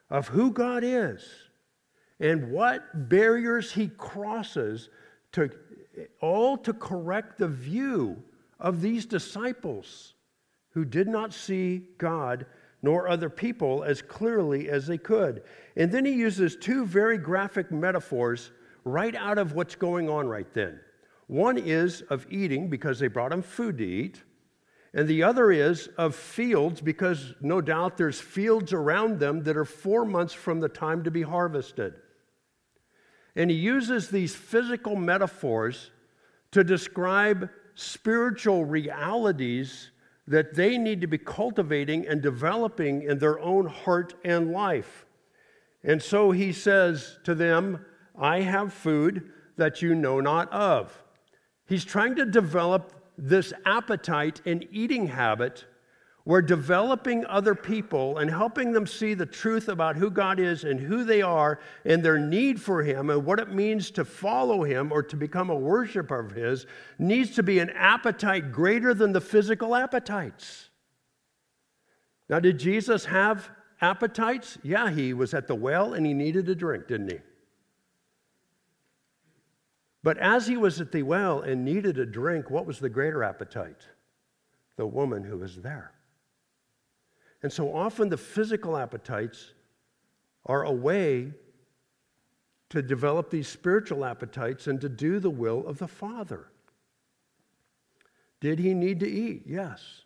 of 0.09 0.29
who 0.29 0.51
God 0.51 0.83
is 0.83 1.25
and 2.19 2.51
what 2.51 3.09
barriers 3.09 3.71
he 3.71 3.87
crosses 3.87 4.89
to 5.33 5.49
all 6.21 6.57
to 6.57 6.73
correct 6.73 7.37
the 7.37 7.47
view 7.47 8.23
of 8.59 8.81
these 8.81 9.05
disciples 9.05 10.13
who 10.71 10.85
did 10.85 11.07
not 11.07 11.33
see 11.33 11.83
God 11.97 12.45
nor 12.81 13.09
other 13.09 13.29
people 13.29 13.83
as 13.83 14.01
clearly 14.01 14.69
as 14.69 14.87
they 14.87 14.97
could. 14.97 15.43
And 15.75 15.91
then 15.91 16.05
he 16.05 16.13
uses 16.13 16.55
two 16.55 16.85
very 16.85 17.17
graphic 17.17 17.71
metaphors 17.71 18.51
right 18.85 19.15
out 19.15 19.37
of 19.37 19.53
what's 19.53 19.75
going 19.75 20.09
on 20.09 20.27
right 20.27 20.51
then. 20.53 20.79
One 21.29 21.59
is 21.59 22.01
of 22.09 22.25
eating 22.31 22.71
because 22.71 22.97
they 22.97 23.07
brought 23.07 23.31
him 23.31 23.43
food 23.43 23.77
to 23.77 23.85
eat, 23.85 24.23
and 24.95 25.07
the 25.07 25.21
other 25.21 25.51
is 25.51 25.87
of 25.95 26.15
fields 26.15 26.81
because 26.81 27.35
no 27.39 27.61
doubt 27.61 27.97
there's 27.97 28.19
fields 28.19 28.73
around 28.73 29.19
them 29.19 29.43
that 29.43 29.55
are 29.55 29.63
four 29.63 30.05
months 30.05 30.33
from 30.33 30.59
the 30.59 30.67
time 30.67 31.03
to 31.03 31.11
be 31.11 31.21
harvested. 31.21 31.93
And 33.35 33.51
he 33.51 33.57
uses 33.57 34.09
these 34.09 34.33
physical 34.33 34.95
metaphors 34.95 35.91
to 36.49 36.63
describe 36.63 37.51
spiritual 37.75 38.65
realities 38.65 39.91
that 40.27 40.55
they 40.55 40.79
need 40.79 40.99
to 41.01 41.07
be 41.07 41.19
cultivating 41.19 42.07
and 42.07 42.23
developing 42.23 43.03
in 43.03 43.19
their 43.19 43.39
own 43.39 43.67
heart 43.67 44.15
and 44.25 44.51
life. 44.51 45.05
And 45.83 46.01
so 46.01 46.31
he 46.31 46.53
says 46.53 47.19
to 47.25 47.35
them, 47.35 47.85
I 48.19 48.41
have 48.41 48.73
food 48.73 49.29
that 49.57 49.83
you 49.83 49.93
know 49.93 50.19
not 50.19 50.51
of. 50.51 51.03
He's 51.69 51.85
trying 51.85 52.15
to 52.15 52.25
develop 52.25 52.93
this 53.17 53.53
appetite 53.65 54.41
and 54.45 54.67
eating 54.71 55.07
habit 55.07 55.65
we're 56.29 56.43
developing 56.43 57.25
other 57.25 57.55
people 57.55 58.19
and 58.19 58.29
helping 58.29 58.71
them 58.71 58.85
see 58.85 59.15
the 59.15 59.25
truth 59.25 59.67
about 59.67 59.95
who 59.95 60.11
God 60.11 60.39
is 60.39 60.63
and 60.63 60.79
who 60.79 61.03
they 61.03 61.23
are 61.23 61.59
and 61.85 62.03
their 62.03 62.19
need 62.19 62.61
for 62.61 62.83
Him 62.83 63.09
and 63.09 63.25
what 63.25 63.39
it 63.39 63.51
means 63.51 63.89
to 63.89 64.05
follow 64.05 64.63
Him 64.63 64.91
or 64.91 65.01
to 65.01 65.15
become 65.15 65.49
a 65.49 65.55
worshiper 65.55 66.19
of 66.19 66.33
His 66.33 66.67
needs 66.99 67.31
to 67.31 67.41
be 67.41 67.57
an 67.57 67.71
appetite 67.71 68.51
greater 68.51 68.93
than 68.93 69.11
the 69.11 69.19
physical 69.19 69.75
appetites. 69.75 70.69
Now, 72.29 72.39
did 72.39 72.59
Jesus 72.59 73.05
have 73.05 73.49
appetites? 73.81 74.59
Yeah, 74.61 74.91
he 74.91 75.13
was 75.13 75.33
at 75.33 75.47
the 75.47 75.55
well 75.55 75.95
and 75.95 76.05
he 76.05 76.13
needed 76.13 76.47
a 76.47 76.53
drink, 76.53 76.87
didn't 76.87 77.11
he? 77.11 77.19
But 80.01 80.17
as 80.17 80.47
he 80.47 80.55
was 80.55 80.79
at 80.79 80.91
the 80.91 81.03
well 81.03 81.41
and 81.41 81.65
needed 81.65 81.97
a 81.97 82.05
drink, 82.05 82.49
what 82.49 82.65
was 82.65 82.79
the 82.79 82.89
greater 82.89 83.23
appetite? 83.23 83.87
The 84.77 84.87
woman 84.87 85.23
who 85.23 85.37
was 85.37 85.57
there. 85.57 85.91
And 87.43 87.51
so 87.51 87.73
often 87.73 88.09
the 88.09 88.17
physical 88.17 88.77
appetites 88.77 89.53
are 90.45 90.63
a 90.63 90.71
way 90.71 91.33
to 92.69 92.81
develop 92.81 93.29
these 93.29 93.47
spiritual 93.47 94.05
appetites 94.05 94.67
and 94.67 94.79
to 94.81 94.89
do 94.89 95.19
the 95.19 95.29
will 95.29 95.65
of 95.67 95.79
the 95.79 95.87
Father. 95.87 96.47
Did 98.39 98.59
he 98.59 98.73
need 98.73 98.99
to 99.01 99.09
eat? 99.09 99.43
Yes. 99.45 100.03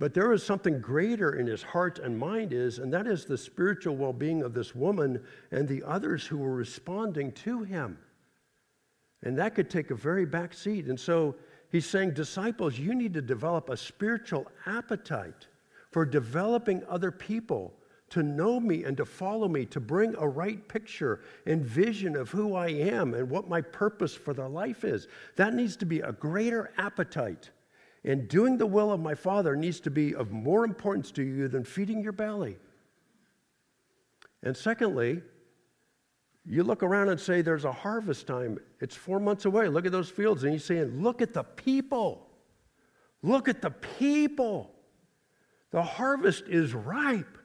But 0.00 0.14
there 0.14 0.32
is 0.32 0.42
something 0.42 0.80
greater 0.80 1.34
in 1.34 1.46
his 1.46 1.62
heart 1.62 1.98
and 1.98 2.18
mind 2.18 2.54
is, 2.54 2.78
and 2.78 2.90
that 2.94 3.06
is 3.06 3.26
the 3.26 3.36
spiritual 3.36 3.96
well-being 3.96 4.42
of 4.42 4.54
this 4.54 4.74
woman 4.74 5.22
and 5.50 5.68
the 5.68 5.82
others 5.82 6.26
who 6.26 6.38
were 6.38 6.54
responding 6.54 7.32
to 7.32 7.64
him. 7.64 7.98
And 9.22 9.38
that 9.38 9.54
could 9.54 9.68
take 9.68 9.90
a 9.90 9.94
very 9.94 10.24
back 10.24 10.54
seat. 10.54 10.86
And 10.86 10.98
so 10.98 11.36
he's 11.70 11.84
saying, 11.84 12.14
disciples, 12.14 12.78
you 12.78 12.94
need 12.94 13.12
to 13.12 13.20
develop 13.20 13.68
a 13.68 13.76
spiritual 13.76 14.50
appetite 14.64 15.46
for 15.90 16.06
developing 16.06 16.82
other 16.88 17.10
people 17.10 17.74
to 18.08 18.22
know 18.22 18.58
me 18.58 18.84
and 18.84 18.96
to 18.96 19.04
follow 19.04 19.48
me, 19.48 19.66
to 19.66 19.80
bring 19.80 20.14
a 20.16 20.26
right 20.26 20.66
picture 20.66 21.20
and 21.44 21.62
vision 21.62 22.16
of 22.16 22.30
who 22.30 22.54
I 22.54 22.68
am 22.68 23.12
and 23.12 23.28
what 23.28 23.50
my 23.50 23.60
purpose 23.60 24.14
for 24.14 24.32
their 24.32 24.48
life 24.48 24.82
is. 24.82 25.08
That 25.36 25.52
needs 25.52 25.76
to 25.76 25.84
be 25.84 26.00
a 26.00 26.12
greater 26.12 26.70
appetite. 26.78 27.50
And 28.04 28.28
doing 28.28 28.56
the 28.56 28.66
will 28.66 28.92
of 28.92 29.00
my 29.00 29.14
Father 29.14 29.54
needs 29.54 29.80
to 29.80 29.90
be 29.90 30.14
of 30.14 30.30
more 30.30 30.64
importance 30.64 31.10
to 31.12 31.22
you 31.22 31.48
than 31.48 31.64
feeding 31.64 32.02
your 32.02 32.12
belly. 32.12 32.56
And 34.42 34.56
secondly, 34.56 35.22
you 36.46 36.64
look 36.64 36.82
around 36.82 37.10
and 37.10 37.20
say, 37.20 37.42
There's 37.42 37.66
a 37.66 37.72
harvest 37.72 38.26
time. 38.26 38.58
It's 38.80 38.96
four 38.96 39.20
months 39.20 39.44
away. 39.44 39.68
Look 39.68 39.84
at 39.84 39.92
those 39.92 40.08
fields. 40.08 40.44
And 40.44 40.52
he's 40.52 40.64
saying, 40.64 41.02
Look 41.02 41.20
at 41.20 41.34
the 41.34 41.44
people. 41.44 42.26
Look 43.22 43.48
at 43.48 43.60
the 43.60 43.70
people. 43.70 44.72
The 45.72 45.82
harvest 45.82 46.44
is 46.48 46.74
ripe. 46.74 47.38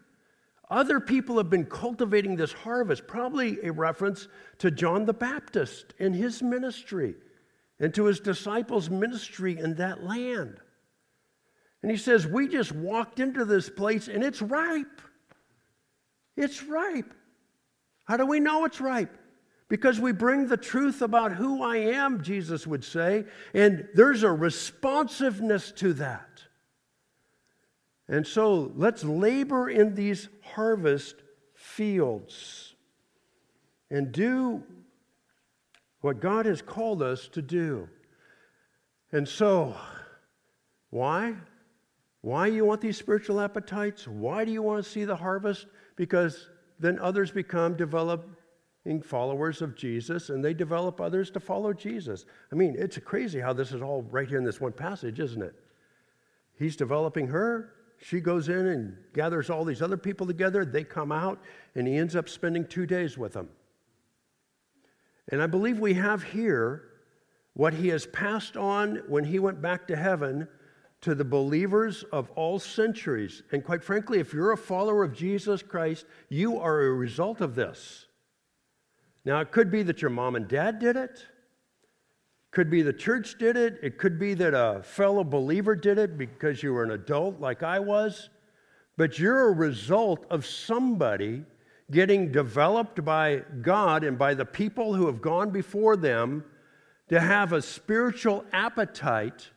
Other 0.70 1.00
people 1.00 1.38
have 1.38 1.50
been 1.50 1.66
cultivating 1.66 2.38
this 2.38 2.54
harvest, 2.54 3.06
probably 3.06 3.60
a 3.64 3.72
reference 3.72 4.28
to 4.60 4.72
John 4.72 5.06
the 5.06 5.14
Baptist 5.14 5.94
and 6.00 6.16
his 6.16 6.42
ministry 6.42 7.16
and 7.80 7.94
to 7.94 8.06
his 8.06 8.20
disciples' 8.20 8.90
ministry 8.90 9.58
in 9.58 9.76
that 9.76 10.04
land. 10.04 10.58
And 11.82 11.92
he 11.92 11.98
says, 11.98 12.26
We 12.26 12.48
just 12.48 12.72
walked 12.72 13.20
into 13.20 13.46
this 13.46 13.70
place 13.70 14.08
and 14.08 14.24
it's 14.24 14.42
ripe. 14.42 15.02
It's 16.36 16.64
ripe. 16.64 17.14
How 18.06 18.18
do 18.18 18.26
we 18.26 18.40
know 18.40 18.66
it's 18.66 18.82
ripe? 18.82 19.18
Because 19.68 20.00
we 20.00 20.12
bring 20.12 20.48
the 20.48 20.58
truth 20.58 21.02
about 21.02 21.34
who 21.34 21.64
I 21.64 21.78
am, 21.78 22.22
Jesus 22.22 22.68
would 22.68 22.84
say, 22.84 23.26
and 23.54 23.88
there's 23.96 24.24
a 24.24 24.32
responsiveness 24.32 25.72
to 25.74 25.94
that. 25.94 26.44
And 28.08 28.26
so 28.28 28.72
let's 28.76 29.04
labor 29.04 29.70
in 29.70 29.96
these 29.96 30.30
harvest 30.44 31.16
fields 31.56 32.76
and 33.90 34.12
do 34.12 34.64
what 36.06 36.20
God 36.20 36.46
has 36.46 36.62
called 36.62 37.02
us 37.02 37.28
to 37.30 37.42
do. 37.42 37.90
And 39.12 39.28
so, 39.28 39.76
why? 40.92 41.34
Why 42.22 42.46
you 42.46 42.64
want 42.64 42.80
these 42.80 42.96
spiritual 42.96 43.42
appetites? 43.42 44.08
Why 44.08 44.46
do 44.46 44.52
you 44.52 44.62
want 44.62 44.86
to 44.86 44.88
see 44.88 45.04
the 45.04 45.16
harvest? 45.16 45.66
Because 45.96 46.48
then 46.80 47.00
others 47.00 47.32
become 47.32 47.76
developing 47.76 49.02
followers 49.04 49.64
of 49.64 49.76
Jesus 49.76 50.30
and 50.30 50.46
they 50.46 50.54
develop 50.54 51.02
others 51.02 51.32
to 51.32 51.40
follow 51.40 51.74
Jesus. 51.74 52.28
I 52.52 52.56
mean, 52.56 52.76
it's 52.78 53.00
crazy 53.00 53.40
how 53.40 53.54
this 53.54 53.72
is 53.72 53.82
all 53.82 54.04
right 54.04 54.30
here 54.30 54.38
in 54.38 54.46
this 54.46 54.62
one 54.62 54.74
passage, 54.74 55.20
isn't 55.20 55.42
it? 55.42 55.56
He's 56.60 56.76
developing 56.76 57.26
her, 57.30 57.72
she 57.98 58.20
goes 58.20 58.48
in 58.50 58.68
and 58.68 58.96
gathers 59.14 59.50
all 59.50 59.66
these 59.66 59.82
other 59.82 59.98
people 59.98 60.28
together. 60.28 60.66
They 60.66 60.84
come 60.84 61.12
out, 61.12 61.42
and 61.74 61.88
he 61.88 61.96
ends 61.96 62.16
up 62.16 62.30
spending 62.30 62.68
two 62.68 62.86
days 62.86 63.18
with 63.18 63.34
them. 63.34 63.50
And 65.32 65.42
I 65.42 65.48
believe 65.48 65.80
we 65.80 65.96
have 65.96 66.24
here 66.24 66.84
what 67.54 67.74
he 67.74 67.88
has 67.88 68.06
passed 68.08 68.58
on 68.58 69.02
when 69.08 69.24
he 69.24 69.40
went 69.40 69.62
back 69.62 69.88
to 69.88 69.96
heaven 69.96 70.48
to 71.02 71.16
the 71.16 71.26
believers 71.26 72.04
of 72.12 72.30
all 72.32 72.60
centuries. 72.60 73.44
And 73.52 73.64
quite 73.64 73.84
frankly, 73.84 74.20
if 74.20 74.34
you're 74.34 74.52
a 74.52 74.58
follower 74.58 75.04
of 75.04 75.14
Jesus 75.14 75.62
Christ, 75.62 76.06
you 76.30 76.60
are 76.60 76.82
a 76.82 76.94
result 76.94 77.42
of 77.42 77.56
this. 77.56 78.08
Now, 79.24 79.40
it 79.40 79.52
could 79.52 79.72
be 79.72 79.84
that 79.84 80.02
your 80.02 80.12
mom 80.12 80.36
and 80.36 80.48
dad 80.48 80.80
did 80.80 80.96
it. 80.96 81.26
Could 82.52 82.70
be 82.70 82.82
the 82.82 82.94
church 82.94 83.38
did 83.38 83.58
it. 83.58 83.80
It 83.82 83.98
could 83.98 84.20
be 84.20 84.34
that 84.36 84.54
a 84.54 84.82
fellow 84.84 85.24
believer 85.24 85.76
did 85.76 85.98
it 85.98 86.18
because 86.18 86.62
you 86.62 86.74
were 86.74 86.84
an 86.84 86.92
adult 86.92 87.40
like 87.40 87.64
I 87.64 87.80
was. 87.80 88.30
But 88.98 89.20
you're 89.20 89.50
a 89.50 89.54
result 89.54 90.26
of 90.30 90.46
somebody 90.46 91.44
getting 91.92 92.32
developed 92.32 93.06
by 93.06 93.44
God 93.62 94.04
and 94.04 94.18
by 94.18 94.34
the 94.34 94.46
people 94.46 94.94
who 94.94 95.06
have 95.06 95.22
gone 95.22 95.52
before 95.52 95.96
them 95.96 96.44
to 97.10 97.20
have 97.20 97.54
a 97.54 97.62
spiritual 97.62 98.44
appetite 98.52 99.52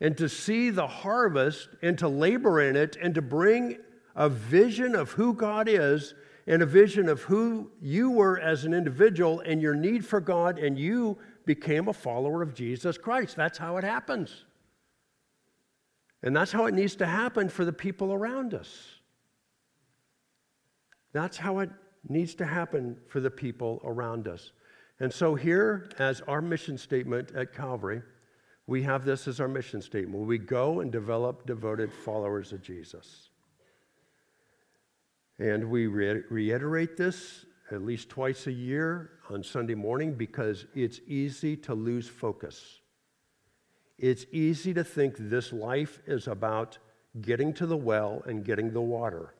and 0.00 0.16
to 0.16 0.28
see 0.28 0.70
the 0.70 0.86
harvest 0.86 1.68
and 1.82 1.98
to 1.98 2.08
labor 2.08 2.60
in 2.60 2.76
it 2.76 2.96
and 3.00 3.14
to 3.14 3.22
bring 3.22 3.78
a 4.14 4.28
vision 4.28 4.94
of 4.94 5.12
who 5.12 5.34
God 5.34 5.68
is 5.68 6.14
and 6.46 6.62
a 6.62 6.66
vision 6.66 7.08
of 7.08 7.22
who 7.22 7.70
you 7.80 8.10
were 8.10 8.38
as 8.38 8.64
an 8.64 8.72
individual 8.72 9.40
and 9.40 9.60
your 9.60 9.74
need 9.74 10.04
for 10.04 10.20
God 10.20 10.58
and 10.58 10.78
you 10.78 11.18
became 11.44 11.88
a 11.88 11.92
follower 11.92 12.42
of 12.42 12.54
Jesus 12.54 12.96
Christ. 12.96 13.36
That's 13.36 13.58
how 13.58 13.76
it 13.76 13.84
happens. 13.84 14.44
And 16.22 16.34
that's 16.34 16.52
how 16.52 16.66
it 16.66 16.74
needs 16.74 16.96
to 16.96 17.06
happen 17.06 17.48
for 17.48 17.64
the 17.64 17.72
people 17.72 18.12
around 18.12 18.54
us. 18.54 18.95
That's 21.16 21.38
how 21.38 21.60
it 21.60 21.70
needs 22.10 22.34
to 22.34 22.44
happen 22.44 22.98
for 23.08 23.20
the 23.20 23.30
people 23.30 23.80
around 23.84 24.28
us. 24.28 24.52
And 25.00 25.10
so, 25.10 25.34
here, 25.34 25.88
as 25.98 26.20
our 26.28 26.42
mission 26.42 26.76
statement 26.76 27.32
at 27.34 27.54
Calvary, 27.54 28.02
we 28.66 28.82
have 28.82 29.06
this 29.06 29.26
as 29.26 29.40
our 29.40 29.48
mission 29.48 29.80
statement. 29.80 30.26
We 30.26 30.36
go 30.36 30.80
and 30.80 30.92
develop 30.92 31.46
devoted 31.46 31.90
followers 31.90 32.52
of 32.52 32.60
Jesus. 32.60 33.30
And 35.38 35.70
we 35.70 35.86
re- 35.86 36.20
reiterate 36.28 36.98
this 36.98 37.46
at 37.70 37.80
least 37.80 38.10
twice 38.10 38.46
a 38.46 38.52
year 38.52 39.12
on 39.30 39.42
Sunday 39.42 39.74
morning 39.74 40.12
because 40.12 40.66
it's 40.74 41.00
easy 41.06 41.56
to 41.56 41.72
lose 41.72 42.06
focus. 42.06 42.80
It's 43.96 44.26
easy 44.32 44.74
to 44.74 44.84
think 44.84 45.14
this 45.16 45.50
life 45.50 45.98
is 46.06 46.28
about 46.28 46.76
getting 47.22 47.54
to 47.54 47.64
the 47.64 47.74
well 47.74 48.22
and 48.26 48.44
getting 48.44 48.74
the 48.74 48.82
water. 48.82 49.32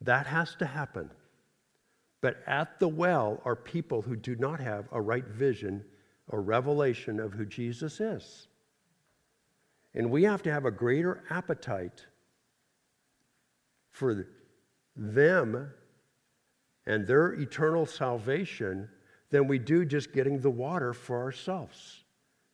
That 0.00 0.26
has 0.26 0.54
to 0.56 0.66
happen. 0.66 1.10
But 2.20 2.42
at 2.46 2.78
the 2.80 2.88
well 2.88 3.40
are 3.44 3.56
people 3.56 4.02
who 4.02 4.16
do 4.16 4.36
not 4.36 4.60
have 4.60 4.88
a 4.92 5.00
right 5.00 5.26
vision 5.26 5.84
or 6.28 6.42
revelation 6.42 7.20
of 7.20 7.32
who 7.32 7.44
Jesus 7.44 8.00
is. 8.00 8.48
And 9.94 10.10
we 10.10 10.24
have 10.24 10.42
to 10.42 10.52
have 10.52 10.64
a 10.64 10.70
greater 10.70 11.24
appetite 11.30 12.04
for 13.90 14.26
them 14.94 15.70
and 16.86 17.06
their 17.06 17.32
eternal 17.32 17.86
salvation 17.86 18.88
than 19.30 19.48
we 19.48 19.58
do 19.58 19.84
just 19.84 20.12
getting 20.12 20.38
the 20.38 20.50
water 20.50 20.92
for 20.92 21.22
ourselves. 21.22 22.04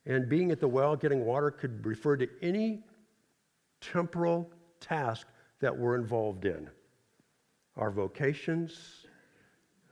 And 0.06 0.28
being 0.28 0.50
at 0.50 0.60
the 0.60 0.68
well, 0.68 0.96
getting 0.96 1.24
water 1.24 1.50
could 1.50 1.84
refer 1.84 2.16
to 2.16 2.28
any 2.40 2.84
temporal 3.80 4.50
task 4.80 5.26
that 5.60 5.76
we're 5.76 5.96
involved 5.96 6.44
in 6.44 6.68
our 7.76 7.90
vocations, 7.90 9.06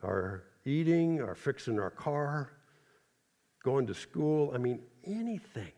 our 0.02 0.44
eating, 0.64 1.20
our 1.20 1.34
fixing 1.34 1.78
our 1.78 1.90
car, 1.90 2.52
going 3.64 3.86
to 3.86 3.94
school. 3.94 4.52
I 4.54 4.58
mean, 4.58 4.80
anything. 5.04 5.72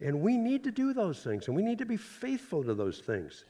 And 0.00 0.20
we 0.20 0.36
need 0.36 0.64
to 0.64 0.72
do 0.72 0.92
those 0.92 1.22
things, 1.22 1.46
and 1.46 1.56
we 1.56 1.62
need 1.62 1.78
to 1.78 1.86
be 1.86 1.96
faithful 1.96 2.64
to 2.64 2.74
those 2.74 2.98
things. 2.98 3.44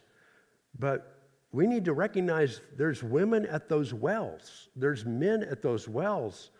But 0.78 1.18
we 1.50 1.66
need 1.66 1.84
to 1.86 1.92
recognize 1.92 2.60
there's 2.76 3.02
women 3.02 3.46
at 3.46 3.68
those 3.68 3.92
wells, 3.94 4.68
there's 4.76 5.04
men 5.04 5.42
at 5.42 5.62
those 5.62 5.88
wells, 5.88 6.50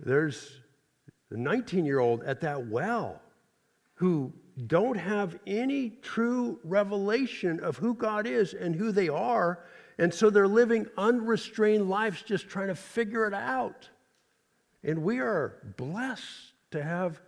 there's 0.00 0.60
the 1.30 1.38
19 1.38 1.84
year 1.84 2.00
old 2.00 2.22
at 2.24 2.40
that 2.40 2.66
well 2.66 3.20
who 3.94 4.32
don't 4.66 4.96
have 4.96 5.38
any 5.46 5.90
true 6.02 6.58
revelation 6.64 7.60
of 7.60 7.76
who 7.76 7.94
God 7.94 8.26
is 8.26 8.52
and 8.52 8.74
who 8.74 8.92
they 8.92 9.08
are. 9.08 9.64
And 9.98 10.12
so 10.12 10.30
they're 10.30 10.48
living 10.48 10.86
unrestrained 10.96 11.88
lives 11.88 12.22
just 12.22 12.48
trying 12.48 12.68
to 12.68 12.74
figure 12.74 13.26
it 13.26 13.34
out. 13.34 13.88
And 14.82 15.02
we 15.02 15.20
are 15.20 15.74
blessed 15.76 16.52
to 16.72 16.82
have 16.82 17.20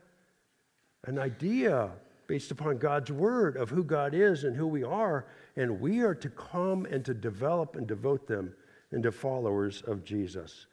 an 1.04 1.18
idea 1.18 1.90
based 2.26 2.50
upon 2.50 2.78
God's 2.78 3.12
word 3.12 3.56
of 3.56 3.68
who 3.70 3.84
God 3.84 4.14
is 4.14 4.44
and 4.44 4.56
who 4.56 4.66
we 4.66 4.82
are 4.82 5.26
and 5.56 5.80
we 5.80 6.00
are 6.00 6.14
to 6.14 6.28
come 6.30 6.86
and 6.86 7.04
to 7.04 7.14
develop 7.14 7.76
and 7.76 7.86
devote 7.86 8.26
them 8.26 8.54
into 8.92 9.12
followers 9.12 9.82
of 9.82 10.04
Jesus. 10.04 10.66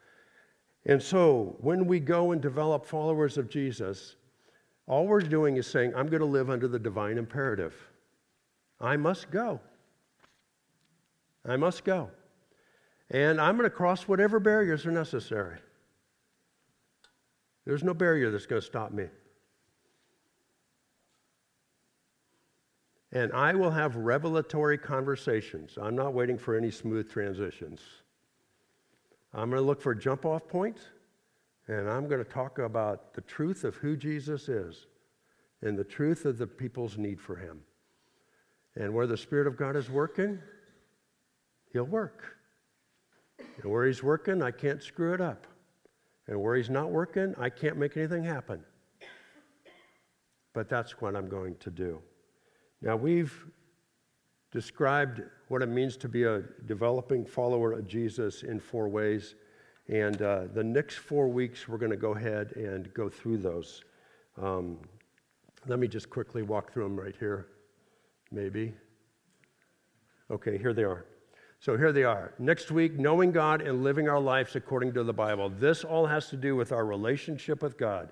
And 0.84 1.00
so, 1.00 1.56
when 1.60 1.86
we 1.86 2.00
go 2.00 2.32
and 2.32 2.42
develop 2.42 2.84
followers 2.84 3.38
of 3.38 3.48
Jesus, 3.48 4.16
all 4.88 5.06
we're 5.06 5.20
doing 5.20 5.56
is 5.56 5.66
saying, 5.66 5.94
I'm 5.94 6.08
going 6.08 6.20
to 6.20 6.26
live 6.26 6.50
under 6.50 6.66
the 6.66 6.78
divine 6.78 7.18
imperative. 7.18 7.74
I 8.80 8.96
must 8.96 9.30
go. 9.30 9.60
I 11.44 11.56
must 11.56 11.84
go. 11.84 12.10
And 13.10 13.40
I'm 13.40 13.56
going 13.56 13.68
to 13.68 13.74
cross 13.74 14.08
whatever 14.08 14.40
barriers 14.40 14.86
are 14.86 14.92
necessary. 14.92 15.58
There's 17.64 17.84
no 17.84 17.94
barrier 17.94 18.30
that's 18.30 18.46
going 18.46 18.60
to 18.60 18.66
stop 18.66 18.92
me. 18.92 19.06
and 23.12 23.30
I 23.32 23.54
will 23.54 23.70
have 23.70 23.94
revelatory 23.96 24.78
conversations. 24.78 25.76
I'm 25.80 25.94
not 25.94 26.14
waiting 26.14 26.38
for 26.38 26.56
any 26.56 26.70
smooth 26.70 27.10
transitions. 27.10 27.80
I'm 29.34 29.50
going 29.50 29.60
to 29.60 29.66
look 29.66 29.82
for 29.82 29.94
jump 29.94 30.24
off 30.24 30.48
points, 30.48 30.80
and 31.68 31.88
I'm 31.88 32.08
going 32.08 32.24
to 32.24 32.30
talk 32.30 32.58
about 32.58 33.12
the 33.12 33.20
truth 33.20 33.64
of 33.64 33.76
who 33.76 33.96
Jesus 33.96 34.48
is 34.48 34.86
and 35.60 35.78
the 35.78 35.84
truth 35.84 36.24
of 36.24 36.38
the 36.38 36.46
people's 36.46 36.96
need 36.96 37.20
for 37.20 37.36
him. 37.36 37.60
And 38.74 38.94
where 38.94 39.06
the 39.06 39.18
Spirit 39.18 39.46
of 39.46 39.58
God 39.58 39.76
is 39.76 39.90
working, 39.90 40.38
He'll 41.72 41.84
work. 41.84 42.36
And 43.38 43.70
where 43.70 43.86
He's 43.86 44.02
working, 44.02 44.42
I 44.42 44.50
can't 44.50 44.82
screw 44.82 45.14
it 45.14 45.20
up. 45.20 45.46
And 46.28 46.40
where 46.40 46.56
He's 46.56 46.70
not 46.70 46.90
working, 46.90 47.34
I 47.38 47.50
can't 47.50 47.76
make 47.76 47.96
anything 47.96 48.24
happen. 48.24 48.64
But 50.52 50.68
that's 50.68 51.00
what 51.00 51.16
I'm 51.16 51.28
going 51.28 51.56
to 51.56 51.70
do. 51.70 52.00
Now, 52.82 52.96
we've 52.96 53.46
described 54.50 55.22
what 55.48 55.62
it 55.62 55.68
means 55.68 55.96
to 55.96 56.08
be 56.08 56.24
a 56.24 56.42
developing 56.66 57.24
follower 57.24 57.72
of 57.72 57.86
Jesus 57.86 58.42
in 58.42 58.60
four 58.60 58.88
ways. 58.88 59.34
And 59.88 60.20
uh, 60.20 60.44
the 60.52 60.62
next 60.62 60.96
four 60.96 61.28
weeks, 61.28 61.68
we're 61.68 61.78
going 61.78 61.90
to 61.90 61.96
go 61.96 62.14
ahead 62.14 62.52
and 62.56 62.92
go 62.94 63.08
through 63.08 63.38
those. 63.38 63.82
Um, 64.40 64.78
let 65.66 65.78
me 65.78 65.88
just 65.88 66.10
quickly 66.10 66.42
walk 66.42 66.72
through 66.72 66.84
them 66.84 66.98
right 66.98 67.14
here. 67.18 67.46
Maybe. 68.30 68.74
Okay, 70.30 70.58
here 70.58 70.72
they 70.72 70.84
are. 70.84 71.04
So 71.62 71.76
here 71.76 71.92
they 71.92 72.02
are. 72.02 72.34
Next 72.40 72.72
week, 72.72 72.98
knowing 72.98 73.30
God 73.30 73.62
and 73.62 73.84
living 73.84 74.08
our 74.08 74.18
lives 74.18 74.56
according 74.56 74.94
to 74.94 75.04
the 75.04 75.12
Bible. 75.12 75.48
This 75.48 75.84
all 75.84 76.06
has 76.06 76.26
to 76.30 76.36
do 76.36 76.56
with 76.56 76.72
our 76.72 76.84
relationship 76.84 77.62
with 77.62 77.78
God. 77.78 78.08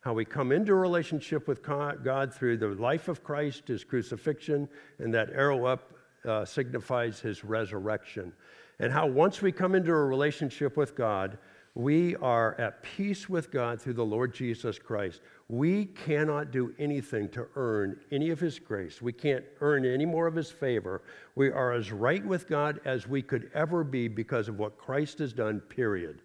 How 0.00 0.14
we 0.14 0.24
come 0.24 0.52
into 0.52 0.72
a 0.72 0.76
relationship 0.76 1.46
with 1.46 1.62
God 1.62 2.32
through 2.32 2.56
the 2.56 2.68
life 2.68 3.08
of 3.08 3.22
Christ, 3.22 3.68
his 3.68 3.84
crucifixion, 3.84 4.70
and 4.98 5.12
that 5.12 5.28
arrow 5.34 5.66
up 5.66 5.92
uh, 6.24 6.46
signifies 6.46 7.20
his 7.20 7.44
resurrection. 7.44 8.32
And 8.78 8.90
how 8.90 9.06
once 9.06 9.42
we 9.42 9.52
come 9.52 9.74
into 9.74 9.92
a 9.92 10.04
relationship 10.06 10.74
with 10.74 10.96
God, 10.96 11.36
we 11.74 12.16
are 12.16 12.58
at 12.58 12.82
peace 12.82 13.28
with 13.28 13.50
God 13.50 13.82
through 13.82 13.94
the 13.94 14.04
Lord 14.04 14.32
Jesus 14.32 14.78
Christ. 14.78 15.20
We 15.48 15.86
cannot 15.86 16.50
do 16.50 16.74
anything 16.78 17.28
to 17.30 17.46
earn 17.54 18.00
any 18.10 18.30
of 18.30 18.40
His 18.40 18.58
grace. 18.58 19.02
We 19.02 19.12
can't 19.12 19.44
earn 19.60 19.84
any 19.84 20.06
more 20.06 20.26
of 20.26 20.34
His 20.34 20.50
favor. 20.50 21.02
We 21.34 21.50
are 21.50 21.72
as 21.72 21.92
right 21.92 22.24
with 22.24 22.48
God 22.48 22.80
as 22.84 23.06
we 23.06 23.20
could 23.20 23.50
ever 23.54 23.84
be 23.84 24.08
because 24.08 24.48
of 24.48 24.58
what 24.58 24.78
Christ 24.78 25.18
has 25.18 25.32
done, 25.32 25.60
period. 25.60 26.22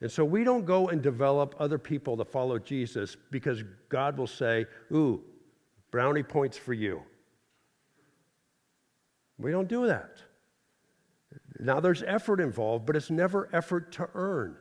And 0.00 0.10
so 0.10 0.24
we 0.24 0.42
don't 0.42 0.66
go 0.66 0.88
and 0.88 1.00
develop 1.00 1.54
other 1.58 1.78
people 1.78 2.16
to 2.16 2.24
follow 2.24 2.58
Jesus 2.58 3.16
because 3.30 3.62
God 3.88 4.18
will 4.18 4.26
say, 4.26 4.66
Ooh, 4.92 5.22
brownie 5.92 6.24
points 6.24 6.58
for 6.58 6.74
you. 6.74 7.02
We 9.38 9.50
don't 9.50 9.68
do 9.68 9.86
that. 9.86 10.18
Now, 11.58 11.80
there's 11.80 12.02
effort 12.02 12.40
involved, 12.40 12.84
but 12.86 12.96
it's 12.96 13.10
never 13.10 13.48
effort 13.52 13.92
to 13.92 14.08
earn. 14.14 14.56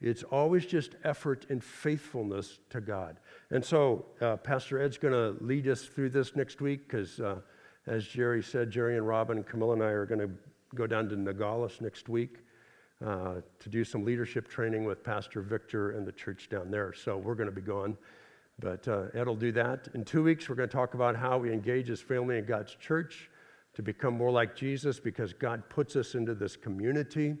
It's 0.00 0.22
always 0.22 0.64
just 0.64 0.94
effort 1.02 1.46
and 1.50 1.62
faithfulness 1.62 2.58
to 2.70 2.80
God. 2.80 3.18
And 3.50 3.64
so, 3.64 4.06
uh, 4.20 4.36
Pastor 4.36 4.80
Ed's 4.80 4.98
going 4.98 5.14
to 5.14 5.42
lead 5.44 5.66
us 5.66 5.86
through 5.86 6.10
this 6.10 6.36
next 6.36 6.60
week 6.60 6.88
because, 6.88 7.18
uh, 7.20 7.40
as 7.86 8.06
Jerry 8.06 8.42
said, 8.42 8.70
Jerry 8.70 8.96
and 8.96 9.06
Robin 9.06 9.38
and 9.38 9.46
Camilla 9.46 9.72
and 9.74 9.82
I 9.82 9.88
are 9.88 10.06
going 10.06 10.20
to 10.20 10.30
go 10.74 10.86
down 10.86 11.08
to 11.08 11.16
Nogales 11.16 11.80
next 11.80 12.08
week 12.08 12.38
uh, 13.04 13.36
to 13.58 13.68
do 13.68 13.82
some 13.82 14.04
leadership 14.04 14.48
training 14.48 14.84
with 14.84 15.02
Pastor 15.02 15.42
Victor 15.42 15.92
and 15.92 16.06
the 16.06 16.12
church 16.12 16.48
down 16.48 16.70
there. 16.70 16.92
So, 16.92 17.16
we're 17.16 17.34
going 17.34 17.48
to 17.48 17.54
be 17.54 17.62
gone. 17.62 17.96
But 18.60 18.86
uh, 18.88 19.04
Ed 19.14 19.26
will 19.26 19.36
do 19.36 19.52
that. 19.52 19.88
In 19.94 20.04
two 20.04 20.22
weeks, 20.22 20.48
we're 20.48 20.56
going 20.56 20.68
to 20.68 20.74
talk 20.74 20.94
about 20.94 21.16
how 21.16 21.38
we 21.38 21.52
engage 21.52 21.90
as 21.90 22.00
family 22.00 22.38
in 22.38 22.44
God's 22.44 22.74
church 22.74 23.30
to 23.74 23.82
become 23.82 24.14
more 24.14 24.32
like 24.32 24.56
Jesus 24.56 24.98
because 24.98 25.32
God 25.32 25.68
puts 25.68 25.94
us 25.94 26.16
into 26.16 26.34
this 26.34 26.56
community, 26.56 27.36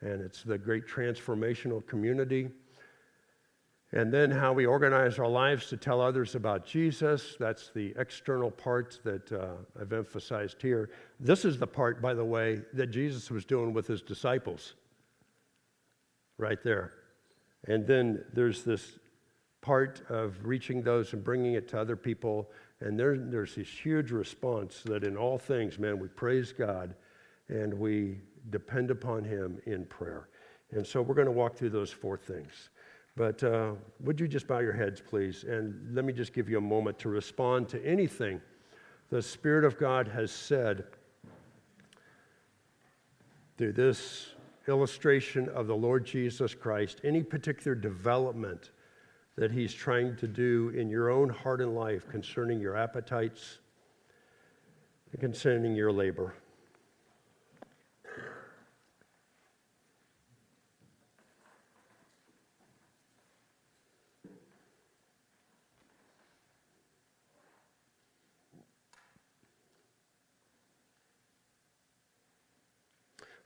and 0.00 0.20
it's 0.20 0.42
the 0.42 0.58
great 0.58 0.86
transformational 0.86 1.86
community. 1.86 2.48
And 3.92 4.12
then 4.12 4.30
how 4.30 4.52
we 4.52 4.66
organize 4.66 5.18
our 5.18 5.28
lives 5.28 5.68
to 5.68 5.78
tell 5.78 6.02
others 6.02 6.34
about 6.34 6.66
Jesus. 6.66 7.36
That's 7.40 7.70
the 7.74 7.94
external 7.96 8.50
part 8.50 8.98
that 9.02 9.32
uh, 9.32 9.46
I've 9.80 9.94
emphasized 9.94 10.60
here. 10.60 10.90
This 11.18 11.46
is 11.46 11.58
the 11.58 11.66
part, 11.66 12.02
by 12.02 12.12
the 12.12 12.24
way, 12.24 12.60
that 12.74 12.88
Jesus 12.88 13.30
was 13.30 13.46
doing 13.46 13.72
with 13.72 13.86
his 13.86 14.02
disciples. 14.02 14.74
Right 16.36 16.62
there. 16.62 16.92
And 17.66 17.86
then 17.86 18.24
there's 18.34 18.62
this 18.62 18.98
part 19.62 20.02
of 20.10 20.36
reaching 20.44 20.82
those 20.82 21.14
and 21.14 21.24
bringing 21.24 21.54
it 21.54 21.66
to 21.68 21.80
other 21.80 21.96
people 21.96 22.50
and 22.80 22.98
there, 22.98 23.16
there's 23.18 23.56
this 23.56 23.68
huge 23.68 24.12
response 24.12 24.82
that 24.84 25.02
in 25.02 25.16
all 25.16 25.38
things, 25.38 25.78
man, 25.78 25.98
we 25.98 26.08
praise 26.08 26.52
God 26.52 26.94
and 27.48 27.74
we 27.74 28.20
depend 28.50 28.90
upon 28.90 29.24
Him 29.24 29.58
in 29.66 29.84
prayer. 29.84 30.28
And 30.70 30.86
so 30.86 31.00
we're 31.00 31.14
going 31.14 31.26
to 31.26 31.32
walk 31.32 31.56
through 31.56 31.70
those 31.70 31.90
four 31.90 32.16
things. 32.16 32.70
But 33.16 33.42
uh, 33.42 33.72
would 34.00 34.20
you 34.20 34.28
just 34.28 34.46
bow 34.46 34.60
your 34.60 34.72
heads, 34.72 35.02
please? 35.04 35.44
And 35.44 35.94
let 35.94 36.04
me 36.04 36.12
just 36.12 36.32
give 36.32 36.48
you 36.48 36.58
a 36.58 36.60
moment 36.60 36.98
to 37.00 37.08
respond 37.08 37.68
to 37.70 37.84
anything 37.84 38.40
the 39.10 39.22
Spirit 39.22 39.64
of 39.64 39.78
God 39.78 40.06
has 40.06 40.30
said 40.30 40.84
through 43.56 43.72
this 43.72 44.28
illustration 44.68 45.48
of 45.48 45.66
the 45.66 45.74
Lord 45.74 46.04
Jesus 46.04 46.54
Christ, 46.54 47.00
any 47.02 47.22
particular 47.22 47.74
development 47.74 48.70
that 49.36 49.50
He's 49.50 49.72
trying 49.72 50.14
to 50.16 50.28
do 50.28 50.68
in 50.76 50.90
your 50.90 51.10
own 51.10 51.28
heart 51.28 51.60
and 51.60 51.74
life 51.74 52.06
concerning 52.08 52.60
your 52.60 52.76
appetites 52.76 53.58
and 55.12 55.20
concerning 55.20 55.74
your 55.74 55.90
labor. 55.90 56.34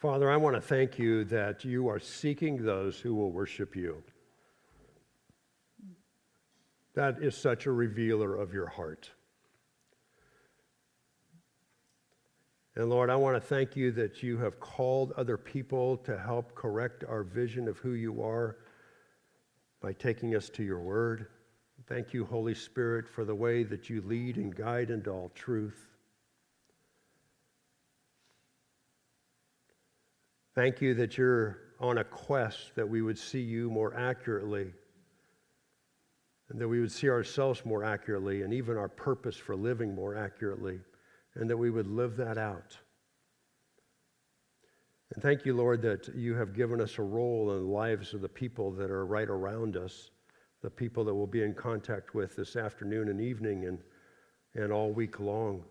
Father, 0.03 0.29
I 0.29 0.37
want 0.37 0.57
to 0.57 0.61
thank 0.61 0.99
you 0.99 1.23
that 1.27 1.65
you 1.65 1.87
are 1.87 2.01
seeking 2.01 2.65
those 2.65 2.99
who 2.99 3.15
will 3.15 3.31
worship 3.31 3.77
you. 3.77 4.03
That 6.95 7.23
is 7.23 7.37
such 7.37 7.67
a 7.67 7.71
revealer 7.71 8.35
of 8.35 8.53
your 8.53 8.67
heart. 8.67 9.09
And 12.75 12.91
Lord, 12.91 13.11
I 13.11 13.15
want 13.15 13.37
to 13.37 13.41
thank 13.41 13.77
you 13.77 13.93
that 13.93 14.25
you 14.25 14.39
have 14.39 14.59
called 14.59 15.13
other 15.13 15.37
people 15.37 15.99
to 15.99 16.19
help 16.19 16.53
correct 16.57 17.05
our 17.09 17.23
vision 17.23 17.69
of 17.69 17.79
who 17.79 17.93
you 17.93 18.25
are 18.25 18.57
by 19.81 19.93
taking 19.93 20.35
us 20.35 20.49
to 20.49 20.65
your 20.65 20.81
word. 20.81 21.29
Thank 21.87 22.13
you, 22.13 22.25
Holy 22.25 22.57
Spirit, 22.57 23.09
for 23.09 23.25
the 23.25 23.37
way 23.37 23.63
that 23.63 23.89
you 23.89 24.03
lead 24.03 24.37
and 24.37 24.53
guide 24.53 24.91
into 24.91 25.13
all 25.13 25.31
truth. 25.37 25.92
Thank 30.55 30.83
you 30.83 30.95
that 30.95 31.17
you're 31.17 31.59
on 31.81 31.99
a 31.99 32.05
quest 32.05 32.75
that 32.77 32.89
we 32.89 33.03
would 33.03 33.19
see 33.19 33.41
you 33.41 33.71
more 33.71 33.95
accurately 33.95 34.73
and 36.53 36.61
that 36.61 36.69
we 36.69 36.81
would 36.81 36.93
see 36.93 37.09
ourselves 37.09 37.65
more 37.65 37.83
accurately 37.83 38.43
and 38.43 38.53
even 38.53 38.77
our 38.77 38.89
purpose 38.89 39.37
for 39.37 39.57
living 39.57 39.95
more 39.95 40.15
accurately, 40.15 40.79
and 41.35 41.49
that 41.49 41.57
we 41.57 41.71
would 41.71 41.87
live 41.87 42.15
that 42.19 42.37
out. 42.37 42.77
And 45.15 45.23
thank 45.23 45.47
you, 45.47 45.55
Lord, 45.55 45.81
that 45.83 46.15
you 46.15 46.35
have 46.35 46.55
given 46.55 46.81
us 46.81 46.99
a 46.99 47.03
role 47.03 47.51
in 47.53 47.65
the 47.65 47.73
lives 47.73 48.13
of 48.13 48.21
the 48.21 48.29
people 48.29 48.71
that 48.73 48.91
are 48.91 49.07
right 49.07 49.31
around 49.31 49.79
us, 49.79 50.11
the 50.63 50.69
people 50.69 51.05
that 51.05 51.15
we'll 51.15 51.27
be 51.27 51.43
in 51.43 51.55
contact 51.55 52.15
with 52.15 52.37
this 52.37 52.55
afternoon 52.55 53.09
and 53.09 53.21
evening 53.21 53.65
and, 53.65 53.79
and 54.55 54.71
all 54.71 54.93
week 54.93 55.21
long. 55.21 55.65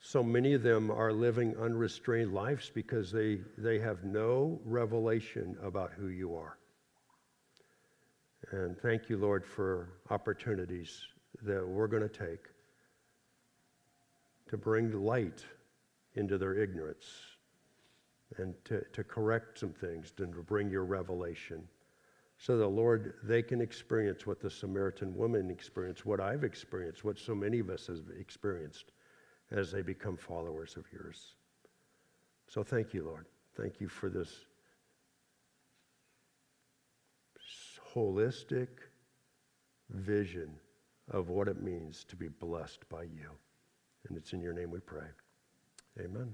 So 0.00 0.22
many 0.22 0.54
of 0.54 0.62
them 0.62 0.90
are 0.90 1.12
living 1.12 1.56
unrestrained 1.56 2.32
lives 2.32 2.70
because 2.72 3.10
they, 3.10 3.40
they 3.58 3.78
have 3.78 4.04
no 4.04 4.60
revelation 4.64 5.56
about 5.62 5.92
who 5.92 6.08
you 6.08 6.34
are. 6.36 6.58
And 8.52 8.78
thank 8.78 9.08
you, 9.08 9.16
Lord, 9.16 9.44
for 9.44 9.88
opportunities 10.10 11.00
that 11.42 11.66
we're 11.66 11.88
going 11.88 12.02
to 12.02 12.08
take 12.08 12.46
to 14.48 14.56
bring 14.56 14.92
light 14.92 15.44
into 16.14 16.38
their 16.38 16.54
ignorance 16.54 17.06
and 18.38 18.54
to, 18.64 18.84
to 18.92 19.04
correct 19.04 19.58
some 19.58 19.72
things 19.72 20.12
and 20.18 20.32
to 20.34 20.42
bring 20.42 20.70
your 20.70 20.84
revelation. 20.84 21.62
So 22.38 22.58
that, 22.58 22.68
Lord, 22.68 23.14
they 23.22 23.42
can 23.42 23.60
experience 23.60 24.26
what 24.26 24.40
the 24.40 24.50
Samaritan 24.50 25.16
woman 25.16 25.50
experienced, 25.50 26.04
what 26.04 26.20
I've 26.20 26.44
experienced, 26.44 27.04
what 27.04 27.18
so 27.18 27.34
many 27.34 27.58
of 27.58 27.70
us 27.70 27.86
have 27.86 28.04
experienced 28.18 28.92
as 29.50 29.70
they 29.70 29.82
become 29.82 30.16
followers 30.16 30.76
of 30.76 30.84
yours. 30.92 31.34
So 32.48 32.62
thank 32.62 32.94
you, 32.94 33.04
Lord. 33.04 33.26
Thank 33.56 33.80
you 33.80 33.88
for 33.88 34.08
this 34.08 34.44
holistic 37.94 38.68
vision 39.90 40.50
of 41.10 41.30
what 41.30 41.48
it 41.48 41.62
means 41.62 42.04
to 42.04 42.16
be 42.16 42.28
blessed 42.28 42.88
by 42.88 43.04
you. 43.04 43.30
And 44.08 44.16
it's 44.16 44.32
in 44.32 44.40
your 44.40 44.52
name 44.52 44.70
we 44.70 44.80
pray. 44.80 45.06
Amen. 45.98 46.32